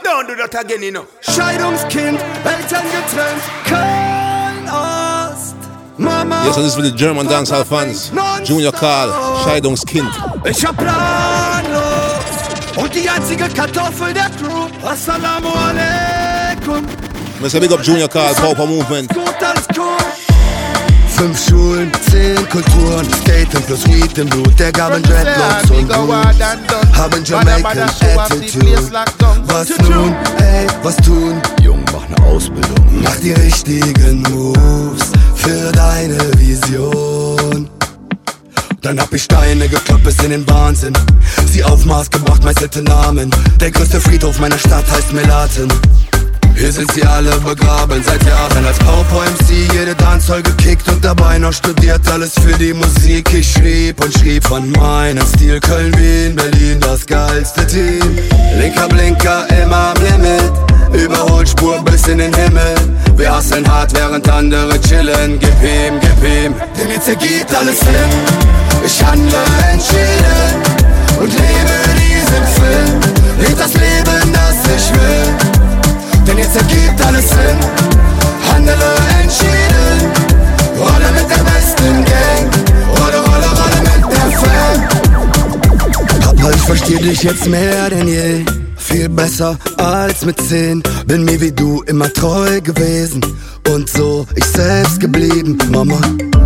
Don't 0.03 0.27
do 0.27 0.35
that 0.35 0.55
again, 0.63 0.83
you 0.83 0.91
know. 0.91 1.07
Scheidungskind, 1.21 2.19
Eltern 2.45 2.85
getrennt, 2.91 3.43
kein 3.65 3.99
Arzt. 3.99 4.08
Mama, 5.99 6.43
Yes, 6.45 6.55
and 6.55 6.63
this 6.65 6.71
is 6.71 6.75
for 6.75 6.81
the 6.81 6.91
German 6.91 7.27
dancehall 7.27 7.65
fans. 7.65 8.09
Junior 8.47 8.71
Karl, 8.71 9.11
Scheidungskind. 9.43 10.07
ich 10.45 10.65
hab 10.65 10.77
planlos. 10.77 11.83
Und 12.77 12.95
die 12.95 13.09
einzige 13.09 13.49
Kartoffel 13.49 14.13
der 14.13 14.29
Crew. 14.39 14.67
Assalamu 14.87 15.49
alaikum. 15.49 16.85
Mr. 17.41 17.59
Big 17.59 17.71
Up 17.73 17.83
Junior 17.83 18.07
Karl, 18.07 18.33
Pauper 18.35 18.65
Movement. 18.65 19.13
Gut, 19.13 19.33
alles 19.41 19.65
cool. 19.77 19.97
Fünf 21.17 21.49
Schulen, 21.49 21.91
zehn 22.09 22.47
Kulturen, 22.49 23.05
Skaten 23.21 23.61
plus 23.63 23.85
Weed 23.87 24.17
im 24.17 24.29
Blut, 24.29 24.57
der 24.57 24.71
gaben 24.71 25.03
Dreadlocks 25.03 25.69
und 25.69 25.87
Boots, 25.89 26.97
haben 26.97 27.23
Jamaican 27.25 27.77
Attitude. 27.77 28.89
Was 29.47 29.69
nun, 29.79 30.15
ey, 30.39 30.65
was 30.81 30.95
tun? 30.95 31.41
Jung, 31.61 31.83
mach 31.91 32.07
ne 32.07 32.25
Ausbildung. 32.25 33.01
Mach 33.03 33.17
die 33.17 33.33
richtigen 33.33 34.21
Moves 34.31 35.11
für 35.39 35.71
deine 35.71 36.17
Vision. 36.37 37.69
Dann 38.81 38.99
hab 38.99 39.13
ich 39.13 39.23
Steine 39.23 39.67
gekloppt 39.67 40.03
bis 40.03 40.19
in 40.23 40.31
den 40.31 40.49
Wahnsinn. 40.49 40.93
Sie 41.45 41.63
auf 41.63 41.85
Maß 41.85 42.09
gebracht, 42.09 42.43
meisterte 42.43 42.81
Namen. 42.81 43.29
Der 43.59 43.71
größte 43.71 43.99
Friedhof 43.99 44.39
meiner 44.39 44.57
Stadt 44.57 44.89
heißt 44.91 45.13
Melaten. 45.13 45.67
Hier 46.55 46.71
sind 46.71 46.91
sie 46.91 47.03
alle 47.03 47.31
begraben 47.37 48.03
seit 48.03 48.23
Jahren 48.25 48.65
als 48.65 48.77
Pauper 48.79 49.23
MC 49.23 49.73
jede 49.73 49.95
Dancehall 49.95 50.41
gekickt 50.43 50.87
und 50.89 51.03
dabei 51.03 51.37
noch 51.37 51.53
studiert 51.53 52.01
alles 52.11 52.33
für 52.33 52.57
die 52.57 52.73
Musik. 52.73 53.33
Ich 53.33 53.51
schrieb 53.51 54.03
und 54.03 54.13
schrieb 54.13 54.45
von 54.45 54.71
meinem 54.71 55.25
Stil 55.25 55.59
Köln, 55.59 55.93
Wien, 55.97 56.35
Berlin, 56.35 56.79
das 56.79 57.05
geilste 57.05 57.65
Team. 57.67 58.17
Linker 58.59 58.87
Blinker 58.89 59.47
immer 59.61 59.93
am 59.93 60.03
Limit, 60.03 60.51
Überholspur 60.93 61.83
bis 61.83 62.07
in 62.07 62.17
den 62.17 62.33
Himmel. 62.33 62.75
Wir 63.15 63.35
hasseln 63.35 63.69
hart, 63.69 63.93
während 63.93 64.29
andere 64.29 64.79
chillen. 64.81 65.39
Gib 65.39 65.63
ihm, 65.63 65.99
gib 65.99 66.23
ihm, 66.23 66.55
denn 66.77 66.89
jetzt 66.89 67.07
ergibt 67.07 67.53
alles 67.53 67.79
Sinn. 67.79 68.49
Ich 68.85 69.03
handle 69.03 69.37
entschieden 69.71 70.79
und 71.19 71.31
lebe 71.31 71.75
diesen 71.95 72.45
Film. 72.55 72.99
Leb 73.39 73.57
das 73.57 73.73
Leben, 73.73 74.33
das 74.33 74.55
ich 74.75 74.93
will. 74.93 75.58
Denn 76.29 76.37
jetzt 76.37 76.55
ergibt 76.55 77.05
alles 77.05 77.27
Sinn 77.27 77.57
Handele 78.53 78.91
entschieden 79.19 80.11
Rolle 80.77 81.11
mit 81.15 81.27
der 81.27 81.43
besten 81.43 82.05
Gang 82.05 82.45
Rolle, 82.99 83.17
Rolle, 83.17 83.49
Rolle 83.59 83.79
mit 83.81 84.01
der 84.13 84.29
Fan 84.39 84.79
Papa, 86.19 86.51
ich 86.51 86.61
versteh 86.61 86.97
dich 86.99 87.23
jetzt 87.23 87.47
mehr 87.47 87.89
denn 87.89 88.07
je 88.07 88.45
viel 88.79 89.09
besser 89.09 89.57
als 89.77 90.25
mit 90.25 90.41
zehn. 90.41 90.81
Bin 91.05 91.23
mir 91.23 91.39
wie 91.39 91.51
du 91.51 91.83
immer 91.83 92.11
treu 92.11 92.59
gewesen 92.61 93.21
und 93.71 93.89
so 93.89 94.25
ich 94.35 94.45
selbst 94.45 94.99
geblieben. 94.99 95.57
Mama, 95.71 95.99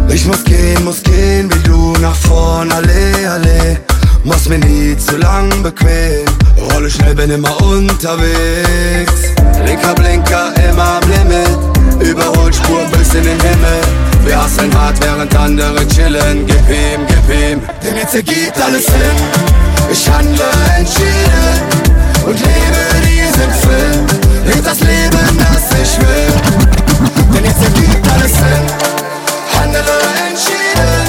ich 0.09 0.25
muss 0.25 0.43
gehen, 0.43 0.83
muss 0.83 1.01
gehen 1.03 1.49
wie 1.53 1.63
du 1.63 1.93
nach 2.01 2.15
vorn, 2.15 2.71
alle, 2.71 3.31
alle. 3.31 3.79
Mach's 4.25 4.49
mir 4.49 4.59
nie 4.59 4.97
zu 4.97 5.17
lang 5.17 5.49
bequem. 5.63 6.25
Rolle 6.71 6.89
schnell, 6.89 7.15
bin 7.15 7.31
immer 7.31 7.55
unterwegs. 7.61 9.33
Linker 9.65 9.93
Blinker, 9.95 10.53
immer 10.69 10.99
am 11.01 11.09
Limit. 11.09 11.73
Überholspur 11.99 12.85
bis 12.91 13.13
in 13.13 13.23
den 13.23 13.39
Himmel. 13.39 13.81
Wir 14.25 14.41
hasseln 14.41 14.73
hart, 14.77 14.95
während 15.01 15.35
andere 15.35 15.87
chillen. 15.87 16.45
Gib 16.45 16.69
ihm, 16.69 17.01
gib 17.07 17.29
ihm, 17.29 17.61
denn 17.83 17.95
jetzt 17.97 18.15
ergibt 18.15 18.59
alles 18.61 18.85
Sinn. 18.85 19.17
Ich 19.91 20.09
handle 20.09 20.45
entschieden 20.77 21.55
und 22.25 22.39
lebe 22.39 22.83
diesen 23.05 23.51
Film. 23.61 24.05
Leb 24.45 24.63
das 24.63 24.79
Leben, 24.79 25.37
das 25.37 25.79
ich 25.81 25.99
will. 25.99 26.33
Denn 27.33 27.45
jetzt 27.45 27.63
ergibt 27.63 28.11
alles 28.13 28.33
Sinn. 28.33 28.65
Handle 29.59 29.83
entschieden. 30.29 31.05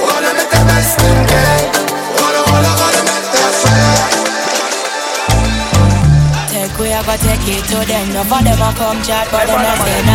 Rolle 0.00 0.30
mit 0.34 0.48
der 0.52 0.64
besten 0.74 1.26
Gang. 1.26 1.57
We 6.78 6.92
a 6.92 7.02
go 7.02 7.16
take 7.18 7.42
it 7.48 7.64
to 7.74 7.78
them. 7.86 8.06
No 8.14 8.22
for 8.22 8.38
them 8.42 8.62
a 8.62 8.70
come 8.78 9.02
chat, 9.02 9.26
but 9.32 9.46
them 9.46 9.58
not 9.58 9.78
say 9.82 9.98
no 10.06 10.14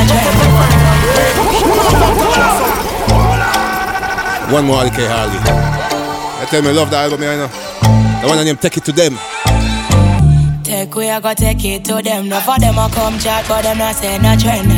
One 4.54 4.66
more 4.66 4.78
Alicaì 4.84 5.08
Harley. 5.08 5.40
I 6.40 6.46
tell 6.50 6.62
me 6.62 6.72
love 6.72 6.90
the 6.90 6.98
album, 6.98 7.22
I 7.24 7.36
know. 7.36 7.48
The 8.22 8.28
one 8.30 8.46
named 8.46 8.62
Take 8.62 8.78
It 8.78 8.86
to 8.86 8.92
Them. 8.94 9.18
Take 10.64 10.96
we 10.96 11.10
a 11.10 11.20
go 11.20 11.34
take 11.34 11.66
it 11.66 11.84
to 11.86 12.02
them. 12.02 12.30
No 12.30 12.40
for 12.40 12.58
them 12.58 12.78
a 12.78 12.88
come 12.90 13.20
chat, 13.20 13.46
but 13.50 13.64
them 13.64 13.78
not 13.80 13.96
say 13.96 14.18
no 14.20 14.36
trend. 14.38 14.72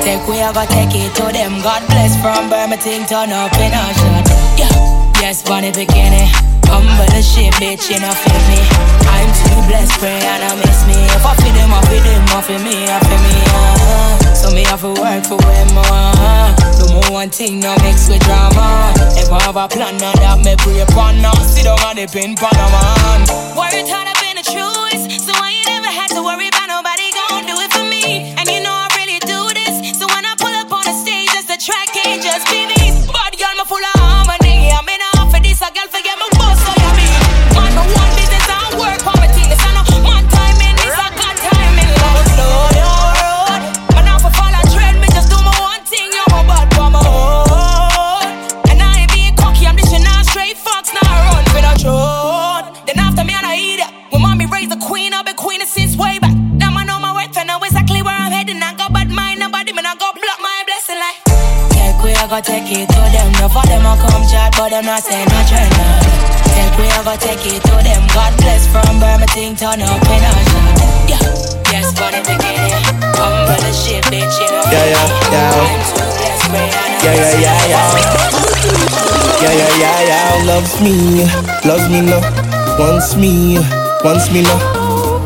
Take 0.00 0.26
we 0.26 0.40
a 0.40 0.52
go 0.52 0.64
take 0.64 0.94
it 0.94 1.14
to 1.16 1.28
them. 1.32 1.60
God 1.60 1.84
bless 1.88 2.16
from 2.22 2.48
Birmingham, 2.48 3.04
turn 3.06 3.30
up 3.30 3.52
in 3.60 3.72
a 3.76 3.92
shot. 3.92 4.26
Yeah, 4.56 5.20
yes, 5.20 5.42
bunny 5.42 5.70
beginning. 5.70 6.32
Humble 6.64 7.06
the 7.12 7.20
shit, 7.20 7.52
bitch, 7.60 7.90
you 7.90 8.00
know, 8.00 8.12
feel 8.14 8.40
me. 8.48 9.09
I'm 9.50 9.62
too 9.62 9.68
blessed, 9.68 9.98
pray 9.98 10.14
and 10.22 10.44
I 10.44 10.54
miss 10.62 10.86
me. 10.86 10.94
If 11.10 11.24
I 11.26 11.34
feel 11.36 11.52
them, 11.52 11.72
I 11.74 11.80
feel 11.90 12.02
them, 12.02 12.22
I 12.30 12.40
feel 12.42 12.62
me, 12.62 12.86
I 12.86 12.98
feel 13.02 13.20
me. 13.26 13.34
Uh. 13.50 14.34
So 14.34 14.50
me 14.54 14.62
have 14.64 14.80
to 14.82 14.94
work 14.94 15.24
for 15.26 15.36
way 15.42 15.64
more. 15.74 16.54
Do 16.78 16.92
more 16.94 17.10
one 17.10 17.30
thing, 17.30 17.60
no 17.60 17.74
mix 17.82 18.08
with 18.08 18.20
drama. 18.22 18.92
If 19.18 19.30
I 19.30 19.42
have 19.42 19.56
a 19.56 19.68
plan, 19.68 19.96
now 19.98 20.12
that 20.14 20.38
me 20.44 20.54
pray 20.58 20.80
upon, 20.80 21.20
now 21.20 21.34
sit 21.42 21.64
down 21.64 21.78
on 21.82 21.96
the 21.96 22.06
pin, 22.06 22.34
pan 22.36 22.54
a 22.54 22.66
man. 22.70 23.20
Worry 23.56 23.82
tied 23.82 24.06
up 24.06 24.22
in 24.30 24.36
the 24.38 24.44
truth, 24.46 24.79
go 62.40 62.52
take 62.52 62.72
it 62.72 62.88
to 62.88 63.00
them. 63.12 63.32
No 63.40 63.48
for 63.48 63.64
them 63.68 63.84
a 63.84 63.92
come 64.00 64.24
chat, 64.28 64.54
but 64.56 64.70
them 64.70 64.84
not 64.84 65.02
say 65.02 65.24
no 65.24 65.38
trend. 65.48 65.72
Take 66.56 66.76
we 66.78 66.88
a 66.88 67.00
go 67.04 67.14
take 67.16 67.44
it 67.44 67.60
to 67.68 67.76
them. 67.84 68.02
God 68.14 68.32
bless 68.38 68.66
from 68.72 69.00
Birmingham, 69.00 69.56
turn 69.56 69.82
up 69.82 70.00
in 70.00 70.24
a 70.24 70.32
shot. 70.48 70.80
Yeah, 71.08 71.20
yes, 71.72 71.92
for 71.92 72.08
the 72.08 72.20
beginning. 72.24 72.72
Umbrella 73.20 73.72
shit, 73.72 74.04
bitch, 74.08 74.40
you 74.40 74.48
know. 74.48 74.64
Yeah, 74.72 74.86
yeah, 74.88 75.32
yeah. 75.32 75.58
Yeah, 77.02 77.14
yeah, 77.14 77.40
yeah, 77.40 77.68
yeah. 77.68 77.86
Yeah, 79.40 79.52
yeah, 79.52 79.72
yeah, 79.76 80.08
yeah. 80.08 80.44
Loves 80.44 80.80
me, 80.80 81.24
loves 81.64 81.88
me 81.88 82.00
no. 82.00 82.18
Wants 82.78 83.16
me, 83.16 83.58
wants 84.04 84.32
me 84.32 84.42
no. 84.42 84.56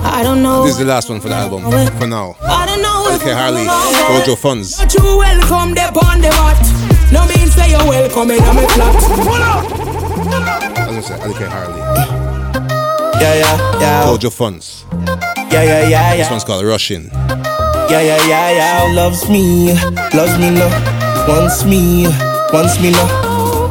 I 0.05 0.23
don't 0.23 0.43
know. 0.43 0.63
This 0.65 0.73
is 0.73 0.79
the 0.79 0.85
last 0.85 1.09
one 1.09 1.21
for 1.21 1.29
the 1.29 1.35
album. 1.35 1.63
For 1.99 2.07
now. 2.07 2.37
I 2.43 2.67
don't 2.67 2.83
know. 2.83 3.07
Alicaì, 3.09 3.35
Harley. 3.35 3.67
Kojo 4.07 4.37
Funds. 4.37 4.79
But 4.79 4.95
you 4.95 5.17
welcome 5.17 5.75
the 5.75 5.83
on 6.07 6.21
the 6.21 6.31
mat. 6.31 6.74
No 7.13 7.27
mean 7.27 7.49
say 7.49 7.71
you're 7.71 7.85
welcome 7.85 8.31
in 8.31 8.39
my 8.39 8.67
flat. 8.75 8.97
As 10.77 10.97
I 10.97 11.01
said, 11.01 11.21
Alicaì, 11.21 11.49
Harley. 11.49 11.81
Yeah, 13.21 13.35
yeah, 13.35 13.81
yeah. 13.81 14.05
Kojo 14.05 14.31
Funds. 14.33 14.85
Yeah, 15.51 15.63
yeah, 15.63 15.89
yeah, 15.89 15.89
yeah. 15.89 16.17
This 16.17 16.31
one's 16.31 16.45
called 16.45 16.65
Rushing. 16.65 17.11
Yeah, 17.91 18.01
yeah, 18.01 18.27
yeah, 18.27 18.51
yeah. 18.51 18.93
Loves 18.95 19.29
me, 19.29 19.75
loves 20.15 20.39
me 20.39 20.51
no. 20.51 20.69
Wants 21.29 21.65
me, 21.65 22.07
wants 22.53 22.81
me 22.81 22.91
no. 22.91 23.05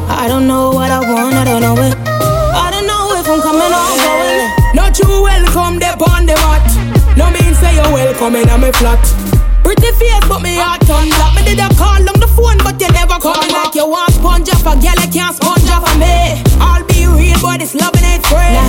I 0.08 0.26
don't 0.28 0.46
know 0.46 0.70
what 0.70 0.90
I 0.90 1.00
want, 1.00 1.34
I 1.34 1.44
don't 1.44 1.60
know 1.60 1.76
it. 1.76 1.94
I 1.94 2.70
don't 2.72 2.86
know 2.86 3.12
if 3.20 3.28
I'm 3.28 3.40
coming 3.42 3.68
or 3.68 3.90
going. 4.00 4.74
Not 4.74 4.98
you 4.98 5.06
welcome, 5.22 5.78
they 5.78 5.92
on 5.92 6.26
the 6.26 6.34
mat. 6.34 6.66
No 7.16 7.30
mean 7.30 7.54
say 7.54 7.74
you're 7.74 7.92
welcome 7.92 8.34
in 8.36 8.48
my 8.60 8.72
flat. 8.72 9.02
Pretty 9.62 9.92
face, 9.98 10.26
but 10.28 10.40
me 10.42 10.56
heart 10.56 10.73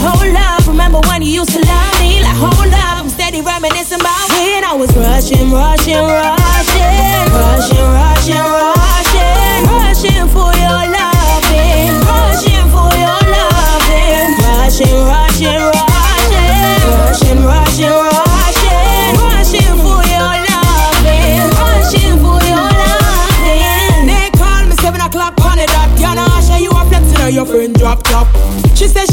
hold 0.06 0.36
up, 0.38 0.68
remember 0.68 1.00
when 1.10 1.22
you 1.22 1.42
used 1.42 1.52
to 1.52 1.62
love 1.66 2.00
me? 2.00 2.22
Like 2.22 2.38
hold 2.38 2.74
up, 2.74 3.02
I'm 3.02 3.10
steady 3.10 3.42
reminiscing 3.42 4.00
about 4.00 4.30
when 4.30 4.64
I 4.64 4.74
was 4.78 4.92
rushing, 4.96 5.50
rushing, 5.52 5.98
rushing, 5.98 6.86
rushing, 7.34 7.88
rushing, 7.98 8.46
rushing, 8.62 9.66
rushing 9.66 10.28
for 10.30 10.52
your 10.62 10.82
loving, 10.94 11.90
rushing 12.06 12.68
for 12.70 12.92
your 13.02 13.20
loving, 13.34 14.30
rushing, 14.46 14.98
rushing, 15.10 15.62
rushing, 15.74 16.54
rushing, 16.86 17.42
rushing, 17.50 17.94
rushing, 18.14 19.14
rushing 19.26 19.76
for 19.82 20.02
your 20.06 20.34
loving, 20.46 21.50
rushing 21.58 22.16
for 22.22 22.40
your 22.46 22.70
loving. 22.70 24.06
They 24.06 24.30
call 24.38 24.62
me 24.70 24.76
seven 24.86 25.02
o'clock 25.02 25.34
on 25.42 25.58
the 25.58 25.66
dot. 25.66 25.90
Yana 25.98 26.26
Asha, 26.38 26.62
you 26.62 26.70
are 26.72 26.86
flexing 26.86 27.22
on 27.26 27.34
your 27.34 27.46
friend 27.46 27.74
drop 27.74 28.04
top. 28.04 28.28
She 28.76 28.88
said 28.88 29.08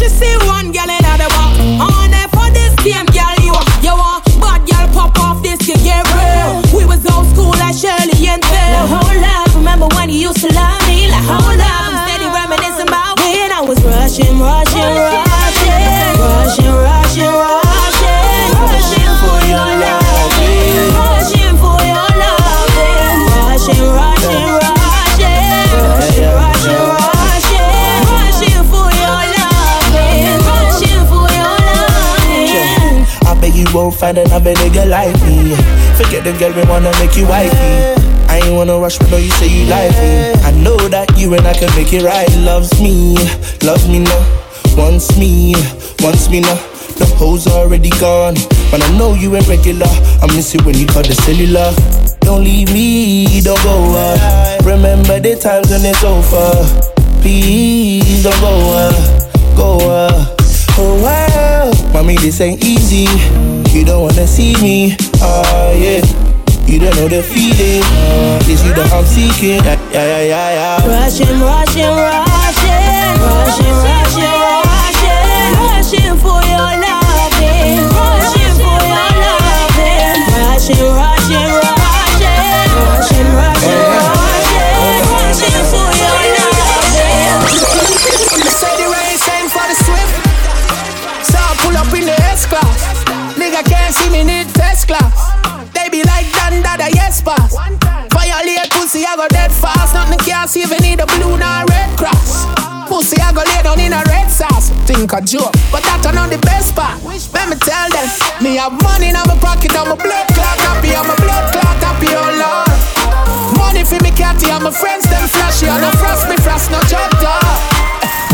find 34.03 34.18
another 34.18 34.53
nigga 34.55 34.82
like 34.90 35.14
me. 35.22 35.55
Forget 35.94 36.24
the 36.24 36.34
girl 36.36 36.50
we 36.59 36.64
wanna 36.68 36.90
make 36.98 37.14
you 37.14 37.24
wifey. 37.24 37.55
I 38.26 38.40
ain't 38.42 38.53
wanna 38.53 38.76
rush, 38.76 38.98
but 38.98 39.12
know 39.12 39.16
you 39.16 39.30
say 39.38 39.46
you 39.46 39.70
like 39.70 39.92
me. 39.92 40.34
I 40.42 40.50
know 40.59 40.76
that 40.90 41.07
you 41.16 41.32
and 41.34 41.46
I 41.46 41.55
can 41.55 41.70
make 41.78 41.92
it 41.92 42.03
right. 42.03 42.26
Loves 42.38 42.82
me, 42.82 43.14
loves 43.62 43.86
me 43.86 44.00
now. 44.00 44.22
Wants 44.74 45.16
me, 45.16 45.55
wants 46.03 46.28
me 46.28 46.40
now. 46.40 46.59
The 46.98 47.07
hoes 47.16 47.46
already 47.46 47.90
gone, 48.03 48.34
but 48.72 48.82
I 48.82 48.90
know 48.98 49.14
you 49.14 49.36
ain't 49.36 49.46
regular. 49.46 49.86
I 50.20 50.26
miss 50.34 50.53
it 50.57 50.66
when 50.66 50.76
you 50.76 50.86
call 50.86 51.05
the 51.05 51.14
cellular. 51.22 51.70
Don't 52.26 52.42
leave 52.42 52.74
me, 52.74 53.40
don't 53.40 53.62
go 53.62 53.94
uh. 53.94 54.59
Remember 54.64 55.20
the 55.20 55.36
times 55.38 55.70
when 55.70 55.86
it's 55.86 56.03
over. 56.03 56.50
Please 57.22 58.24
don't 58.24 58.40
go 58.40 58.50
uh, 58.82 58.92
go 59.55 59.78
uh. 59.86 60.36
Oh 60.74 60.98
wow, 61.05 61.92
mommy, 61.92 62.16
this 62.16 62.40
ain't 62.40 62.64
easy. 62.64 63.07
You 63.72 63.84
don't 63.84 64.02
wanna 64.02 64.26
see 64.26 64.54
me, 64.62 64.96
ah 65.20 65.70
yeah. 65.72 66.04
You 66.66 66.78
don't 66.78 66.94
know 66.96 67.08
the 67.08 67.22
feeling. 67.22 67.82
This 68.46 68.62
is 68.62 68.72
the 68.74 68.82
I'm 68.94 69.04
seeking. 69.04 69.64
Yeah, 69.64 69.78
yeah, 69.92 70.22
yeah, 70.22 70.78
yeah. 70.78 70.86
Rushing, 70.86 71.40
rushing, 71.40 71.96
rushing, 71.96 73.20
rushing, 73.20 73.76
rushing, 73.82 74.41
You 100.62 100.78
need 100.78 101.02
a 101.02 101.06
blue 101.18 101.34
nor 101.42 101.66
red 101.74 101.90
cross. 101.98 102.46
Pussy, 102.86 103.18
I 103.18 103.34
go 103.34 103.42
lay 103.42 103.66
down 103.66 103.82
in 103.82 103.90
a 103.90 103.98
red 104.06 104.30
sauce. 104.30 104.70
Think 104.86 105.10
a 105.10 105.18
joke, 105.18 105.50
but 105.74 105.82
that 105.82 106.06
not 106.14 106.30
the 106.30 106.38
best 106.38 106.78
part. 106.78 107.02
Let 107.02 107.50
me 107.50 107.58
tell 107.58 107.90
them, 107.90 108.06
me 108.38 108.62
have 108.62 108.70
money 108.78 109.10
in 109.10 109.18
my 109.18 109.34
pocket, 109.42 109.74
I'm 109.74 109.90
a 109.90 109.98
blood 109.98 110.26
clot 110.30 110.58
happy, 110.62 110.94
I'm 110.94 111.10
a 111.10 111.18
blood 111.18 111.50
clot 111.50 111.76
happy, 111.82 112.14
oh 112.14 112.30
lord. 112.38 112.70
Money 113.58 113.82
for 113.82 113.98
me 114.06 114.14
catty, 114.14 114.54
I'm 114.54 114.62
a 114.62 114.70
friends, 114.70 115.02
them 115.10 115.26
flashy, 115.26 115.66
I 115.66 115.82
no 115.82 115.90
frost 115.98 116.30
me 116.30 116.38
frost, 116.38 116.70
no 116.70 116.78
job. 116.86 117.10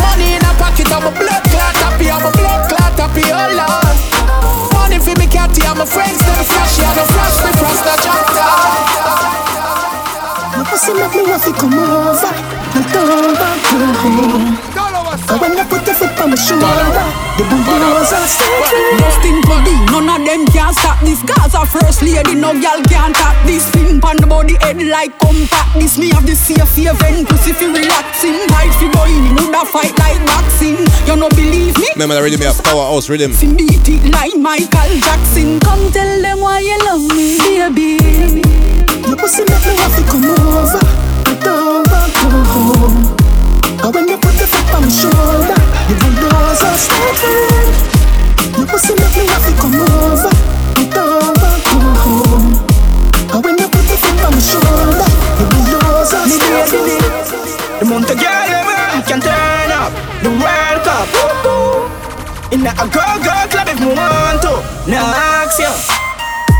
Money 0.04 0.36
in 0.36 0.44
a 0.44 0.52
pocket, 0.60 0.92
I'm 0.92 1.08
a 1.08 1.12
blood 1.16 1.42
clot 1.48 1.74
happy, 1.80 2.12
I'm 2.12 2.28
a 2.28 2.30
blood 2.36 2.68
clot 2.68 2.92
happy, 2.92 3.24
oh 3.24 3.56
lord. 3.56 3.96
Money 4.76 5.00
for 5.00 5.16
me 5.16 5.24
catty, 5.32 5.64
I'm 5.64 5.80
a 5.80 5.88
friends, 5.88 6.20
them 6.20 6.44
flashy, 6.44 6.84
I 6.84 6.92
no 6.92 7.08
frost 7.08 7.40
me 7.40 7.50
frost, 7.56 7.82
no 7.88 7.94
job 8.04 8.28
dog. 10.68 10.74
My 10.74 10.76
pussy 10.76 10.92
make 10.92 11.14
me 11.14 11.22
want 11.30 11.42
to 11.42 11.52
come 11.52 11.74
over 11.74 12.26
and 12.76 12.84
turn 12.92 13.34
back 13.34 13.60
to 13.68 13.78
home. 14.00 14.58
And 15.28 15.40
when 15.40 15.56
you 15.56 15.64
put 15.64 15.86
your 15.86 15.94
foot 15.94 16.20
on 16.20 16.30
my 16.30 16.36
shoulder, 16.36 16.64
the 17.36 17.44
bulldozer 17.48 18.24
start 18.28 18.72
Nothing 19.00 19.42
to 19.42 19.54
do, 19.64 19.74
none 19.92 20.08
of 20.08 20.26
them 20.26 20.46
can 20.46 20.72
stop 20.72 21.00
this. 21.00 21.22
Gaza 21.22 21.66
first 21.66 22.02
lady, 22.02 22.34
no 22.34 22.52
girl 22.52 22.80
can 22.88 23.12
tap 23.12 23.36
this. 23.46 23.66
Spin 23.66 24.00
pan 24.00 24.16
the 24.16 24.26
body 24.26 24.56
head 24.60 24.80
like 24.82 25.18
compact. 25.18 25.74
This 25.74 25.98
me 25.98 26.10
have 26.10 26.24
the 26.24 26.36
safe 26.36 26.78
event, 26.78 27.28
pussy 27.28 27.52
fi 27.52 27.66
relaxing. 27.66 28.40
Right 28.52 28.72
fi 28.76 28.88
go 28.92 29.04
in, 29.04 29.36
woulda 29.36 29.64
fight 29.66 29.96
like 29.98 30.20
boxing. 30.24 30.78
You 31.04 31.16
no 31.16 31.28
believe 31.30 31.76
me? 31.78 31.88
Remember 31.94 32.14
the 32.16 32.22
rhythm, 32.22 32.40
yeah, 32.40 32.52
powerhouse 32.62 33.08
rhythm. 33.08 33.32
Fi 33.32 33.52
beat 33.52 33.88
it 33.88 34.12
like 34.12 34.36
Michael 34.36 35.00
Jackson. 35.00 35.60
Come 35.60 35.90
tell 35.92 36.22
them 36.22 36.40
why 36.40 36.60
you 36.60 36.78
love 36.84 37.04
me, 37.16 37.36
baby. 37.72 38.67
Your 39.08 39.16
pussy 39.16 39.40
make 39.40 39.64
me 39.64 39.72
want 39.72 39.94
to 39.96 40.02
come 40.04 40.24
over 40.28 40.84
and 41.32 41.40
turn 41.40 41.82
back 41.88 42.12
to 42.12 42.24
go 42.28 42.40
home. 42.52 43.16
And 43.80 43.94
when 43.94 44.06
you 44.06 44.18
put 44.18 44.36
your 44.36 44.46
foot 44.46 44.68
on 44.76 44.82
my 44.84 44.88
shoulder, 44.92 45.56
the 45.88 45.94
bulldozer 45.96 46.76
start 46.76 47.16
to 47.16 47.28
run. 47.40 47.72
Your 48.52 48.66
pussy 48.68 48.92
make 49.00 49.16
me 49.16 49.24
want 49.24 49.44
to 49.48 49.52
come 49.56 49.80
over 49.80 50.28
and 50.76 50.92
turn 50.92 51.32
back 51.40 51.60
to 51.64 51.74
go 51.80 51.90
home. 52.04 52.52
And 53.32 53.40
when 53.40 53.56
you 53.56 53.68
put 53.72 53.88
your 53.88 53.96
foot 53.96 54.20
on 54.28 54.32
my 54.36 54.40
shoulder, 54.44 55.08
the 55.40 55.44
Me 56.28 56.36
start 56.36 56.68
to 56.68 56.76
baby. 56.84 57.08
The 57.80 57.88
of 57.88 58.12
girl 58.12 59.00
can 59.08 59.20
turn 59.24 59.72
up 59.72 59.92
the 60.20 60.36
World 60.36 60.80
Cup. 60.84 61.08
In 62.52 62.60
a 62.60 62.84
go-go 62.92 63.36
club 63.48 63.68
if 63.72 63.80
me 63.80 63.86
want 63.88 64.42
to. 64.44 64.52
Now 64.84 65.08
ask 65.16 65.58
you. 65.58 66.07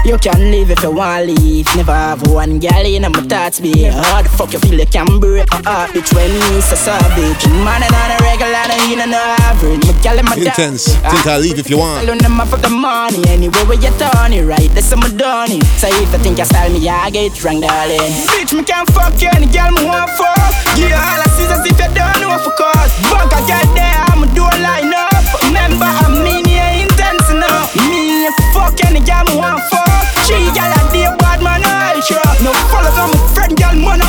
You 0.09 0.17
can 0.17 0.41
live 0.51 0.71
if 0.71 0.81
you 0.83 0.91
want 0.91 1.27
leave. 1.27 1.69
Never 1.77 1.93
have 1.93 2.25
one 2.33 2.59
girl 2.59 2.87
in 2.89 3.03
my 3.03 3.21
thoughts, 3.29 3.61
be 3.61 3.85
How 3.85 4.23
the 4.25 4.31
fuck 4.31 4.51
you 4.55 4.59
feel 4.59 4.81
you 4.81 4.87
can 4.87 5.21
break 5.21 5.45
my 5.53 5.61
heart, 5.69 5.93
bitch, 5.93 6.17
when 6.17 6.33
me 6.33 6.65
so 6.65 6.81
savage. 6.81 7.45
Man, 7.61 7.85
and 7.85 7.93
on 7.93 8.17
a 8.17 8.19
regular, 8.25 8.73
and 8.73 8.89
you 8.89 8.97
know 8.97 9.05
no 9.05 9.21
average. 9.45 9.85
My 9.85 9.93
girl 10.01 10.17
in 10.17 10.25
my 10.25 10.33
Intence. 10.33 10.97
Think 10.97 11.27
I'll 11.29 11.39
leave 11.39 11.59
if 11.59 11.69
you 11.69 11.77
want. 11.77 12.09
Alone 12.09 12.25
them 12.25 12.41
for 12.49 12.57
the 12.57 12.71
money, 12.71 13.21
Anyway, 13.29 13.61
where 13.69 13.77
you 13.77 13.93
turn 14.01 14.33
it 14.33 14.49
right, 14.49 14.73
that's 14.73 14.89
some 14.89 15.05
done 15.21 15.53
it. 15.53 15.61
So 15.77 15.93
if 15.93 16.09
you 16.09 16.19
think 16.25 16.39
you 16.39 16.47
style 16.49 16.73
me, 16.73 16.89
I 16.89 17.11
get 17.11 17.37
wrong, 17.45 17.61
darling. 17.61 18.01
Bitch, 18.33 18.57
me 18.57 18.65
can't 18.65 18.89
fuck 18.97 19.13
you, 19.21 19.29
any 19.37 19.45
girl 19.53 19.77
me 19.77 19.85
want 19.85 20.09
fuck. 20.17 20.41
Give 20.73 20.89
you 20.89 20.97
all 20.97 21.21
the 21.21 21.29
scissors 21.37 21.69
if 21.69 21.77
you 21.77 21.91
don't 21.93 22.17
know 22.25 22.33
for 22.41 22.57
cause. 22.57 22.97
Fuck 23.13 23.29
a 23.29 23.45
there, 23.77 24.01
I'ma 24.09 24.25
do 24.33 24.41
a 24.41 24.57
line 24.57 24.89
up. 24.89 25.21
Remember, 25.45 25.85
I 25.85 26.09
mean 26.25 26.38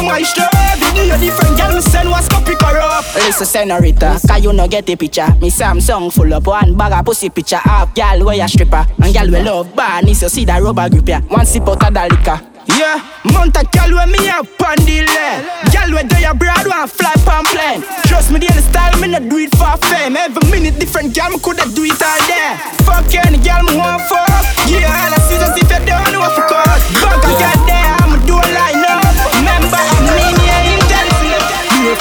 girl 0.10 0.16
man, 0.16 0.16
I'm 0.16 0.16
my 0.16 0.22
sure. 0.24 0.50
Every 0.72 0.92
day 0.96 1.10
a 1.10 1.18
different 1.18 1.58
girl 1.58 1.76
me 1.76 1.82
send 1.82 2.10
what's 2.10 2.28
copy 2.28 2.54
up. 2.54 3.06
Listen, 3.16 3.46
senorita, 3.46 4.20
can 4.28 4.44
you 4.44 4.54
no 4.54 4.68
get 4.68 4.86
the 4.86 4.96
picture? 4.96 5.28
Me 5.42 5.50
Samsung 5.50 6.12
full 6.12 6.34
up 6.34 6.48
one 6.48 6.76
bag 6.78 6.94
of 6.94 7.06
pussy 7.06 7.30
picture. 7.30 7.58
Half 7.58 7.94
gal 7.96 8.24
where 8.26 8.36
you 8.36 8.48
stripper, 8.48 8.86
and 9.02 9.14
gal 9.14 9.28
we 9.28 9.40
love 9.42 9.76
bar. 9.76 10.02
Needs 10.02 10.20
to 10.22 10.30
see 10.30 10.46
that 10.46 10.62
rubber 10.62 10.90
grip 10.90 11.08
ya. 11.08 11.22
One 11.22 11.46
sip 11.46 11.68
out 11.68 11.84
of 11.84 11.94
the 11.94 12.02
liquor. 12.10 12.40
Yeah, 12.78 13.02
mount 13.34 13.58
a 13.58 13.64
gal 13.72 13.90
where 13.92 14.08
me 14.08 14.30
up 14.30 14.46
on 14.62 14.78
the 14.86 15.02
lane. 15.02 15.42
Gal 15.72 15.90
where 15.92 16.04
they 16.04 16.26
abroad 16.26 16.68
one 16.68 16.88
fly 16.88 17.14
pan 17.26 17.46
plane. 17.46 17.82
Trust 18.06 18.32
me, 18.32 18.40
the 18.40 18.62
style 18.62 19.00
me 19.00 19.08
not 19.08 19.28
do 19.28 19.38
it 19.38 19.56
for 19.56 19.76
fame. 19.88 20.18
Every 20.18 20.44
minute 20.52 20.80
different 20.80 21.14
gal 21.14 21.30
me 21.32 21.40
coulda 21.40 21.66
do 21.74 21.84
it 21.84 22.02
all 22.02 22.20
day. 22.28 22.58
Fuck 22.86 23.14
any 23.16 23.40
gal 23.40 23.64
me 23.64 23.78
want 23.78 24.02
fuck. 24.06 24.28
Yeah, 24.70 24.86
all 24.86 25.10
the 25.12 25.20
scissors 25.28 25.58
if 25.58 25.70
you 25.70 25.82
don't 25.86 26.12
know 26.14 26.30
for 26.36 26.46
cause. 26.46 26.84
Fuck 27.02 27.24
a 27.26 27.32
gal 27.42 27.58
there, 27.66 27.96
I'ma 28.04 28.18
do 28.26 28.36
a 28.38 28.48
line 28.54 28.89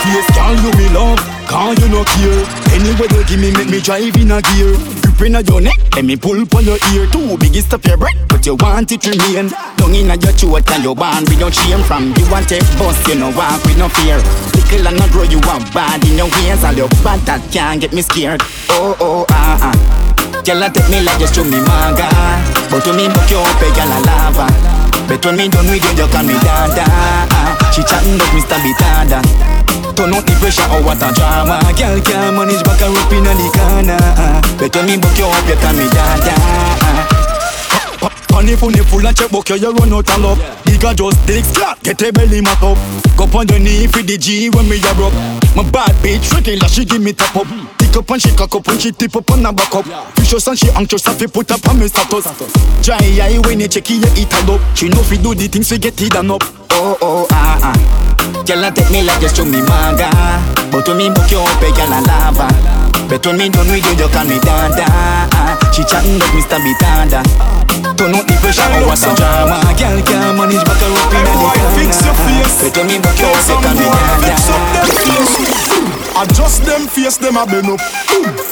face 0.03 0.29
can 0.35 0.55
you 0.63 0.71
me 0.79 0.87
love, 0.95 1.19
can 1.49 1.75
you 1.81 1.89
no 1.89 2.05
care. 2.05 2.43
Anyway 2.75 3.09
you 3.11 3.23
give 3.27 3.41
me 3.41 3.51
make 3.53 3.69
me 3.69 3.81
drive 3.81 4.17
in 4.17 4.31
a 4.31 4.41
gear. 4.43 4.77
Grip 5.03 5.35
in 5.35 5.37
your 5.47 5.61
neck, 5.61 5.79
let 5.95 6.05
me 6.05 6.17
pull 6.17 6.39
on 6.39 6.65
your 6.65 6.79
ear. 6.95 7.07
Too 7.11 7.37
big 7.39 7.57
is 7.57 7.67
stop 7.67 7.85
your 7.85 7.97
breath, 7.97 8.17
but 8.29 8.47
you 8.47 8.55
want 8.57 8.93
it 8.93 9.05
remain. 9.05 9.51
Down 9.77 9.95
in 9.95 10.07
your 10.07 10.33
throat 10.33 10.71
and 10.71 10.85
your 10.85 10.95
band 10.95 11.29
with 11.29 11.41
no 11.41 11.51
shame 11.51 11.83
From 11.83 12.15
you 12.17 12.25
want 12.31 12.49
take 12.49 12.67
bust, 12.79 13.07
you 13.09 13.17
know 13.17 13.31
walk 13.35 13.63
with 13.65 13.79
no 13.79 13.89
fear. 13.89 14.19
Little 14.55 14.89
and 14.89 14.99
not 14.99 15.11
grow 15.11 15.25
you 15.25 15.39
up 15.51 15.63
bad 15.75 16.05
in 16.05 16.19
your 16.19 16.31
ways. 16.39 16.63
All 16.65 16.75
your 16.75 16.89
bad 17.03 17.21
that 17.27 17.43
can't 17.53 17.81
get 17.81 17.93
me 17.93 18.03
scared. 18.03 18.43
Oh 18.71 18.97
oh 19.01 19.27
ah 19.31 19.73
ah. 19.73 20.43
Girl 20.45 20.63
I 20.63 20.69
take 20.69 20.89
me 20.89 21.03
like 21.03 21.19
just 21.19 21.35
show 21.35 21.45
me 21.45 21.61
manga 21.61 22.09
But 22.71 22.81
to 22.85 22.93
me 22.97 23.09
book 23.09 23.29
you 23.29 23.37
up 23.37 23.61
a 23.61 23.69
girl 23.75 23.91
a 23.91 23.99
lava. 24.07 24.47
But 25.09 25.25
when 25.25 25.37
me 25.37 25.49
done 25.49 25.67
with 25.67 25.83
you, 25.83 26.05
you 26.05 26.09
call 26.13 26.23
me 26.23 26.35
dada. 26.45 26.85
She 27.73 27.83
chatting 27.83 28.21
up 28.21 28.29
Mr. 28.37 28.61
Bitada 28.61 29.59
Turn 29.99 30.15
out 30.15 30.25
the 30.25 30.33
pressure, 30.39 30.63
oh 30.71 30.81
what 30.87 31.03
a 31.03 31.13
drama. 31.13 31.59
Girl 31.75 32.01
can't 32.01 32.37
manage 32.37 32.63
back 32.63 32.81
and 32.83 32.97
up 32.97 33.11
in 33.11 33.25
the 33.25 33.51
corner 33.59 33.99
when 34.79 34.87
me 34.87 34.97
book 34.97 35.19
you 35.19 35.27
up, 35.27 35.49
you 35.49 35.57
call 35.57 35.75
me 35.75 35.89
dada 35.91 37.18
Funny 38.29 38.57
funny 38.57 38.79
full 38.85 39.07
of 39.07 39.15
checkbook, 39.15 39.49
you 39.51 39.71
run 39.73 39.93
out 39.93 40.09
of 40.09 40.19
love. 40.19 40.39
Bigger 40.65 40.95
just 40.95 41.27
takes 41.27 41.53
clock, 41.53 41.81
get 41.83 42.01
a 42.03 42.13
belly 42.13 42.41
mat 42.41 42.63
up. 42.63 42.79
Go 43.17 43.25
on 43.39 43.49
your 43.49 43.59
knee 43.59 43.87
for 43.87 44.03
the 44.03 44.17
G 44.17 44.49
when 44.51 44.69
me 44.69 44.79
a 44.79 44.95
broke 44.95 45.13
My 45.57 45.69
bad 45.71 45.95
bitch, 46.03 46.33
regular, 46.33 46.69
she 46.69 46.85
give 46.85 47.03
me 47.03 47.13
top 47.13 47.37
up. 47.37 47.49
Tick 47.79 47.97
up 47.97 48.11
and 48.11 48.23
she 48.23 48.31
cock 48.37 48.55
up 48.55 48.69
and 48.69 48.81
she 48.81 48.93
tip 48.93 49.17
up 49.17 49.29
and 49.31 49.47
a 49.47 49.53
back 49.53 49.75
up. 49.75 49.85
Vicious 50.17 50.47
and 50.47 50.59
she 50.59 50.71
anxious, 50.71 51.07
if 51.09 51.21
you 51.21 51.29
put 51.29 51.51
up 51.51 51.67
on 51.69 51.79
me 51.79 51.89
status. 51.89 52.27
Dry 52.83 52.97
eye 52.97 53.39
when 53.45 53.61
you 53.61 53.69
check 53.69 53.91
it, 53.91 53.99
you 53.99 54.23
eat 54.23 54.33
a 54.33 54.53
up 54.53 54.61
She 54.77 54.89
know 54.89 55.03
you 55.03 55.19
do 55.19 55.35
the 55.35 55.49
things, 55.49 55.71
we 55.71 55.79
get 55.79 56.01
it 56.01 56.13
done 56.13 56.31
up. 56.31 56.43
Oh 56.71 56.97
oh 57.03 57.27
ah 57.33 57.75
ah. 57.75 57.99
Girl 58.47 58.71
take 58.73 58.91
me 58.91 59.03
like 59.03 59.21
just 59.21 59.37
show 59.37 59.45
me 59.45 59.61
manga 59.61 60.11
But 60.71 60.87
when 60.89 60.97
me 60.97 61.09
book 61.11 61.31
you 61.31 61.39
up, 61.41 61.63
a 61.63 61.71
girl 61.77 61.93
a 61.93 62.01
lava 62.01 62.88
But 63.09 63.25
when 63.25 63.39
me 63.39 63.49
done 63.49 63.69
with 63.73 63.81
you, 63.89 64.05
you 64.05 64.09
call 64.13 64.29
me 64.29 64.37
dada 64.45 64.85
She 65.73 65.81
chatting 65.83 66.21
up 66.21 66.29
Mr. 66.37 66.61
Bitada 66.61 67.25
Turn 67.97 68.15
out 68.15 68.29
the 68.29 68.37
pressure, 68.37 68.69
oh 68.69 68.85
what's 68.85 69.01
a 69.09 69.17
drama 69.17 69.65
Girl 69.81 69.97
can't 70.05 70.37
manage 70.37 70.61
back 70.69 70.77
her 70.77 70.93
up 70.93 71.13
in 71.17 71.25
the 71.25 71.33
corner 71.33 71.73
Fix 71.73 72.05
your 72.05 72.13
face 72.29 72.69
But 72.69 72.77
when 72.77 72.87
me 72.93 73.01
you 73.01 73.01
up, 73.01 73.17
you 73.17 73.57
call 73.65 73.75
me 73.81 73.87
dada 73.89 74.69
Adjust 76.19 76.67
them 76.67 76.83
face, 76.91 77.17
them 77.17 77.39
a 77.39 77.47
bend 77.47 77.71
up. 77.71 77.79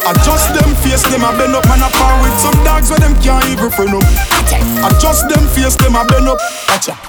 Adjust 0.07 0.55
them 0.55 0.71
face, 0.87 1.03
them 1.03 1.27
a 1.27 1.35
bend 1.35 1.51
up. 1.51 1.67
Man 1.67 1.83
a 1.83 1.91
par 1.99 2.15
with 2.23 2.39
some 2.39 2.55
dogs 2.63 2.95
where 2.95 3.03
them 3.03 3.19
can't 3.19 3.43
even 3.51 3.75
friend 3.75 3.91
up. 3.91 4.07
Adjust 4.87 5.27
them 5.27 5.43
face, 5.51 5.75
them 5.75 5.99
a 5.99 6.07
bend 6.07 6.31
up. 6.31 6.39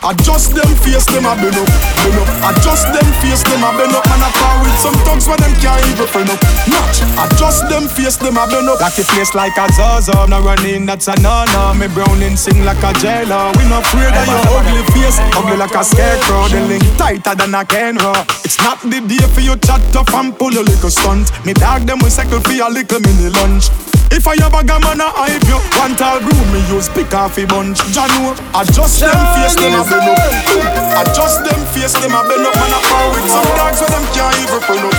Adjust 0.02 0.58
them 0.58 0.74
face, 0.82 1.06
them 1.06 1.30
a 1.30 1.38
bend 1.38 1.62
up. 1.62 1.70
Bend 2.02 2.18
up. 2.18 2.30
Adjust 2.50 2.90
them 2.90 3.06
face, 3.22 3.46
them 3.46 3.62
a 3.62 3.70
bend 3.78 3.94
up. 3.94 4.02
Man 4.10 4.26
a 4.26 4.30
par 4.34 4.58
with 4.66 4.74
some 4.82 4.98
dogs 5.06 5.30
where 5.30 5.38
them 5.38 5.54
can't 5.62 5.78
even 5.94 6.10
friend 6.10 6.30
up. 6.34 6.42
Notch. 6.66 7.06
Adjust 7.38 7.70
them 7.70 7.86
face, 7.88 8.18
them 8.18 8.34
a 8.34 8.50
bend 8.50 8.68
up. 8.68 8.80
Got 8.80 8.98
the 8.98 9.06
face 9.06 9.36
like 9.36 9.54
a 9.62 9.70
Zaza, 9.72 10.26
no 10.26 10.42
running, 10.42 10.88
that's 10.88 11.08
a 11.08 11.14
no-no. 11.22 11.78
Me 11.78 11.86
browning 11.86 12.36
sing 12.36 12.66
like 12.66 12.82
a 12.82 12.90
jailer. 12.98 13.54
We 13.54 13.70
not 13.70 13.86
afraid 13.86 14.10
of 14.10 14.26
your 14.26 14.58
ugly 14.58 14.82
face, 14.98 15.22
ugly 15.38 15.54
like 15.54 15.78
a 15.78 15.86
scarecrow. 15.86 16.50
The 16.50 16.66
link 16.66 16.82
tighter 16.98 17.38
than 17.38 17.54
a 17.54 17.62
Kenra. 17.62 18.26
It's 18.42 18.58
not 18.66 18.82
the 18.82 19.06
day 19.06 19.22
for 19.38 19.46
you 19.46 19.54
chat 19.62 19.86
up 19.96 20.10
and 20.18 20.34
pull 20.34 20.50
a 20.50 20.66
little 20.66 20.90
stunt. 20.90 21.30
Me 21.46 21.54
dog 21.54 21.86
them 21.86 22.00
we 22.02 22.10
cycle 22.10 22.42
for 22.42 22.58
a 22.58 22.74
little 22.74 23.00
mini 23.06 23.30
lunch. 23.30 23.70
If 24.10 24.26
I 24.26 24.34
have 24.42 24.58
a 24.58 24.64
gammon 24.66 24.98
a 24.98 25.14
hype 25.14 25.46
you, 25.46 25.62
one 25.78 25.94
tall 25.94 26.18
broom 26.18 26.48
me 26.50 26.66
use 26.74 26.90
pick 26.90 27.14
off 27.14 27.38
a 27.38 27.46
bunch. 27.46 27.78
Janu, 27.94 28.34
adjust 28.58 28.98
them 28.98 29.14
face 29.38 29.54
them 29.54 29.78
a 29.78 29.86
bend 29.86 30.10
up. 30.10 31.06
Adjust 31.06 31.46
them 31.46 31.62
face 31.70 31.94
them 31.94 32.18
a 32.18 32.26
bend 32.26 32.50
up. 32.50 32.56
Man 32.58 32.74
a 32.74 32.80
power 32.82 33.14
with 33.14 33.30
some 33.30 33.46
dogs 33.54 33.78
where 33.78 33.94
them 33.94 34.02
can't 34.18 34.34
even 34.42 34.62
pull 34.66 34.82
up. 34.90 34.98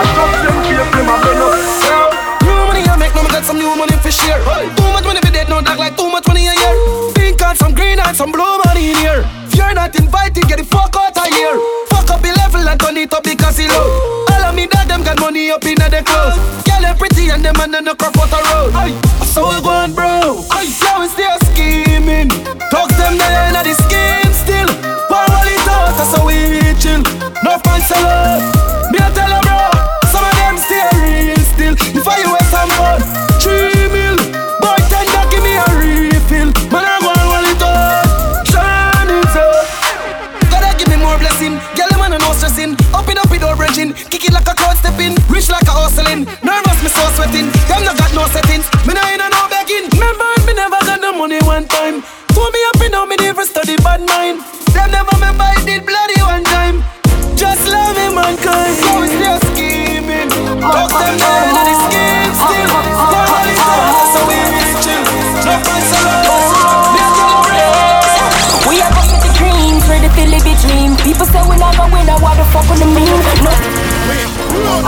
Adjust 0.00 0.40
them 0.40 0.56
face 0.64 0.88
them 0.88 1.10
a 1.10 1.16
bend 1.20 1.42
up. 1.42 1.49
New 1.50 2.58
money 2.68 2.82
I 2.86 2.96
make, 2.98 3.14
now 3.14 3.22
me 3.22 3.30
got 3.30 3.44
some 3.44 3.58
new 3.58 3.74
money 3.76 3.96
for 3.98 4.10
share. 4.10 4.38
Too 4.76 4.90
much 4.94 5.04
money 5.04 5.20
be 5.20 5.30
dead, 5.30 5.48
no 5.48 5.60
dog 5.60 5.78
like 5.78 5.96
too 5.96 6.08
much 6.10 6.26
money 6.26 6.46
a 6.46 6.54
year. 6.54 6.74
Pink 7.14 7.42
and 7.42 7.58
some 7.58 7.74
green 7.74 7.98
and 7.98 8.16
some 8.16 8.32
blue 8.32 8.58
money 8.66 8.90
in 8.90 8.96
here. 8.96 9.24
If 9.46 9.54
you're 9.56 9.74
not 9.74 9.94
invited, 9.98 10.46
get 10.46 10.58
the 10.58 10.64
fuck 10.64 10.94
out 10.96 11.16
of 11.16 11.26
here. 11.26 11.56
Fuck 11.90 12.10
up 12.10 12.20
the 12.22 12.32
level 12.36 12.66
and 12.66 12.78
turn 12.80 12.96
it 12.96 13.12
up 13.12 13.24
because 13.24 13.58
he 13.58 13.66
low. 13.68 14.26
All 14.30 14.44
of 14.48 14.54
me 14.54 14.66
dog 14.66 14.86
them 14.86 15.02
got 15.02 15.18
money 15.20 15.50
up 15.50 15.64
in 15.64 15.74
the 15.74 16.02
clothes. 16.04 16.38
Girl 16.64 16.82
they 16.82 16.94
pretty 16.98 17.30
and 17.30 17.44
them 17.44 17.54
man 17.58 17.84
no 17.84 17.94
crop 17.94 18.16
out 18.18 18.49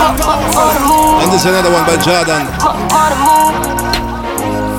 And 0.03 1.31
there's 1.31 1.45
another 1.45 1.71
one 1.71 1.85
by 1.85 1.95
Jawdan. 2.03 2.43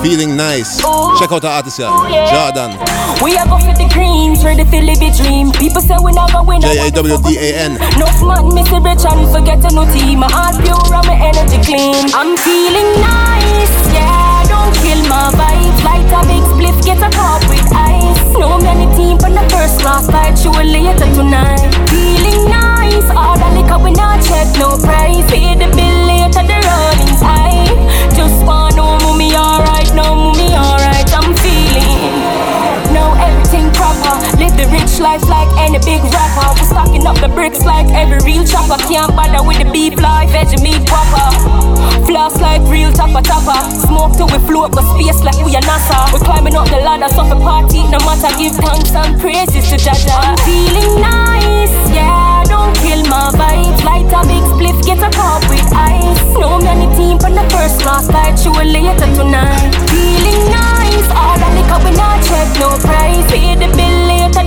Feeling 0.03 0.37
nice. 0.37 0.77
Check 1.17 1.31
out 1.31 1.41
the 1.41 1.49
artist 1.49 1.77
here. 1.77 1.87
Jawdan. 1.87 2.77
We 3.23 3.33
are 3.37 3.47
go 3.49 3.57
for 3.57 3.73
the 3.73 3.89
greens, 3.89 4.43
for 4.43 4.53
the 4.53 4.65
Philly 4.69 4.93
be 5.01 5.09
dream. 5.09 5.51
People 5.57 5.81
say 5.81 5.97
we 5.97 6.11
never 6.13 6.43
win. 6.43 6.61
J 6.61 6.77
A 6.77 6.91
W 6.91 7.17
D 7.25 7.37
A 7.41 7.57
N. 7.57 7.73
No 7.97 8.05
smart, 8.21 8.45
a 8.45 8.77
rich 8.85 9.01
and 9.01 9.25
forget 9.33 9.65
a 9.65 9.73
new 9.73 9.85
team. 9.89 10.19
My 10.19 10.29
heart 10.29 10.61
pure 10.61 10.77
and 10.77 11.07
my 11.09 11.17
energy 11.17 11.57
clean. 11.65 12.13
I'm 12.13 12.37
feeling 12.37 13.01
nice, 13.01 13.73
yeah. 13.89 14.45
Don't 14.45 14.75
kill 14.77 15.01
my 15.09 15.33
vibe. 15.33 15.73
Light 15.81 16.05
a 16.13 16.21
big 16.29 16.45
spliff, 16.53 16.77
get 16.85 17.01
a 17.01 17.09
cup 17.09 17.41
with 17.49 17.65
ice. 17.73 18.21
No 18.37 18.59
many 18.61 18.85
team 18.93 19.17
from 19.17 19.33
the 19.33 19.41
first 19.49 19.81
class, 19.81 20.05
fight 20.05 20.37
you 20.45 20.51
will 20.51 20.69
later 20.69 21.09
tonight. 21.17 21.65
Feeling 21.89 22.45
nice, 22.45 22.74
all 23.11 23.37
the 23.37 23.49
liquor 23.57 23.79
we 23.79 23.91
not 23.91 24.23
check 24.23 24.47
no 24.57 24.77
price. 24.77 25.25
Pay 25.29 25.55
the 25.55 25.69
bill 25.73 25.97
later, 26.07 26.43
the 26.45 26.57
running's 26.65 27.21
high. 27.21 27.67
Just 28.15 28.45
want 28.45 28.75
no 28.75 28.97
mommy 29.03 29.35
alright, 29.35 29.89
no 29.93 30.15
mommy 30.15 30.55
alright. 30.55 31.07
I'm 31.13 31.35
feeling. 31.37 31.99
Know 32.93 33.13
everything 33.19 33.71
proper. 33.73 34.15
Live 34.37 34.55
the 34.55 34.67
rich 34.71 34.99
life 34.99 35.27
like 35.27 35.49
any 35.57 35.79
big 35.79 36.01
rapper. 36.13 36.47
We 36.55 36.63
stocking 36.65 37.05
up 37.07 37.19
the 37.19 37.29
bricks 37.29 37.65
like 37.65 37.87
every 37.91 38.19
real 38.23 38.45
chopper. 38.45 38.77
Can't 38.87 39.15
bother 39.15 39.43
with 39.45 39.59
the 39.59 39.69
beef 39.71 39.99
life, 39.99 40.29
veggie 40.29 40.61
meat 40.61 40.85
proper. 40.87 41.27
Floss 42.05 42.39
like 42.39 42.61
real 42.69 42.91
topper 42.91 43.21
topper. 43.21 43.59
Smoke 43.87 44.15
till 44.17 44.27
we 44.27 44.39
float, 44.47 44.71
but 44.71 44.85
space 44.95 45.23
like 45.23 45.37
we 45.43 45.55
are 45.55 45.65
NASA. 45.65 46.13
We 46.13 46.19
climbing 46.19 46.55
up 46.55 46.69
the 46.69 46.77
ladder, 46.77 47.09
so 47.13 47.25
for 47.25 47.39
party, 47.39 47.83
no 47.89 47.99
matter. 48.05 48.31
Give 48.37 48.53
thanks 48.53 48.93
and 48.93 49.19
praises 49.19 49.69
to 49.69 49.77
Jaja. 49.77 50.15
I'm 50.15 50.37
feeling 50.45 51.01
nice, 51.01 51.73
yeah. 51.91 52.24
Kill 52.81 53.03
my 53.09 53.29
vibes. 53.33 53.83
Light 53.83 54.11
a 54.11 54.21
big 54.27 54.43
spliff, 54.51 54.77
get 54.85 54.99
a 54.99 55.09
cup 55.11 55.43
with 55.49 55.65
ice. 55.73 56.21
No 56.39 56.59
many 56.59 56.87
team 56.95 57.19
from 57.19 57.35
the 57.35 57.45
first 57.53 57.81
class, 57.81 58.09
fight 58.09 58.37
you 58.43 58.51
later 58.51 59.09
tonight. 59.15 59.73
Feeling 59.89 60.51
nice, 60.51 61.09
all 61.11 61.37
the 61.37 61.49
liquor 61.55 61.79
we 61.85 61.91
not 61.95 62.23
check 62.23 62.49
no 62.59 62.69
price. 62.79 63.25
Pay 63.31 63.55
the 63.55 63.67
bill 63.75 63.97
later, 64.09 64.43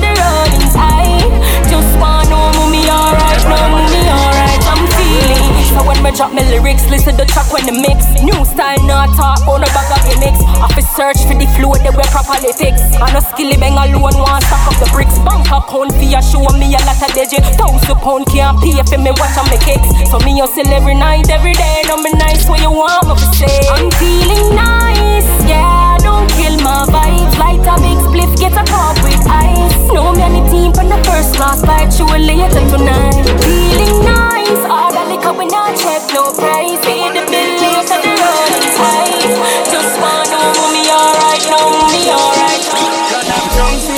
search 11.08 11.24
for 11.24 11.36
the 11.40 11.48
flow, 11.56 11.72
they 11.80 11.88
wear 11.88 12.04
properly 12.12 12.52
fix. 12.52 12.76
I 13.00 13.08
no 13.16 13.20
Skillibeng 13.24 13.80
alone, 13.80 14.12
want 14.20 14.44
stack 14.44 14.60
up 14.68 14.76
the 14.76 14.88
bricks. 14.92 15.16
Bank 15.24 15.48
account 15.48 15.96
for 15.96 16.04
ya, 16.04 16.20
show 16.20 16.44
me 16.60 16.68
a 16.76 16.80
lot 16.84 17.00
of 17.00 17.10
digit. 17.16 17.40
Thousand 17.56 17.96
pound 18.04 18.28
can't 18.28 18.60
pay 18.60 18.76
for 18.84 19.00
me 19.00 19.12
watch 19.16 19.36
on 19.40 19.48
my 19.48 19.56
kicks. 19.56 19.88
So 20.12 20.20
me 20.20 20.36
hustle 20.36 20.68
every 20.68 20.92
night, 20.92 21.30
every 21.32 21.56
day. 21.56 21.80
No 21.88 21.96
me 21.96 22.12
nice 22.12 22.44
what 22.44 22.60
you 22.60 22.72
want 22.72 23.08
me 23.08 23.14
to 23.16 23.26
say. 23.32 23.56
I'm 23.72 23.88
feeling 23.96 24.52
nice, 24.52 25.28
yeah. 25.48 25.96
Don't 26.04 26.28
kill 26.36 26.56
my 26.60 26.84
vibes. 26.92 27.32
Light 27.40 27.64
a 27.64 27.74
big 27.80 27.98
spliff, 28.04 28.32
get 28.36 28.52
a 28.52 28.64
cup 28.68 29.00
with 29.00 29.24
ice. 29.24 29.76
No 29.88 30.12
many 30.12 30.44
team 30.52 30.76
from 30.76 30.92
the 30.92 31.00
first 31.08 31.32
class, 31.40 31.64
fight 31.64 31.88
you 31.96 32.04
later 32.04 32.64
tonight. 32.68 33.24
Feeling 33.40 34.04
nice, 34.04 34.62
all 34.68 34.92
the 34.92 35.04
liquor 35.08 35.32
we 35.32 35.46
not 35.48 35.72
check 35.72 36.04
no 36.12 36.28
price. 36.36 36.76
The 36.84 37.27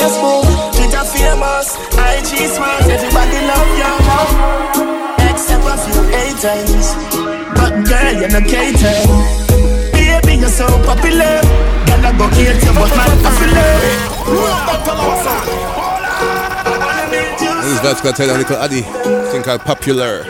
From 0.00 0.08
Facebook, 0.08 0.48
Twitter 0.72 1.04
famous, 1.12 1.76
IG 1.92 2.48
smart, 2.48 2.88
everybody 2.88 3.38
love 3.44 3.72
you. 3.76 3.92
Except 5.28 5.60
a 5.60 5.76
few 5.76 6.02
haters, 6.08 6.88
but 7.54 7.72
girl 7.84 8.12
you 8.16 8.28
no 8.28 8.40
cater. 8.40 8.96
Baby 9.92 10.40
you're 10.40 10.48
so 10.48 10.66
popular, 10.84 11.42
girl 11.84 12.06
I 12.06 12.12
go 12.16 12.28
hate 12.28 12.62
you, 12.64 12.72
but 12.72 12.90
man 12.96 13.10
I 13.12 13.30
feel 13.36 13.52
This 17.60 17.72
is 17.72 17.80
Vybz 17.80 18.00
Kartel 18.00 18.30
and 18.30 18.38
Likkle 18.42 18.56
Addi. 18.56 18.82
Thing 19.30 19.42
called 19.42 19.60
Popular. 19.60 20.24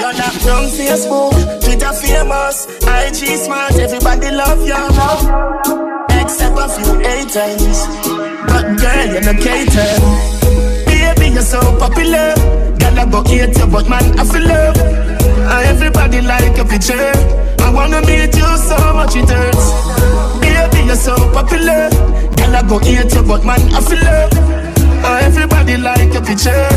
You're 0.00 0.12
not 0.12 0.34
from 0.42 0.64
Facebook, 0.74 1.34
Twitter 1.62 1.92
famous, 1.92 2.66
IG 2.82 3.38
smart, 3.38 3.74
everybody 3.78 4.30
love 4.32 4.66
you. 4.66 6.05
Except 6.38 6.58
a 6.58 6.68
few 6.68 6.98
haters, 7.00 7.80
but 8.44 8.76
girl 8.76 9.06
you're 9.08 9.24
no 9.24 9.32
cater. 9.40 9.88
Baby 10.84 11.32
you're 11.32 11.40
so 11.40 11.60
popular, 11.78 12.34
girl 12.76 12.98
I 13.00 13.06
go 13.10 13.22
hate 13.24 13.56
you, 13.56 13.66
but 13.66 13.88
man 13.88 14.04
I 14.20 14.24
feel 14.24 14.44
love. 14.44 14.76
And 14.76 15.66
everybody 15.66 16.20
like 16.20 16.54
your 16.58 16.66
picture. 16.66 17.12
I 17.60 17.70
wanna 17.72 18.02
meet 18.02 18.36
you 18.36 18.56
so 18.68 18.76
much 18.92 19.16
it 19.16 19.30
hurts. 19.30 19.72
Baby 20.42 20.84
you're 20.84 20.96
so 20.96 21.16
popular, 21.32 21.88
girl 22.36 22.56
I 22.56 22.62
go 22.68 22.78
hate 22.80 23.14
you, 23.14 23.22
but 23.22 23.42
man 23.46 23.60
I 23.72 23.80
feel 23.80 24.04
love. 24.04 24.32
And 25.08 25.24
everybody 25.24 25.78
like 25.78 26.12
your 26.12 26.22
picture. 26.22 26.68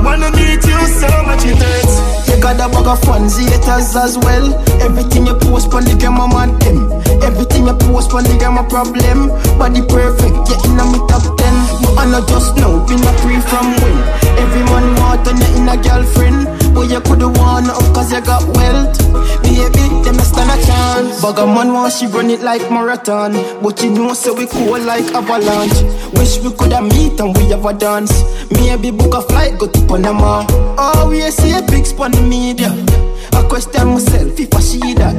I 0.00 0.02
wanna 0.02 0.30
meet 0.32 0.64
you 0.64 0.80
so 0.96 1.12
much 1.28 1.44
it 1.44 1.60
hurts. 1.60 2.00
You 2.24 2.40
got 2.40 2.56
a 2.56 2.72
bag 2.72 2.88
of 2.88 3.04
fans, 3.04 3.36
haters 3.36 3.92
as 3.92 4.16
well. 4.16 4.56
Everything 4.80 5.26
you 5.26 5.36
post 5.36 5.74
on 5.76 5.84
the 5.84 5.92
game, 5.92 6.16
I'm 6.16 6.32
on 6.32 6.56
them. 6.64 6.88
Everything 7.20 7.68
you 7.68 7.76
post 7.84 8.16
on 8.16 8.24
the 8.24 8.32
game, 8.40 8.56
a 8.56 8.64
problem. 8.64 9.28
Body 9.60 9.84
perfect, 9.84 10.40
getting 10.48 10.80
on 10.80 10.88
me 10.88 11.04
top 11.04 11.20
10. 11.20 11.36
But 11.84 12.00
I 12.00 12.04
know 12.08 12.24
just 12.24 12.56
now, 12.56 12.80
been 12.88 13.04
a 13.04 13.12
free 13.20 13.44
from 13.44 13.76
when. 13.84 13.96
Every 14.40 14.64
man 14.72 14.96
want 14.96 15.28
on 15.28 15.36
you 15.36 15.52
in 15.60 15.68
a 15.68 15.76
girlfriend. 15.76 16.48
Boy, 16.74 16.84
you 16.84 17.00
could've 17.00 17.36
won 17.36 17.66
nothing 17.66 17.92
cause 17.94 18.12
you 18.12 18.20
got 18.20 18.42
wealth. 18.56 18.96
Baby, 19.42 19.84
them 20.04 20.18
a 20.18 20.22
stand 20.22 20.50
a 20.50 20.56
chance. 20.66 21.20
Bugger 21.22 21.46
man 21.46 21.72
want 21.72 21.92
she 21.92 22.06
run 22.06 22.30
it 22.30 22.40
like 22.40 22.62
marathon. 22.70 23.32
But 23.62 23.82
you 23.82 23.90
know 23.90 24.14
so 24.14 24.34
we 24.34 24.46
cool 24.46 24.80
like 24.80 25.04
avalanche. 25.12 25.82
Wish 26.14 26.38
we 26.38 26.52
coulda 26.52 26.80
meet 26.82 27.18
and 27.20 27.36
we 27.36 27.50
have 27.50 27.64
a 27.64 27.72
dance. 27.72 28.12
Maybe 28.52 28.90
book 28.90 29.14
a 29.14 29.22
flight, 29.22 29.58
go 29.58 29.66
to 29.66 29.80
Panama. 29.86 30.46
Oh, 30.78 31.08
we 31.10 31.20
see 31.30 31.52
a 31.52 31.62
big 31.62 31.86
spot 31.86 32.12
the 32.12 32.22
media. 32.22 32.70
I 33.32 33.42
question 33.48 33.88
myself 33.88 34.38
if 34.38 34.54
I 34.54 34.60
see 34.60 34.94
that. 34.94 35.16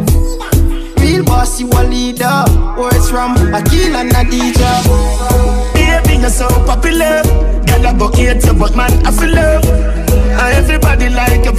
Real 0.99 1.23
boss, 1.25 1.59
you 1.59 1.67
a 1.67 1.83
leader. 1.83 2.45
Words 2.77 3.09
from 3.09 3.31
Akil 3.53 3.95
and 3.95 4.11
Adija 4.11 4.71
Baby, 5.73 6.21
you're 6.21 6.29
so 6.29 6.47
popular. 6.65 7.21
Girl, 7.65 7.87
I 7.87 7.95
go 7.97 8.11
hate 8.11 8.43
you, 8.45 8.53
but 8.53 8.75
man, 8.75 8.91
I 9.05 9.11
feel 9.11 9.30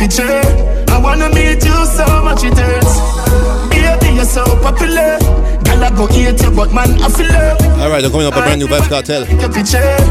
picture. 0.02 0.42
I 0.88 0.98
wanna 0.98 1.28
meet 1.28 1.62
you 1.64 1.78
so 1.86 2.06
much 2.26 2.42
it 2.42 2.58
hurts. 2.58 2.94
Baby, 3.70 4.16
you're 4.16 4.24
so 4.24 4.44
popular. 4.60 5.18
Girl, 5.64 5.84
I 5.84 5.90
go 5.96 6.06
hate 6.06 6.42
you, 6.42 6.50
but 6.50 6.72
man, 6.72 6.90
I 7.00 7.08
feel 7.08 7.28
love. 7.28 7.60
Alright, 7.80 8.02
they're 8.02 8.10
coming 8.10 8.26
up 8.26 8.34
a 8.34 8.42
brand 8.42 8.60
new 8.60 8.66
Vybz 8.66 8.88
Kartel. 8.88 9.24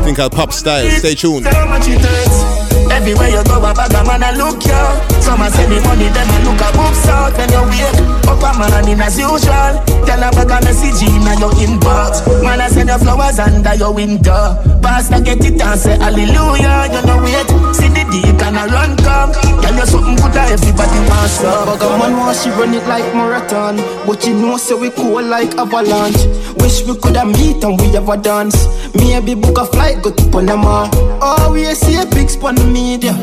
Think 0.04 0.20
I'll 0.20 0.30
pop 0.30 0.54
style. 0.54 0.90
Stay 0.92 1.16
tuned. 1.16 1.46
So 1.46 1.66
much 1.68 1.88
it 1.90 2.00
hurts. 2.00 2.71
Everywhere 2.92 3.30
you 3.32 3.44
go, 3.48 3.64
a 3.64 3.72
bag 3.74 3.96
of 3.96 4.04
man, 4.06 4.22
I 4.22 4.36
look 4.36 4.60
you. 4.68 4.84
Some 5.24 5.42
a 5.42 5.48
send 5.50 5.72
me 5.72 5.80
money, 5.80 6.12
them 6.12 6.28
I 6.28 6.38
look 6.44 6.60
a 6.60 6.70
boobs 6.76 7.08
out 7.08 7.32
when 7.40 7.48
you 7.48 7.64
wake 7.72 8.28
up 8.28 8.44
a 8.44 8.52
man 8.60 8.88
in 8.90 9.00
as 9.00 9.18
usual. 9.18 9.74
Tell 10.04 10.20
a 10.20 10.28
bag 10.36 10.52
of 10.52 10.60
message 10.68 11.00
in 11.08 11.24
your 11.40 11.56
inbox. 11.56 12.20
Man, 12.44 12.60
I 12.60 12.68
send 12.68 12.90
your 12.90 13.00
flowers 13.00 13.40
under 13.40 13.76
your 13.76 13.94
window. 13.94 14.60
Pastor 14.84 15.22
get 15.22 15.40
it 15.46 15.62
and 15.62 15.80
say 15.80 15.98
hallelujah. 15.98 16.92
You 16.92 17.02
know 17.08 17.24
wait, 17.24 17.48
see 17.72 17.88
the 17.88 18.04
deep 18.12 18.42
and 18.44 18.60
I 18.60 18.68
run 18.68 18.98
come. 18.98 19.32
Tell 19.64 19.76
you 19.76 19.86
something 19.88 20.16
good 20.20 20.34
that 20.36 20.52
everybody 20.52 21.00
wants 21.08 21.40
some. 21.40 21.72
Bugger 21.72 21.96
man 21.96 22.18
want 22.18 22.38
she 22.38 22.50
run 22.52 22.74
it 22.74 22.86
like 22.92 23.08
marathon, 23.16 23.78
but 24.06 24.26
you 24.28 24.34
know 24.34 24.58
so 24.58 24.76
we 24.78 24.92
cool 24.92 25.24
like 25.24 25.56
avalanche. 25.56 26.28
Wish 26.60 26.84
we 26.86 27.00
coulda 27.00 27.26
meet 27.26 27.64
and 27.64 27.80
we 27.80 27.96
a 27.96 28.18
dance. 28.18 28.68
Maybe 28.96 29.36
book 29.36 29.58
a 29.58 29.66
flight 29.66 30.04
go 30.04 30.12
to 30.12 30.24
Panama. 30.32 30.90
Always 31.22 31.70
oh, 31.70 31.74
see 31.74 31.96
a 31.96 32.06
pics 32.06 32.36
on 32.44 32.56
the 32.56 32.66
media. 32.82 33.14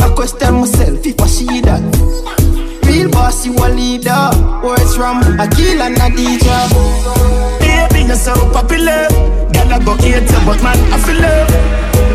I 0.00 0.08
question 0.16 0.54
myself 0.60 1.04
if 1.06 1.20
I 1.20 1.26
see 1.26 1.60
that. 1.60 1.82
Real 2.86 3.10
boss, 3.10 3.44
you 3.46 3.52
a 3.56 3.68
leader. 3.68 4.30
Words 4.64 4.96
from 4.96 5.20
Akil 5.40 5.80
and 5.82 5.96
Nadija. 5.96 6.56
Baby, 7.60 8.06
you're 8.08 8.16
so 8.16 8.34
popular. 8.52 9.08
Girl, 9.52 9.72
I 9.72 9.78
go 9.84 9.94
hate 10.00 10.24
you, 10.24 10.40
but 10.48 10.60
man, 10.64 10.78
I 10.92 10.96
feel 11.04 11.20
love. 11.20 11.50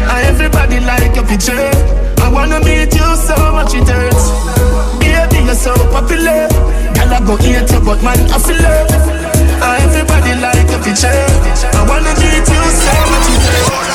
And 0.10 0.22
everybody 0.32 0.80
like 0.82 1.16
your 1.16 1.26
picture. 1.26 1.70
I 2.26 2.28
wanna 2.32 2.60
meet 2.66 2.94
you 2.94 3.10
so 3.28 3.36
much 3.54 3.74
it 3.74 3.88
hurts. 3.88 4.26
Baby, 5.00 5.46
you're 5.46 5.56
so 5.56 5.74
popular. 5.94 6.50
Girl, 6.96 7.14
I 7.14 7.20
go 7.26 7.36
hate 7.38 7.70
you, 7.70 7.82
but 7.86 8.02
man, 8.02 8.20
I 8.34 8.38
feel 8.42 8.58
love. 8.66 8.90
And 9.62 9.78
everybody 9.86 10.34
like 10.42 10.70
your 10.74 10.82
picture. 10.82 11.22
I 11.78 11.82
wanna 11.90 12.14
meet 12.22 12.48
you 12.50 12.64
so 12.82 12.94
much 13.14 13.28
it 13.34 13.46
hurts. 13.46 13.90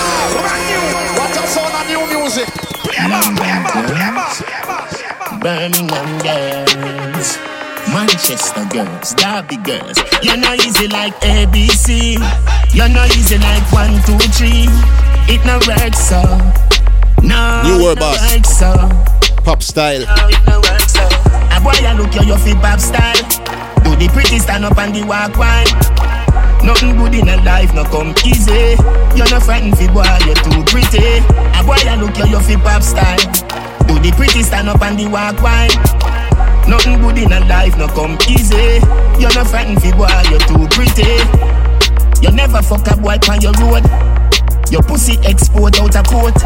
What 1.18 1.36
a 1.36 1.42
sound 1.46 1.74
of 1.74 1.84
new 1.88 2.02
music. 2.18 2.73
Birmingham 5.40 6.18
girls, 6.22 7.38
Manchester 7.92 8.64
girls, 8.70 9.14
Derby 9.14 9.56
girls. 9.58 9.98
You're 10.22 10.36
not 10.36 10.64
easy 10.64 10.88
like 10.88 11.12
ABC. 11.20 12.14
You're 12.72 12.88
not 12.88 13.10
easy 13.16 13.38
like 13.38 13.62
one, 13.72 13.92
two, 14.06 14.18
three. 14.32 14.66
It 15.28 15.44
no 15.44 15.58
works 15.66 15.98
so. 15.98 16.22
No, 17.22 17.62
World 17.82 17.96
no 17.98 18.00
Boss. 18.00 18.32
works 18.34 18.50
so. 18.56 18.72
Pop 19.44 19.62
style. 19.62 20.00
No, 20.16 20.28
it 20.28 20.46
no 20.46 20.60
works 20.60 20.92
so. 20.92 21.04
A 21.04 21.60
boy, 21.60 21.74
I 21.74 21.94
look 21.98 22.14
you, 22.14 22.22
you 22.32 22.38
fit 22.38 22.56
pop 22.62 22.80
style. 22.80 23.14
Do 23.84 23.96
the 23.96 24.08
pretty 24.12 24.38
stand 24.38 24.64
up 24.64 24.78
and 24.78 24.94
the 24.94 25.02
walk 25.04 25.36
wide. 25.36 25.68
Nothing 26.64 26.96
good 26.96 27.14
in 27.14 27.28
a 27.28 27.36
life, 27.44 27.74
no 27.74 27.84
come 27.84 28.14
easy. 28.24 28.74
You're 29.14 29.28
not 29.28 29.42
frightened 29.44 29.76
fi 29.76 29.86
boy, 29.92 30.08
you're 30.24 30.34
too 30.40 30.64
pretty. 30.64 31.20
A 31.52 31.60
boy, 31.60 31.76
I 31.76 32.00
look 32.00 32.16
you, 32.16 32.24
you 32.24 32.40
fi 32.40 32.56
pop 32.56 32.82
style. 32.82 33.20
Do 33.84 34.00
the 34.00 34.10
pretty 34.16 34.42
stand 34.42 34.70
up 34.70 34.80
and 34.80 34.98
the 34.98 35.06
walk 35.06 35.36
wide. 35.44 35.76
Nothing 36.66 37.00
good 37.02 37.18
in 37.18 37.32
a 37.32 37.40
life, 37.44 37.76
no 37.76 37.86
come 37.88 38.16
easy. 38.26 38.80
You're 39.20 39.34
not 39.36 39.46
frightened 39.52 39.82
fi 39.82 39.92
boy, 39.92 40.08
you're 40.32 40.40
too 40.48 40.64
pretty. 40.72 41.20
You 42.24 42.32
never 42.32 42.62
fuck 42.62 42.88
a 42.88 42.96
boy 42.96 43.20
on 43.28 43.44
your 43.44 43.52
road. 43.60 43.84
Your 44.72 44.82
pussy 44.82 45.20
export 45.28 45.78
out 45.78 45.94
a 45.94 46.02
coat. 46.02 46.40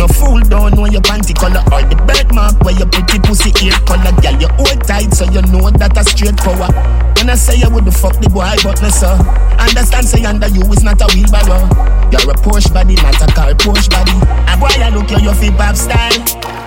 No 0.00 0.08
fool 0.08 0.40
don't 0.40 0.74
know 0.74 0.86
your 0.86 1.02
panty 1.02 1.36
color 1.36 1.60
or 1.70 1.84
the 1.84 1.94
birthmark 2.08 2.58
where 2.64 2.74
your 2.74 2.88
pretty 2.88 3.20
pussy 3.20 3.52
ear 3.60 3.76
color. 3.84 4.10
Girl, 4.24 4.40
you 4.40 4.48
hold 4.56 4.82
tight 4.88 5.12
so 5.12 5.28
you 5.28 5.42
know 5.52 5.68
that 5.68 5.92
a 5.96 6.02
straight 6.02 6.36
power. 6.38 7.13
When 7.24 7.32
I 7.32 7.36
say 7.40 7.56
you 7.56 7.70
would 7.72 7.88
fuck 7.88 8.20
the 8.20 8.28
boy, 8.28 8.52
but 8.60 8.84
no 8.84 8.92
sir. 8.92 9.16
Understand 9.56 10.04
say 10.04 10.28
under 10.28 10.44
you 10.52 10.60
is 10.68 10.84
not 10.84 11.00
a 11.00 11.08
wheelbarrow. 11.08 11.64
You're 12.12 12.28
a 12.28 12.36
Porsche 12.36 12.68
body, 12.68 13.00
not 13.00 13.16
a 13.16 13.24
car 13.32 13.48
Porsche 13.56 13.88
body. 13.88 14.12
A 14.44 14.60
boy 14.60 14.68
I 14.76 14.92
look 14.92 15.08
you, 15.08 15.24
you 15.24 15.32
feel 15.32 15.56
pop 15.56 15.72
style. 15.72 16.20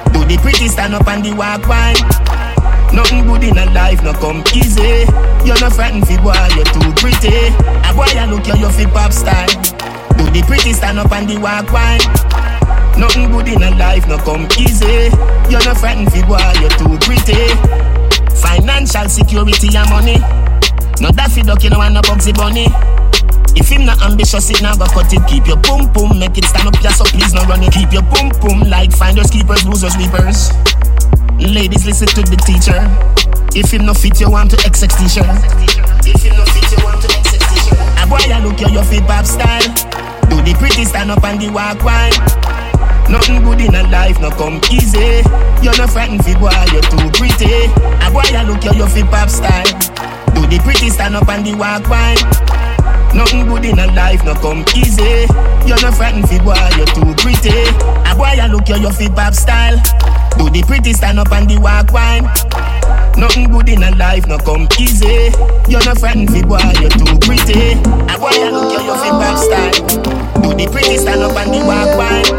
Do 0.10 0.26
the 0.26 0.34
pretty 0.42 0.66
stand 0.66 0.98
up 0.98 1.06
and 1.06 1.22
the 1.22 1.38
walk 1.38 1.70
wide. 1.70 2.02
Nothing 2.90 3.30
good 3.30 3.46
in 3.46 3.54
a 3.54 3.70
life, 3.70 4.02
no 4.02 4.18
come 4.18 4.42
easy. 4.50 5.06
You're 5.46 5.62
not 5.62 5.78
frightened 5.78 6.10
fi 6.10 6.18
boy, 6.26 6.34
you're 6.58 6.66
too 6.74 6.90
pretty. 6.98 7.54
A 7.86 7.94
boy 7.94 8.10
I 8.18 8.26
look 8.26 8.50
you, 8.50 8.58
you 8.58 8.70
feel 8.74 8.90
pop 8.90 9.14
style. 9.14 9.54
Do 10.18 10.26
the 10.34 10.42
pretty 10.42 10.74
stand 10.74 10.98
up 10.98 11.14
and 11.14 11.30
the 11.30 11.38
walk 11.38 11.70
wide. 11.70 12.02
Nothing 12.98 13.30
good 13.30 13.46
in 13.46 13.62
a 13.62 13.78
life, 13.78 14.10
no 14.10 14.18
come 14.26 14.50
easy. 14.58 15.14
You're 15.54 15.62
not 15.62 15.78
frightened 15.78 16.10
fi 16.10 16.26
boy, 16.26 16.42
you're 16.58 16.74
too 16.82 16.98
pretty. 17.06 17.46
Financial 18.42 19.06
security 19.06 19.70
and 19.78 19.90
money. 19.94 20.37
No 21.00 21.12
daffy 21.12 21.44
duck, 21.44 21.64
you 21.64 21.70
know, 21.70 21.82
and 21.82 21.94
no 21.94 22.02
bugsy 22.02 22.34
bunny. 22.34 22.66
If 23.54 23.70
him 23.70 23.86
not 23.86 24.02
ambitious, 24.02 24.50
it 24.50 24.62
never 24.62 24.86
cut 24.86 25.14
it. 25.14 25.22
Keep 25.28 25.48
your 25.48 25.62
pum 25.62 25.94
pum, 25.94 26.18
make 26.18 26.38
it 26.38 26.46
stand 26.46 26.68
up, 26.68 26.78
yeah, 26.82 26.90
so 26.90 27.06
please 27.06 27.34
no 27.34 27.44
run 27.46 27.62
it. 27.62 27.74
Keep 27.74 27.94
your 27.94 28.04
pum 28.14 28.30
pum 28.42 28.66
like 28.70 28.92
finders, 28.92 29.30
keepers, 29.30 29.66
losers, 29.66 29.98
reapers. 29.98 30.54
Ladies, 31.38 31.86
listen 31.86 32.08
to 32.18 32.22
the 32.26 32.38
teacher. 32.42 32.82
If 33.54 33.74
him 33.74 33.86
no 33.86 33.94
fit, 33.94 34.20
you 34.20 34.30
want 34.30 34.52
to 34.52 34.58
XX 34.58 34.90
t-shirt. 34.98 35.30
If 36.06 36.22
him 36.22 36.34
no 36.38 36.46
fit, 36.50 36.66
you 36.74 36.82
want 36.82 37.02
to 37.02 37.08
XX 37.10 37.42
t-shirt. 37.46 37.78
A 38.02 38.06
boy, 38.10 38.22
I 38.34 38.42
look 38.42 38.58
you, 38.62 38.70
your 38.74 38.84
fit 38.84 39.06
pop 39.06 39.26
style. 39.26 39.70
Do 40.30 40.42
the 40.42 40.58
pretty 40.58 40.86
stand 40.86 41.12
up 41.12 41.24
and 41.24 41.42
the 41.42 41.50
walk 41.50 41.82
wide. 41.86 42.18
Nothing 43.10 43.44
good 43.44 43.62
in 43.62 43.74
a 43.74 43.84
life, 43.90 44.20
no 44.20 44.30
come 44.32 44.62
easy. 44.74 45.22
You're 45.62 45.78
not 45.78 45.90
frightened 45.94 46.26
fi 46.26 46.34
boy, 46.38 46.54
you're 46.74 46.82
too 46.90 47.10
pretty. 47.14 47.70
A 48.02 48.10
boy, 48.10 48.26
I 48.34 48.46
look 48.50 48.66
you, 48.66 48.74
your 48.74 48.90
fit 48.90 49.06
pop 49.08 49.30
style. 49.30 50.17
Do 50.38 50.46
the 50.46 50.62
pretty 50.62 50.94
stand 50.94 51.16
up 51.16 51.28
and 51.30 51.42
the 51.42 51.58
walk 51.58 51.90
wide. 51.90 52.22
Nothing 53.10 53.50
good 53.50 53.66
in 53.66 53.80
a 53.82 53.90
life, 53.98 54.22
no 54.24 54.36
come 54.38 54.62
easy. 54.78 55.26
You're 55.66 55.82
not 55.82 55.98
frightened 55.98 56.30
fi 56.30 56.38
boy, 56.38 56.54
you're 56.78 56.86
too 56.94 57.10
pretty. 57.18 57.66
A 58.06 58.14
boy, 58.14 58.38
I 58.38 58.46
look 58.46 58.70
you, 58.70 58.78
your 58.78 58.94
fit 58.94 59.18
pop 59.18 59.34
style. 59.34 59.82
Do 60.38 60.46
the 60.54 60.62
pretty 60.62 60.94
stand 60.94 61.18
up 61.18 61.34
and 61.34 61.50
the 61.50 61.58
walk 61.58 61.90
wide. 61.90 62.30
Nothing 63.18 63.50
good 63.50 63.66
in 63.66 63.82
a 63.82 63.90
life, 63.98 64.30
no 64.30 64.38
come 64.38 64.70
easy. 64.78 65.34
You're 65.66 65.82
not 65.82 65.98
frightened 65.98 66.30
fi 66.30 66.46
boy, 66.46 66.62
you're 66.86 66.94
too 66.94 67.18
pretty. 67.26 67.74
A 68.06 68.14
boy, 68.22 68.30
I 68.30 68.54
look 68.54 68.78
you, 68.78 68.86
your 68.86 68.98
fit 69.02 69.18
pop 69.18 69.42
style. 69.42 69.74
Do 70.46 70.54
the 70.54 70.70
pretty 70.70 71.02
stand 71.02 71.26
up 71.26 71.34
and 71.34 71.50
the 71.50 71.66
walk 71.66 71.98
wide. 71.98 72.30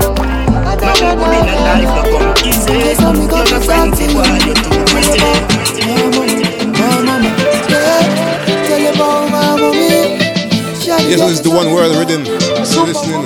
Nothing 0.79 1.19
good 1.19 1.35
in 1.35 1.51
a 1.51 1.55
life, 1.67 1.91
no 1.99 2.03
come 2.15 2.31
easy. 2.47 2.95
You're 2.95 3.51
not 3.51 3.67
frightened 3.67 3.99
fi 3.99 4.07
boy, 4.15 4.39
you're 4.47 4.55
too 4.55 4.87
pretty. 4.87 6.28
Yes, 11.09 11.21
this 11.21 11.41
is 11.41 11.43
the 11.43 11.49
One 11.49 11.73
World 11.73 11.97
Riddim. 11.97 12.27
You're 12.27 12.87
listening. 12.87 13.25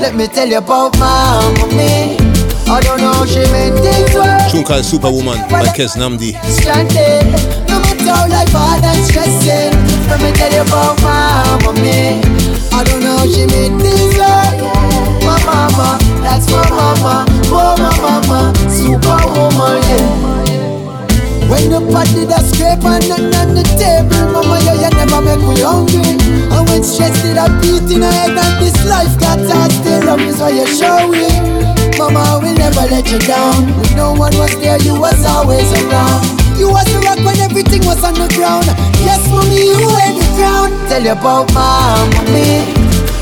Let 0.00 0.14
me 0.14 0.26
tell 0.28 0.48
you 0.48 0.56
about 0.58 0.96
my 0.98 1.44
mommy. 1.60 2.16
I 2.64 2.80
don't 2.80 3.00
know 3.00 3.26
she 3.26 3.44
meant 3.52 3.76
things 3.84 4.14
well. 4.14 4.50
Tune 4.50 4.64
called 4.64 4.84
Superwoman 4.84 5.36
by 5.50 5.68
Keznamdi. 5.76 6.32
Stranded. 6.48 7.28
No 7.68 7.80
matter 7.84 8.08
how 8.08 8.28
life 8.32 8.48
hard 8.52 8.82
and 8.82 9.04
stressing. 9.04 9.76
Let 10.08 10.24
me 10.24 10.32
tell 10.40 10.52
you 10.52 10.62
about 10.64 10.96
my 11.04 11.44
mommy. 11.68 12.24
I 12.72 12.80
don't 12.84 13.04
know 13.04 13.28
she 13.28 13.44
meant 13.44 13.82
things 13.82 14.16
well. 14.16 14.56
My 15.20 15.36
mama, 15.44 15.98
that's 16.24 16.48
my 16.50 16.64
mama. 16.70 17.26
Oh, 17.52 17.76
my 17.76 17.92
mama, 18.00 18.56
superwoman, 18.72 19.82
yeah. 19.84 20.47
When 21.48 21.72
the 21.72 21.80
did 22.12 22.28
a 22.28 22.44
scrape 22.44 22.84
and 22.84 23.08
nothing 23.08 23.32
on 23.40 23.56
the 23.56 23.64
table. 23.80 24.36
Mama, 24.36 24.60
you, 24.68 24.84
you 24.84 24.90
never 24.92 25.20
make 25.24 25.40
me 25.40 25.56
hungry. 25.64 26.20
And 26.52 26.62
when 26.68 26.84
stress 26.84 27.16
did 27.24 27.40
a 27.40 27.48
beat 27.64 27.88
in 27.88 28.04
her 28.04 28.12
head 28.12 28.36
And 28.36 28.52
this 28.60 28.76
life. 28.84 29.16
Got 29.16 29.40
to 29.40 29.56
still 29.72 30.12
up 30.12 30.20
is 30.20 30.36
what 30.36 30.52
you're 30.52 30.68
showing 30.68 31.40
Mama, 31.96 32.38
we 32.44 32.52
never 32.52 32.84
let 32.92 33.08
you 33.08 33.18
down. 33.24 33.64
When 33.80 33.96
no 33.96 34.12
one 34.12 34.36
was 34.36 34.52
there, 34.60 34.76
you 34.84 35.00
was 35.00 35.24
always 35.24 35.72
around. 35.72 36.28
You 36.60 36.68
was 36.68 36.84
the 36.92 37.00
rock 37.00 37.18
when 37.24 37.40
everything 37.40 37.80
was 37.88 38.04
on 38.04 38.12
the 38.12 38.28
ground. 38.36 38.68
Yes, 39.00 39.24
mommy, 39.32 39.72
you 39.72 39.80
were 39.88 40.12
the 40.20 40.26
ground 40.36 40.74
Tell 40.90 41.02
you 41.02 41.12
about 41.12 41.48
mommy. 41.54 42.60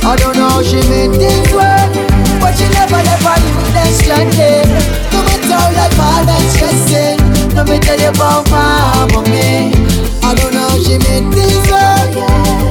I 0.06 0.14
don't 0.16 0.36
know 0.36 0.48
how 0.50 0.62
she 0.62 0.76
made 0.88 1.14
things 1.18 1.50
work 1.50 1.90
But 2.38 2.54
she 2.54 2.66
never, 2.74 2.94
never 3.02 3.34
leave 3.42 3.70
them 3.74 3.90
stranded 3.90 4.66
No 5.10 5.18
matter 5.26 5.50
how 5.50 5.70
life 5.74 5.98
hard 5.98 6.28
and 6.28 6.46
stressing 6.54 7.05
let 7.56 7.68
me 7.68 7.78
tell 7.80 7.98
you 7.98 8.10
about 8.10 8.48
mama. 8.50 9.08
mommy. 9.14 9.72
I 10.22 10.34
don't 10.34 10.52
know 10.52 10.68
how 10.68 10.78
she 10.78 10.98
made 11.08 11.32
this 11.32 11.72
up. 11.72 12.12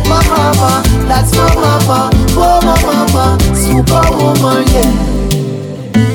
My 0.08 0.22
mama, 0.30 0.84
that's 1.10 1.34
my 1.36 1.50
mama. 1.56 2.12
Oh, 2.38 2.62
my 2.62 2.78
mama, 2.86 3.38
superwoman, 3.56 4.68
yeah. 4.72 5.16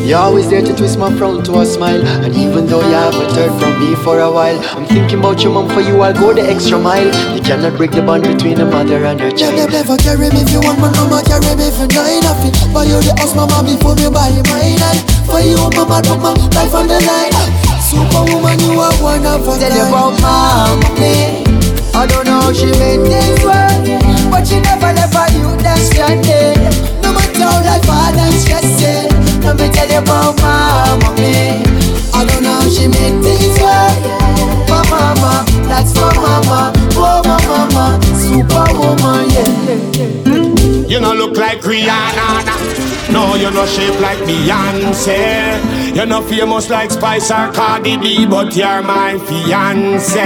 You're 0.06 0.18
always 0.18 0.48
there 0.50 0.62
to 0.62 0.74
twist 0.74 0.98
my 0.98 1.10
frown 1.16 1.44
to 1.44 1.60
a 1.60 1.64
smile 1.66 2.02
And 2.24 2.34
even 2.34 2.66
though 2.66 2.80
you 2.82 2.94
haven't 2.94 3.30
heard 3.30 3.54
from 3.60 3.78
me 3.78 3.94
for 4.02 4.18
a 4.18 4.28
while 4.28 4.58
I'm 4.74 4.84
thinking 4.86 5.20
about 5.20 5.40
your 5.44 5.52
mom 5.52 5.68
for 5.68 5.80
you, 5.80 6.00
I'll 6.00 6.12
go 6.12 6.34
the 6.34 6.42
extra 6.42 6.80
mile 6.80 7.06
You 7.36 7.40
cannot 7.40 7.76
break 7.76 7.92
the 7.92 8.02
bond 8.02 8.24
between 8.24 8.58
a 8.60 8.64
mother 8.66 9.04
and 9.04 9.20
her 9.20 9.30
child 9.30 9.54
Yeah, 9.54 9.66
never 9.66 9.96
carry 9.98 10.30
me 10.30 10.42
if 10.42 10.50
you 10.50 10.58
want 10.66 10.80
my 10.80 10.90
mama 10.98 11.22
carry 11.22 11.54
me 11.54 11.70
for 11.70 11.86
nine 11.94 12.26
of 12.26 12.42
it 12.42 12.58
Buy 12.74 12.90
you 12.90 12.98
the 12.98 13.14
house, 13.22 13.36
mama, 13.36 13.62
before 13.62 13.94
me 13.94 14.10
buy 14.10 14.34
my 14.50 14.74
life 14.82 15.04
for 15.30 15.38
you, 15.38 15.54
mama, 15.78 16.02
put 16.02 16.18
my 16.18 16.34
life 16.58 16.74
on 16.74 16.88
the 16.88 16.98
line 17.06 17.69
Superwoman, 17.90 18.60
you 18.60 18.78
are 18.78 18.94
one 19.02 19.26
of 19.26 19.42
a 19.48 19.58
Tell 19.58 19.74
you 19.74 19.82
about 19.90 20.14
mama, 20.22 20.88
me. 20.94 21.42
I 21.92 22.06
don't 22.06 22.24
know 22.24 22.40
how 22.40 22.52
she 22.52 22.70
made 22.78 23.02
this 23.02 23.42
work, 23.42 23.82
but 24.30 24.46
she 24.46 24.60
never 24.60 24.92
never 24.94 25.26
you 25.34 25.50
that's 25.58 25.90
stranded. 25.90 26.54
No 27.02 27.10
matter 27.12 27.42
how 27.42 27.58
life 27.66 27.82
hard 27.90 28.14
and 28.14 28.34
stressed, 28.38 29.10
let 29.42 29.58
me 29.58 29.66
tell 29.74 29.90
you 29.90 29.98
about 29.98 30.38
mama, 30.38 31.10
me. 31.18 31.66
I 32.14 32.24
don't 32.24 32.42
know 32.46 32.62
how 32.62 32.70
she 32.70 32.86
made 32.86 33.18
this 33.26 33.58
work. 33.58 33.98
My 34.70 34.86
mama, 34.86 35.42
that's 35.66 35.90
my 35.98 36.14
mama, 36.14 36.72
oh 36.94 37.18
my 37.26 37.42
mama, 37.42 37.98
superwoman, 38.30 39.28
yeah. 39.30 40.86
You 40.90 41.00
no 41.00 41.12
look 41.14 41.36
like 41.36 41.60
Rihanna. 41.62 42.28
No, 43.12 43.34
you 43.34 43.50
no 43.50 43.66
shape 43.66 43.98
like 44.00 44.18
Beyonce. 44.18 45.94
You're 45.96 46.06
no 46.06 46.22
famous 46.22 46.70
like 46.70 46.90
Spice 46.92 47.30
or 47.30 47.50
Cardi 47.52 47.96
B, 47.96 48.26
but 48.26 48.54
you're 48.54 48.82
my 48.82 49.18
fiance. 49.26 50.20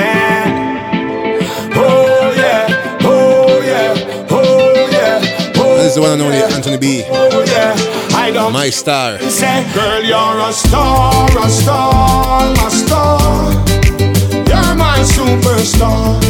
Oh 1.76 2.32
yeah, 2.36 2.98
oh 3.02 3.62
yeah, 3.64 4.26
oh 4.30 4.88
yeah. 4.92 5.54
Oh, 5.56 5.76
This 5.76 5.88
is 5.88 5.94
the 5.96 6.00
one 6.02 6.12
and 6.12 6.22
only 6.22 6.36
Anthony 6.38 6.76
B. 6.78 7.04
oh 7.08 7.44
yeah. 7.46 7.74
I 8.16 8.30
don't 8.30 8.52
My 8.52 8.70
star. 8.70 9.18
say, 9.18 9.64
girl, 9.74 10.02
you're 10.02 10.38
a 10.48 10.52
star, 10.52 11.26
a 11.38 11.48
star, 11.48 12.52
a 12.66 12.70
star. 12.70 13.52
You're 14.48 14.74
my 14.76 14.98
superstar. 15.16 16.20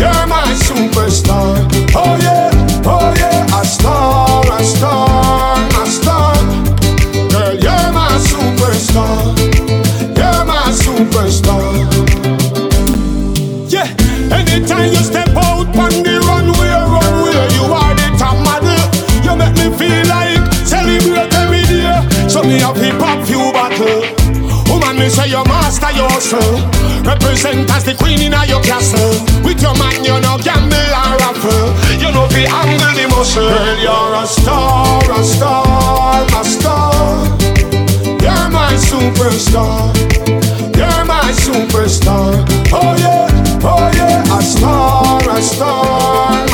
You're 0.00 0.26
my 0.26 0.39
superstar. 0.80 1.56
Oh 1.94 2.16
yeah, 2.22 2.50
oh 2.86 3.12
yeah, 3.16 3.60
a 3.60 3.64
star, 3.64 4.42
a 4.48 4.64
star, 4.64 5.56
a 5.76 5.86
star. 5.86 6.34
Girl, 7.30 7.54
you're 7.64 7.88
my 7.92 8.08
superstar. 8.30 9.36
You're 10.16 10.44
my 10.48 10.72
superstar. 10.84 11.68
Yeah, 13.68 13.88
anytime 14.32 14.90
you 14.92 15.02
step 15.04 15.28
out 15.36 15.68
on 15.76 15.92
the 16.06 16.16
runway, 16.28 16.72
runway, 16.96 17.40
you 17.56 17.64
are 17.80 17.94
the 18.00 18.08
top 18.16 18.36
model. 18.48 18.80
You 19.24 19.36
make 19.36 19.56
me 19.60 19.68
feel 19.76 20.02
like 20.08 20.40
celebrate 20.64 21.32
every 21.34 21.64
day. 21.68 21.92
So 22.28 22.42
me 22.42 22.58
have 22.60 22.76
hip 22.76 22.96
hop 22.96 23.26
few 23.26 23.52
battle. 23.52 24.00
Woman, 24.68 24.98
me 24.98 25.08
say 25.10 25.28
you 25.28 25.44
master 25.44 25.92
yourself. 25.92 26.79
Represent 27.42 27.70
as 27.70 27.84
the 27.84 27.94
queen 27.94 28.20
in 28.20 28.32
your 28.48 28.60
castle. 28.60 29.16
With 29.42 29.62
your 29.62 29.72
man, 29.78 30.04
you 30.04 30.12
no 30.20 30.36
gamble 30.36 30.76
or 30.76 31.16
raffle. 31.16 31.72
You 31.96 32.12
know 32.12 32.28
be 32.28 32.44
angle 32.44 32.92
the 32.92 33.08
muscle. 33.08 33.48
Girl, 33.48 33.78
you're 33.80 34.14
a 34.14 34.26
star, 34.26 35.00
a 35.10 35.24
star, 35.24 36.26
a 36.36 36.44
star. 36.44 37.24
You're 38.20 38.50
my 38.50 38.74
superstar. 38.76 39.88
You're 40.76 41.04
my 41.06 41.32
superstar. 41.32 42.44
Oh 42.72 42.94
yeah, 43.00 43.60
oh 43.64 43.90
yeah, 43.94 44.38
a 44.38 44.42
star, 44.42 45.30
a 45.30 45.40
star. 45.40 46.49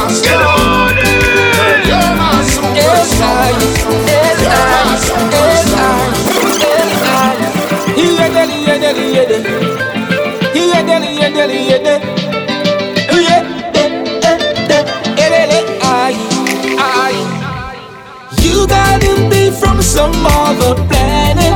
You 18.43 18.67
gotta 18.67 19.29
be 19.31 19.51
from 19.51 19.81
some 19.81 20.13
other 20.27 20.75
planet. 20.89 21.55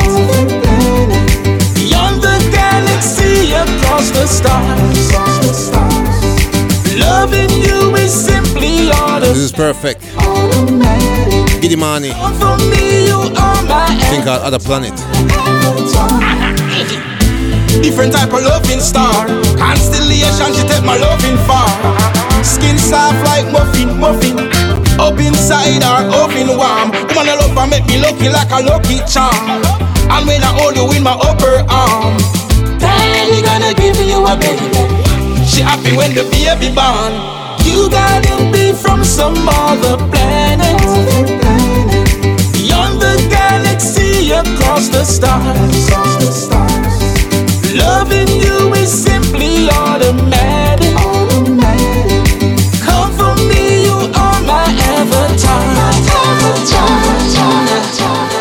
Beyond 1.74 2.22
the 2.22 2.38
galaxy, 2.52 3.52
across 3.52 4.10
the 4.10 4.26
stars. 4.26 5.70
Loving 6.96 7.50
you 7.50 7.96
is 7.96 8.12
simply 8.12 8.90
This 9.20 9.38
is 9.38 9.52
perfect. 9.52 10.02
Giddimani. 11.60 12.12
For 12.38 12.56
me, 12.70 13.06
you 13.06 13.18
are 13.36 13.62
my 13.64 13.96
Think 14.10 14.26
out 14.26 14.42
other 14.42 14.58
planet. 14.60 14.94
Different 17.78 18.12
type 18.12 18.34
of 18.34 18.42
loving 18.42 18.80
star. 18.80 19.26
Constellation, 19.54 20.50
she 20.52 20.66
take 20.66 20.84
my 20.84 20.98
loving 20.98 21.38
far. 21.46 21.70
Skin 22.42 22.76
soft 22.76 23.22
like 23.24 23.46
muffin, 23.52 23.94
muffin. 23.98 24.36
Up 24.98 25.18
inside 25.18 25.82
her, 25.82 26.10
oven 26.10 26.58
warm. 26.58 26.90
Woman, 27.14 27.30
I 27.30 27.38
love 27.38 27.54
her, 27.54 27.66
make 27.70 27.86
me 27.86 28.02
lucky 28.02 28.28
like 28.28 28.50
a 28.50 28.60
lucky 28.60 28.98
charm. 29.06 29.62
And 30.10 30.26
when 30.26 30.42
I 30.42 30.50
hold 30.50 30.76
you 30.76 30.90
in 30.92 31.02
my 31.02 31.14
upper 31.14 31.64
arm, 31.70 32.18
Daddy 32.78 33.40
gonna 33.40 33.72
give 33.72 33.96
you 34.02 34.26
a 34.26 34.34
baby. 34.36 34.66
She 35.46 35.62
happy 35.62 35.96
when 35.96 36.12
the 36.14 36.24
baby 36.28 36.74
born. 36.74 37.14
You 37.64 37.88
gotta 37.88 38.50
be 38.52 38.72
from 38.72 39.04
some 39.04 39.36
other 39.48 39.96
planet. 40.10 40.80
Beyond 42.52 43.00
the 43.00 43.14
galaxy, 43.30 44.32
across 44.32 44.88
the 44.88 45.04
stars. 45.04 46.79
Loving 47.74 48.28
you 48.28 48.74
is 48.74 48.90
simply 48.90 49.68
automatic. 49.70 50.94
Come 52.82 53.12
for 53.14 53.34
me, 53.46 53.84
you 53.84 53.94
are 53.94 54.40
my 54.42 54.66
avatar. 54.66 55.60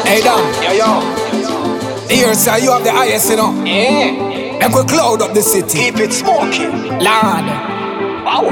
Hey, 0.04 0.22
Dan. 0.22 0.42
Yo, 0.64 0.72
yo. 0.72 2.08
Here, 2.08 2.34
sir, 2.34 2.58
you 2.58 2.72
have 2.72 2.84
the 2.84 2.92
highest, 2.92 3.30
you 3.30 3.36
know. 3.36 3.54
Yeah. 3.64 4.66
And 4.66 4.74
we 4.74 4.84
cloud 4.86 5.22
up 5.22 5.34
the 5.36 5.42
city. 5.44 5.78
Keep 5.78 5.98
it 5.98 6.12
smoking. 6.12 6.72
Lord. 6.98 7.46
Wow. 8.26 8.50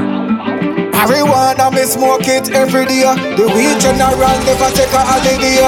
Marijuana, 0.94 1.72
me 1.72 1.82
smoke 1.82 2.28
it 2.28 2.50
every 2.52 2.86
day. 2.86 3.02
The 3.36 3.46
weed 3.46 3.80
general 3.80 4.38
never 4.46 4.70
take 4.76 4.92
a 4.92 5.02
holiday. 5.02 5.58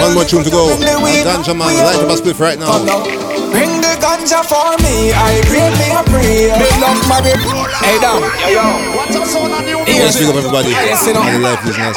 One 0.00 0.14
more 0.14 0.24
tune 0.24 0.44
to 0.44 0.50
go. 0.50 0.68
Ganja 0.76 1.56
man, 1.56 1.74
light 1.74 1.96
up 1.96 2.10
a 2.10 2.14
spliff 2.14 2.38
right 2.38 2.58
now. 2.58 3.23
Bring 3.54 3.78
the 3.78 3.94
ganja 4.02 4.42
for 4.42 4.74
me. 4.82 5.14
I 5.14 5.38
pray 5.46 5.70
me 5.78 5.86
a 5.94 6.02
prayer. 6.10 6.58
Me 6.58 6.66
love 6.82 6.98
my 7.06 7.22
baby. 7.22 7.46
Hey, 7.86 8.02
down. 8.02 8.18
Yo, 8.42 8.50
yo. 8.50 8.66
What's 8.98 9.14
up, 9.14 9.30
son? 9.30 9.54
Let's 9.86 10.18
big 10.18 10.26
up 10.26 10.34
everybody. 10.34 10.70
Yes, 10.74 11.06
you 11.06 11.14
know. 11.14 11.22
All 11.22 11.30
the 11.30 11.38
life 11.38 11.62
listeners. 11.62 11.94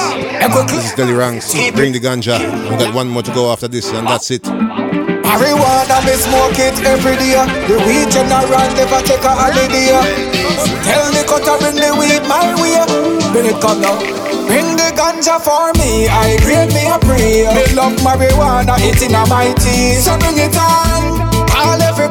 This 0.70 0.86
is 0.86 0.94
Delly 0.94 1.18
Ranx. 1.18 1.58
Bring 1.74 1.94
the 1.94 2.00
ganja. 2.00 2.38
We 2.70 2.78
got 2.78 2.94
one 2.94 3.10
more 3.10 3.24
to 3.24 3.34
go 3.34 3.52
after 3.52 3.68
this, 3.68 3.90
and 3.92 4.06
that's 4.06 4.30
it. 4.30 4.44
Marijuana, 4.44 5.98
me 6.06 6.14
smoke 6.22 6.62
it 6.62 6.78
every 6.86 7.18
day. 7.18 7.42
The 7.66 7.82
weed 7.90 8.14
general 8.14 8.70
never 8.78 9.02
take 9.02 9.26
a 9.26 9.34
holiday. 9.34 9.98
Tell 10.86 11.10
the 11.10 11.26
cutter 11.26 11.58
bring 11.58 11.82
the 11.82 11.90
weed 11.98 12.22
my 12.30 12.54
way. 12.62 12.78
Bring 13.34 13.50
it 13.50 13.58
come 13.60 13.82
now. 13.82 13.98
Bring 14.46 14.78
the 14.78 14.94
ganja 14.94 15.42
for 15.42 15.74
me. 15.82 16.06
I 16.06 16.38
grade 16.46 16.70
me 16.70 16.86
a 16.86 17.02
prayer. 17.02 17.50
Me 17.50 17.66
love 17.74 17.98
marijuana, 18.06 18.78
it 18.78 19.02
in 19.02 19.18
a 19.18 19.26
my 19.26 19.52
tea. 19.58 19.96
So 19.96 20.14
bring 20.22 20.38
it 20.38 20.56
on. 20.56 21.27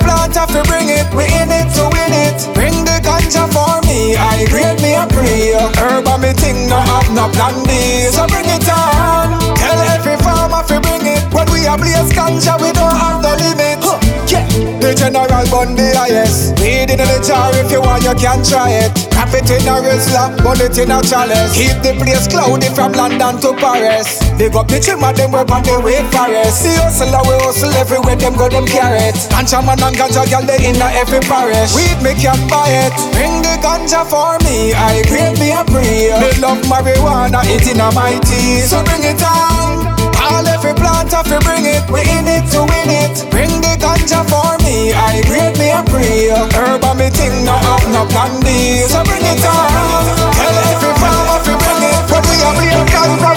Plant 0.06 0.38
have 0.38 0.54
to 0.54 0.62
bring 0.70 0.86
it. 0.86 1.10
We 1.10 1.26
in 1.34 1.50
it 1.50 1.66
to 1.74 1.90
win 1.90 2.14
it. 2.14 2.38
Bring 2.54 2.86
the 2.86 3.02
ganja 3.02 3.50
for 3.50 3.82
me. 3.90 4.14
I 4.14 4.46
grade 4.46 4.78
me 4.78 4.94
a 4.94 5.02
prayer. 5.10 5.66
Herb 5.74 6.06
and 6.06 6.22
me 6.22 6.30
thing 6.30 6.70
no 6.70 6.78
have 6.78 7.10
no 7.10 7.26
plan 7.34 7.58
B. 7.66 8.06
So 8.14 8.22
bring 8.30 8.46
it 8.46 8.70
on. 8.70 9.34
Tell 9.58 9.80
every 9.90 10.14
farmer 10.22 10.62
to 10.70 10.78
bring 10.78 11.02
it. 11.10 11.26
When 11.34 11.50
we 11.50 11.66
a 11.66 11.74
blaze 11.74 12.14
ganja, 12.14 12.54
we 12.62 12.70
don't 12.70 12.94
have 12.94 13.18
no 13.18 13.34
limit. 13.34 13.82
Huh. 13.82 13.98
Yeah. 14.30 14.46
The 14.78 14.94
general 14.94 15.46
bun 15.50 15.74
the 15.74 15.90
highest. 15.98 16.54
Weed 16.62 16.94
in 16.94 17.02
the 17.02 17.18
jar 17.26 17.50
if 17.58 17.70
you 17.74 17.82
want, 17.82 18.04
you 18.06 18.14
can 18.14 18.44
try 18.46 18.70
it. 18.86 18.94
Wrap 19.27 19.43
it 19.43 19.51
in 19.51 19.66
a 19.66 19.82
Rizla, 19.82 20.31
burn 20.39 20.61
it 20.62 20.78
in 20.78 20.90
a 20.90 21.03
chalice. 21.03 21.51
Keep 21.51 21.82
the 21.82 21.98
place 21.98 22.28
cloudy 22.28 22.69
from 22.70 22.93
London 22.93 23.40
to 23.43 23.55
Paris. 23.59 24.23
Big 24.39 24.55
up 24.55 24.69
the 24.69 24.78
trimmer, 24.78 25.12
them 25.12 25.32
work 25.32 25.51
on 25.51 25.62
the 25.65 25.81
way 25.82 25.98
forest. 26.15 26.62
The 26.62 26.78
hustler, 26.78 27.23
we 27.27 27.35
hustle 27.43 27.74
everywhere, 27.74 28.15
them 28.15 28.36
go, 28.36 28.48
them 28.48 28.66
carry 28.66 29.11
it. 29.11 29.16
Ganja 29.35 29.66
man 29.66 29.82
and 29.82 29.97
ganja 29.98 30.23
girl, 30.31 30.47
they 30.47 30.70
in 30.70 30.78
a 30.78 30.86
every 30.94 31.19
parish. 31.27 31.74
Weed, 31.74 31.98
me 32.07 32.15
can 32.15 32.39
buy 32.47 32.70
it. 32.70 32.94
Bring 33.19 33.43
the 33.43 33.59
ganja 33.59 34.07
for 34.07 34.39
me, 34.47 34.70
I 34.74 35.03
grade 35.11 35.39
me 35.43 35.51
a 35.51 35.66
prayer. 35.66 36.23
Me 36.23 36.31
love 36.39 36.62
marijuana, 36.70 37.43
it 37.51 37.66
in 37.66 37.82
a 37.82 37.90
my 37.98 38.15
tea. 38.23 38.62
So 38.62 38.78
bring 38.85 39.03
it 39.03 39.23
on. 39.27 39.95
All 40.36 40.46
every 40.46 40.74
plant 40.74 41.12
have 41.16 41.24
to 41.32 41.40
bring 41.40 41.64
it, 41.64 41.88
we 41.88 42.04
in 42.12 42.28
it 42.28 42.44
to 42.52 42.60
win 42.60 42.92
it. 42.92 43.24
Bring 43.32 43.48
the 43.64 43.72
ganja 43.80 44.20
for 44.28 44.52
me, 44.60 44.92
I 44.92 45.24
grade 45.24 45.56
me 45.56 45.72
a 45.72 45.80
prayer. 45.88 46.36
Herb 46.52 46.84
and 46.84 46.98
me 47.00 47.08
thing 47.08 47.40
no 47.48 47.56
have 47.56 47.88
no 47.88 48.04
plan 48.12 48.36
B, 48.44 48.84
so 48.84 49.00
bring 49.08 49.24
it 49.24 49.40
on. 49.40 49.72
Tell 50.36 50.56
every 50.68 50.92
farmer 51.00 51.40
to 51.40 51.52
bring 51.56 51.82
it, 51.88 52.02
but 52.12 52.20
we 52.28 52.36
are 52.44 52.52
real 52.60 52.84
ganja 52.84 53.32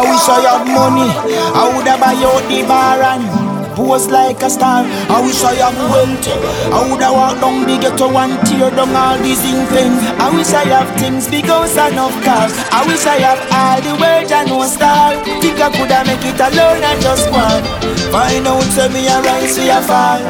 we 0.00 0.10
wish 0.16 0.28
I 0.28 0.40
had 0.48 0.64
money. 0.64 1.12
I 1.12 1.68
woulda 1.68 2.00
buy 2.00 2.16
out 2.16 2.48
the 2.48 2.62
bar 2.64 3.02
and 3.04 3.53
pose 3.74 4.08
like 4.08 4.42
a 4.42 4.50
star. 4.50 4.84
I 4.84 5.20
wish 5.24 5.42
I 5.42 5.54
have 5.64 5.76
wealth. 5.90 6.28
I 6.70 6.78
woulda 6.88 7.10
walk 7.12 7.40
down 7.40 7.64
the 7.66 7.76
ghetto 7.80 8.08
and 8.12 8.34
tear 8.46 8.70
down 8.70 8.94
all 8.94 9.18
these 9.18 9.40
things. 9.40 9.98
I 10.20 10.30
wish 10.34 10.52
I 10.52 10.64
have 10.70 10.90
things 11.00 11.28
big 11.28 11.46
house 11.46 11.76
and 11.76 11.94
enough 11.94 12.16
cars. 12.26 12.54
I 12.74 12.82
wish 12.86 13.06
I 13.06 13.18
have 13.22 13.40
all 13.54 13.78
the 13.80 13.94
world 14.02 14.30
and 14.30 14.48
no 14.50 14.66
star. 14.66 15.14
Think 15.40 15.60
I 15.62 15.70
coulda 15.70 16.02
make 16.06 16.26
it 16.26 16.38
alone 16.42 16.82
and 16.82 17.00
just 17.00 17.30
one. 17.30 17.62
Find 18.10 18.46
out 18.46 18.62
say 18.74 18.88
me 18.90 19.06
a 19.06 19.22
rise 19.22 19.56
we 19.58 19.70
a 19.70 19.80
fall. 19.82 20.22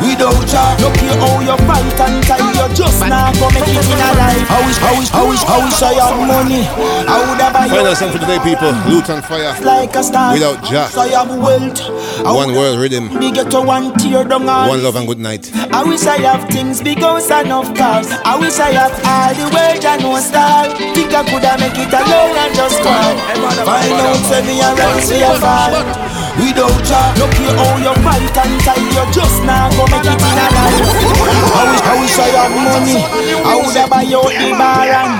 Without 0.00 0.48
ya, 0.48 0.64
look 0.80 0.96
you 1.04 1.12
how 1.20 1.44
you 1.44 1.56
fight 1.68 2.00
and 2.00 2.24
time 2.24 2.48
you 2.56 2.66
just 2.74 3.00
now 3.04 3.28
go 3.36 3.52
make 3.52 3.68
it 3.68 3.84
in 3.84 4.00
a 4.00 4.10
life. 4.16 4.48
I 4.48 4.58
wish, 4.64 4.80
I 4.80 4.90
wish, 4.96 5.10
I 5.12 5.22
wish, 5.28 5.42
I 5.44 5.56
wish 5.60 5.82
I 5.82 5.92
have 6.00 6.18
money. 6.24 6.64
I 7.04 7.16
woulda 7.28 7.48
buy 7.52 7.68
Final 7.68 7.94
song 7.94 8.10
for 8.10 8.18
the 8.18 8.26
day, 8.26 8.40
people. 8.40 8.72
Lutan 8.88 9.20
Fyah. 9.20 9.60
like 9.60 9.94
a 9.94 10.02
star. 10.02 10.32
Without 10.32 10.64
Jah. 10.64 10.88
I 10.96 11.08
have 11.12 11.28
wealth. 11.36 11.80
One 12.24 12.54
world 12.56 12.79
Riddim. 12.80 13.12
me 13.20 13.30
get 13.30 13.50
to 13.50 13.60
one 13.60 13.92
tear 13.98 14.24
down 14.24 14.48
all 14.48 14.68
One 14.68 14.82
love 14.82 14.96
and 14.96 15.06
good 15.06 15.18
night. 15.20 15.50
I 15.72 15.84
wish 15.84 16.06
I 16.06 16.16
have 16.24 16.48
things 16.48 16.80
house 16.80 17.30
and 17.30 17.46
enough 17.46 17.74
cars. 17.76 18.08
I 18.24 18.38
wish 18.38 18.58
I 18.58 18.70
have 18.72 18.94
all 19.04 19.34
the 19.36 19.46
world 19.52 19.84
and 19.84 20.00
no 20.02 20.16
star. 20.20 20.64
Think 20.94 21.12
I 21.12 21.22
coulda 21.28 21.58
make 21.60 21.76
it 21.76 21.92
alone 21.92 22.36
and 22.40 22.52
just 22.54 22.80
cry. 22.80 23.12
Find 23.68 23.92
out 24.00 24.20
say 24.30 24.42
me 24.46 24.60
a 24.62 24.70
rise 24.78 25.10
we 25.10 25.20
a 25.20 25.32
fall. 25.42 25.74
Without 26.40 26.78
Jah, 26.88 27.10
look 27.20 27.34
you 27.42 27.50
how 27.52 27.76
you 27.84 27.92
fight 28.00 28.36
and 28.38 28.54
tie 28.64 28.80
you 28.80 29.04
just 29.12 29.42
now 29.44 29.68
go 29.76 29.84
make 29.92 30.06
it 30.06 30.16
in 30.16 30.38
a 30.40 30.46
life. 30.56 30.78
I 31.52 31.62
wish 31.68 31.82
I 31.84 31.94
wish 32.00 32.16
I 32.16 32.28
have 32.38 32.54
money. 32.54 32.96
I 33.44 33.52
woulda 33.60 33.84
buy 33.90 34.06
out 34.08 34.30
the 34.30 34.48
bar 34.56 34.88
and 34.88 35.12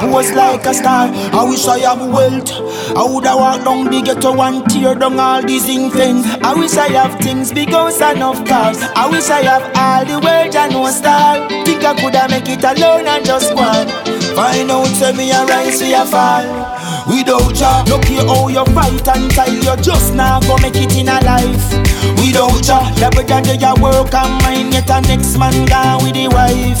pose 0.00 0.32
like 0.32 0.66
a 0.66 0.74
star. 0.74 1.08
I 1.12 1.44
wish 1.44 1.66
I 1.66 1.78
have 1.80 2.00
wealth. 2.00 2.50
I 2.96 3.02
woulda 3.04 3.36
walk 3.36 3.64
down 3.64 3.84
the 3.86 4.02
ghetto 4.02 4.40
and 4.40 4.64
tear 4.70 4.94
down 4.94 5.18
all 5.18 5.42
these 5.42 5.66
things. 5.66 5.94
I 6.42 6.54
wish 6.54 6.76
I 6.76 6.88
have 6.88 7.18
things 7.20 7.52
because 7.52 8.00
I 8.00 8.12
enough 8.12 8.44
cars. 8.46 8.78
I 8.94 9.08
wish 9.08 9.28
I 9.30 9.42
have 9.42 9.64
all 9.76 10.04
the 10.04 10.24
world 10.24 10.54
and 10.54 10.72
no 10.72 10.86
star. 10.90 11.48
Think 11.64 11.84
I 11.84 11.94
coulda 12.00 12.26
make 12.28 12.48
it 12.48 12.64
alone 12.64 13.06
and 13.06 13.24
just 13.24 13.54
one. 13.54 13.88
Find 14.34 14.70
out 14.70 14.86
say 14.86 15.12
me 15.12 15.30
a 15.30 15.44
rise 15.46 15.80
we 15.80 15.94
a 15.94 16.04
fall. 16.04 16.46
Without 17.06 17.54
Jah, 17.54 17.84
look 17.88 18.08
you 18.08 18.24
how 18.26 18.48
you 18.48 18.64
fight 18.72 19.08
and 19.08 19.30
tie 19.30 19.46
you 19.46 19.76
just 19.82 20.14
now 20.14 20.40
go 20.40 20.56
make 20.58 20.76
it 20.76 20.96
in 20.96 21.08
a 21.08 21.20
life. 21.20 21.68
Without 22.18 22.62
Jah, 22.64 22.90
the 22.96 23.10
brother 23.12 23.40
do 23.44 23.54
your 23.54 23.76
work 23.80 24.14
and 24.14 24.42
mine 24.42 24.72
yet 24.72 24.88
a 24.88 25.00
next 25.02 25.36
man 25.38 25.66
gone 25.66 26.02
with 26.02 26.14
the 26.14 26.28
wife. 26.28 26.80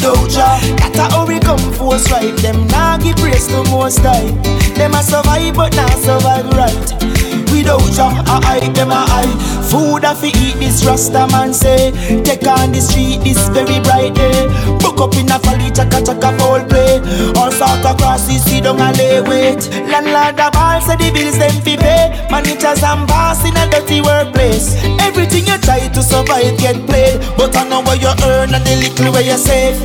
Without 0.00 0.30
Jah, 0.30 0.76
that's 0.94 1.12
how 1.12 1.26
we 1.26 1.38
come 1.38 1.58
force 1.74 2.10
right. 2.10 2.34
Them 2.38 2.66
now 2.68 2.96
give 2.96 3.16
praise 3.16 3.46
to 3.48 3.62
most 3.64 3.98
high. 3.98 4.30
Them 4.72 4.94
a 4.94 5.02
survive 5.02 5.54
but 5.54 5.76
not 5.76 5.92
survive 5.98 6.48
right. 6.56 7.49
Without 7.60 7.92
Jah, 7.92 8.24
I 8.24 8.56
eye 8.56 8.72
them 8.72 8.88
a 8.88 9.04
eye. 9.04 9.28
Food 9.68 10.06
I 10.06 10.14
fi 10.14 10.28
eat 10.32 10.56
this 10.56 10.82
Rasta 10.86 11.28
man 11.28 11.52
say. 11.52 11.92
Take 12.24 12.46
on 12.48 12.72
the 12.72 12.80
street 12.80 13.20
this 13.20 13.36
very 13.52 13.76
bright 13.84 14.14
day. 14.16 14.48
Book 14.80 14.96
up 14.96 15.12
in 15.20 15.28
a 15.28 15.36
folly 15.38 15.68
chaka 15.68 16.00
chaka 16.00 16.32
foul 16.40 16.64
play. 16.64 17.04
All 17.36 17.52
sort 17.52 17.84
of 17.84 18.00
crosses 18.00 18.40
see 18.48 18.62
down 18.64 18.80
a 18.80 18.96
lay 18.96 19.20
wait. 19.20 19.68
Landlord 19.92 20.40
the 20.40 20.48
ball 20.56 20.80
say 20.80 20.96
the 20.96 21.12
bills 21.12 21.36
them 21.36 21.52
fi 21.60 21.76
pay. 21.76 22.08
Managers 22.32 22.80
and 22.80 23.04
boss 23.04 23.44
in 23.44 23.52
a 23.52 23.68
dirty 23.68 24.00
workplace. 24.00 24.80
Everything 25.04 25.44
you 25.44 25.58
try 25.60 25.84
to 25.84 26.00
survive 26.00 26.56
get 26.56 26.80
played. 26.88 27.20
But 27.36 27.54
I 27.60 27.68
know 27.68 27.84
what 27.84 28.00
you 28.00 28.08
earn 28.24 28.56
and 28.56 28.64
the 28.64 28.72
little 28.80 29.12
where 29.12 29.20
you 29.20 29.36
save. 29.36 29.76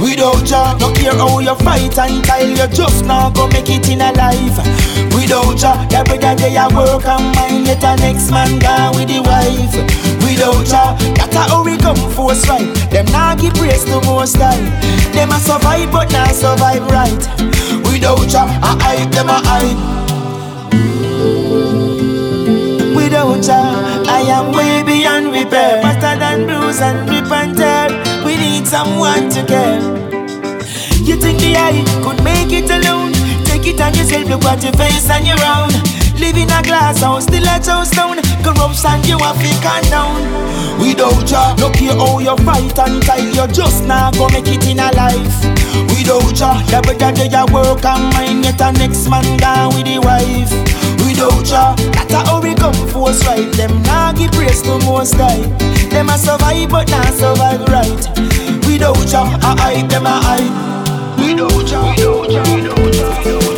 Without 0.00 0.40
Jah, 0.48 0.72
no 0.80 0.88
care 0.96 1.12
how 1.12 1.38
you 1.38 1.54
fight 1.60 1.98
and 2.00 2.24
tile, 2.24 2.48
you 2.48 2.66
just 2.72 3.04
now 3.04 3.28
go 3.28 3.46
make 3.48 3.68
it 3.68 3.84
in 3.92 4.00
a 4.00 4.08
life. 4.16 4.56
Without 5.30 5.58
Jah, 5.58 5.86
the 5.86 6.02
brother 6.02 6.34
they 6.34 6.56
a 6.58 6.66
work 6.74 7.06
and 7.06 7.30
mind, 7.36 7.68
yet 7.68 7.84
a 7.84 7.94
next 8.02 8.32
man 8.32 8.58
gone 8.58 8.98
with 8.98 9.06
the 9.06 9.22
wife. 9.22 9.70
Without 10.26 10.66
Jah, 10.66 10.98
that's 11.14 11.36
how 11.36 11.62
we 11.62 11.78
come 11.78 11.94
force 12.10 12.42
right. 12.48 12.66
Them 12.90 13.06
now 13.14 13.36
give 13.36 13.54
praise 13.54 13.84
to 13.84 14.00
most 14.10 14.34
high. 14.34 14.58
Them 15.14 15.30
a 15.30 15.38
survive 15.38 15.92
but 15.92 16.10
not 16.10 16.34
survive 16.34 16.82
right. 16.90 17.22
Without 17.86 18.26
Jah, 18.26 18.50
I 18.58 18.74
hide 18.82 19.12
them 19.12 19.28
a 19.30 19.38
hide. 19.46 19.78
Without 22.96 23.40
Jah, 23.40 24.02
I 24.10 24.26
am 24.34 24.50
way 24.50 24.82
beyond 24.82 25.30
repair. 25.30 25.80
Faster 25.80 26.18
than 26.18 26.46
bruise 26.46 26.80
and 26.80 27.08
rip 27.08 27.30
and 27.30 27.56
tear. 27.56 27.86
We 28.26 28.36
need 28.36 28.66
someone 28.66 29.30
to 29.30 29.46
care. 29.46 29.78
You 31.06 31.14
think 31.14 31.38
the 31.38 31.54
eye 31.54 31.84
could 32.02 32.18
make 32.24 32.50
it 32.50 32.68
alone? 32.68 33.19
Take 33.60 33.74
it 33.74 33.80
on 33.82 33.92
yourself, 33.92 34.24
look 34.24 34.44
at 34.44 34.62
your 34.64 34.72
face 34.72 35.10
and 35.10 35.26
your 35.26 35.36
round. 35.36 35.76
Live 36.16 36.36
in 36.40 36.48
a 36.48 36.62
glass 36.64 37.04
house, 37.04 37.24
still 37.24 37.44
a 37.44 37.60
town. 37.60 37.84
Corruption, 38.40 39.04
you 39.04 39.20
have 39.20 39.36
to 39.36 39.90
down. 39.92 40.16
Without 40.80 41.28
Jah, 41.28 41.54
look 41.60 41.76
here 41.76 41.92
how 41.92 42.18
you 42.20 42.34
fight 42.40 42.78
and 42.80 43.02
tie. 43.04 43.20
You 43.20 43.46
just 43.52 43.84
now 43.84 44.10
go 44.12 44.28
make 44.32 44.48
it 44.48 44.64
in 44.64 44.80
a 44.80 44.88
life. 44.96 45.44
Without 45.92 46.32
Jah, 46.32 46.56
the 46.72 46.80
brother 46.80 47.12
do 47.12 47.28
your 47.28 47.44
work 47.52 47.84
and 47.84 48.08
mine, 48.16 48.42
yet 48.42 48.60
a 48.64 48.72
next 48.72 49.10
man 49.12 49.28
gone 49.36 49.76
with 49.76 49.84
the 49.84 50.00
wife. 50.00 50.48
Without 51.04 51.44
Jah, 51.44 51.76
that's 51.92 52.14
how 52.16 52.40
we 52.40 52.54
come 52.54 52.72
force 52.88 53.20
right. 53.26 53.52
Them 53.52 53.82
now 53.82 54.12
give 54.12 54.32
praise 54.32 54.62
to 54.62 54.80
most 54.88 55.20
high. 55.20 55.36
Them 55.92 56.08
a 56.08 56.16
survive 56.16 56.70
but 56.70 56.88
not 56.88 57.12
survive 57.12 57.60
right. 57.68 58.08
Without 58.64 59.04
Jah, 59.04 59.28
I 59.44 59.52
hide 59.60 59.90
them 59.90 60.06
a 60.06 60.16
hide. 60.16 60.70
Without 61.20 61.66
Jah, 61.68 61.92
without 61.92 62.30
Jah, 62.30 62.56
without 62.56 62.92
Jah, 62.96 63.20
without 63.20 63.42
Jah. 63.42 63.49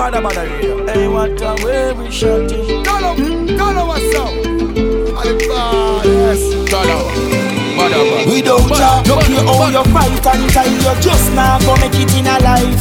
Bada 0.00 0.16
bada 0.22 0.48
radio. 0.48 0.86
Hey, 0.86 1.08
what 1.08 1.36
a 1.42 1.52
way 1.62 1.92
we 1.92 2.10
shot 2.10 2.48
it. 2.48 2.82
Dollar, 2.86 3.12
dollar, 3.52 3.84
what's 3.84 4.16
up? 4.16 4.32
Alibaba, 5.12 6.00
yes. 6.08 6.40
Dollar, 6.72 7.04
badda 7.76 8.00
badda. 8.08 8.32
Without 8.32 8.64
Jah, 8.80 9.04
look 9.04 9.28
you 9.28 9.44
how 9.44 9.68
you 9.68 9.84
fight 9.92 10.24
and 10.24 10.48
tie 10.56 10.72
You 10.72 10.96
just 11.04 11.28
now 11.36 11.60
go 11.60 11.76
make 11.76 11.92
it 12.00 12.16
in 12.16 12.24
a 12.24 12.40
life. 12.40 12.80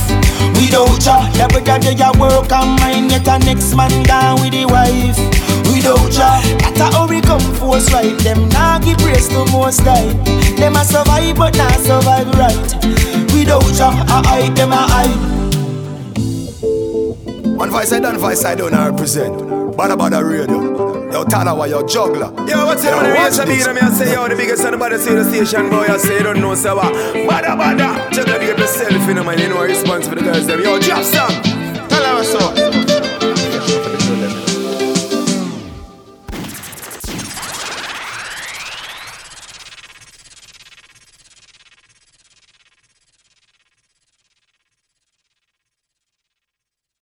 Without 0.55 0.95
Jah, 1.03 1.27
the 1.35 1.51
brother 1.51 1.75
do 1.83 1.91
your 1.91 2.15
work 2.15 2.53
and 2.53 2.79
mine 2.79 3.09
Yet 3.09 3.27
a 3.27 3.35
next 3.43 3.75
man 3.75 3.91
down 4.07 4.39
with 4.39 4.55
the 4.55 4.63
wife. 4.63 5.19
Without 5.67 5.99
Jah, 6.15 6.39
that's 6.71 6.95
how 6.95 7.05
we 7.05 7.19
come 7.19 7.43
force 7.59 7.91
right 7.91 8.17
Them 8.19 8.47
now 8.47 8.79
give 8.79 8.97
praise 8.99 9.27
to 9.27 9.43
most 9.51 9.81
high. 9.81 10.07
Them 10.55 10.77
a 10.77 10.85
survive 10.87 11.35
but 11.35 11.57
not 11.57 11.83
survive 11.83 12.31
right. 12.39 12.71
Without 13.35 13.67
Jah, 13.75 13.91
I 14.07 14.23
hide 14.23 14.55
them 14.55 14.71
a 14.71 14.87
hide 14.87 15.38
One 17.59 17.71
voice 17.71 17.91
I 17.91 17.99
done, 17.99 18.17
voice 18.17 18.45
I 18.45 18.55
don't 18.55 18.71
represent. 18.71 19.37
Badda 19.75 19.97
badda 19.97 20.23
radio. 20.23 21.11
Yo, 21.11 21.25
Talawa, 21.25 21.69
yo, 21.69 21.85
juggler. 21.85 22.31
Yo, 22.47 22.65
what's 22.65 22.85
it 22.85 22.93
on 22.93 23.03
the 23.03 23.11
radio? 23.11 23.73
Me, 23.73 23.73
me, 23.73 23.81
I 23.85 23.91
say, 23.91 24.13
yo, 24.13 24.29
the 24.29 24.35
biggest 24.37 24.63
anybody 24.63 24.97
see 24.97 25.13
the 25.13 25.25
station, 25.25 25.69
boy, 25.69 25.81
I 25.81 25.97
say, 25.97 26.19
you 26.19 26.23
don't 26.23 26.39
know, 26.39 26.55
so 26.55 26.77
what? 26.77 26.93
Badda 26.93 27.57
badda. 27.57 28.15
Gotta 28.15 28.39
get 28.39 28.57
yourself, 28.57 29.05
you 29.05 29.13
know, 29.13 29.25
man, 29.25 29.39
you 29.39 29.49
know, 29.49 29.61
response 29.61 30.07
for 30.07 30.15
the 30.15 30.21
girls, 30.21 30.47
them. 30.47 30.61
Yo, 30.61 30.79
drop 30.79 31.03
some. 31.03 31.33
Tell 31.89 32.01
her 32.01 32.15
what's 32.15 32.33
up. 32.33 32.88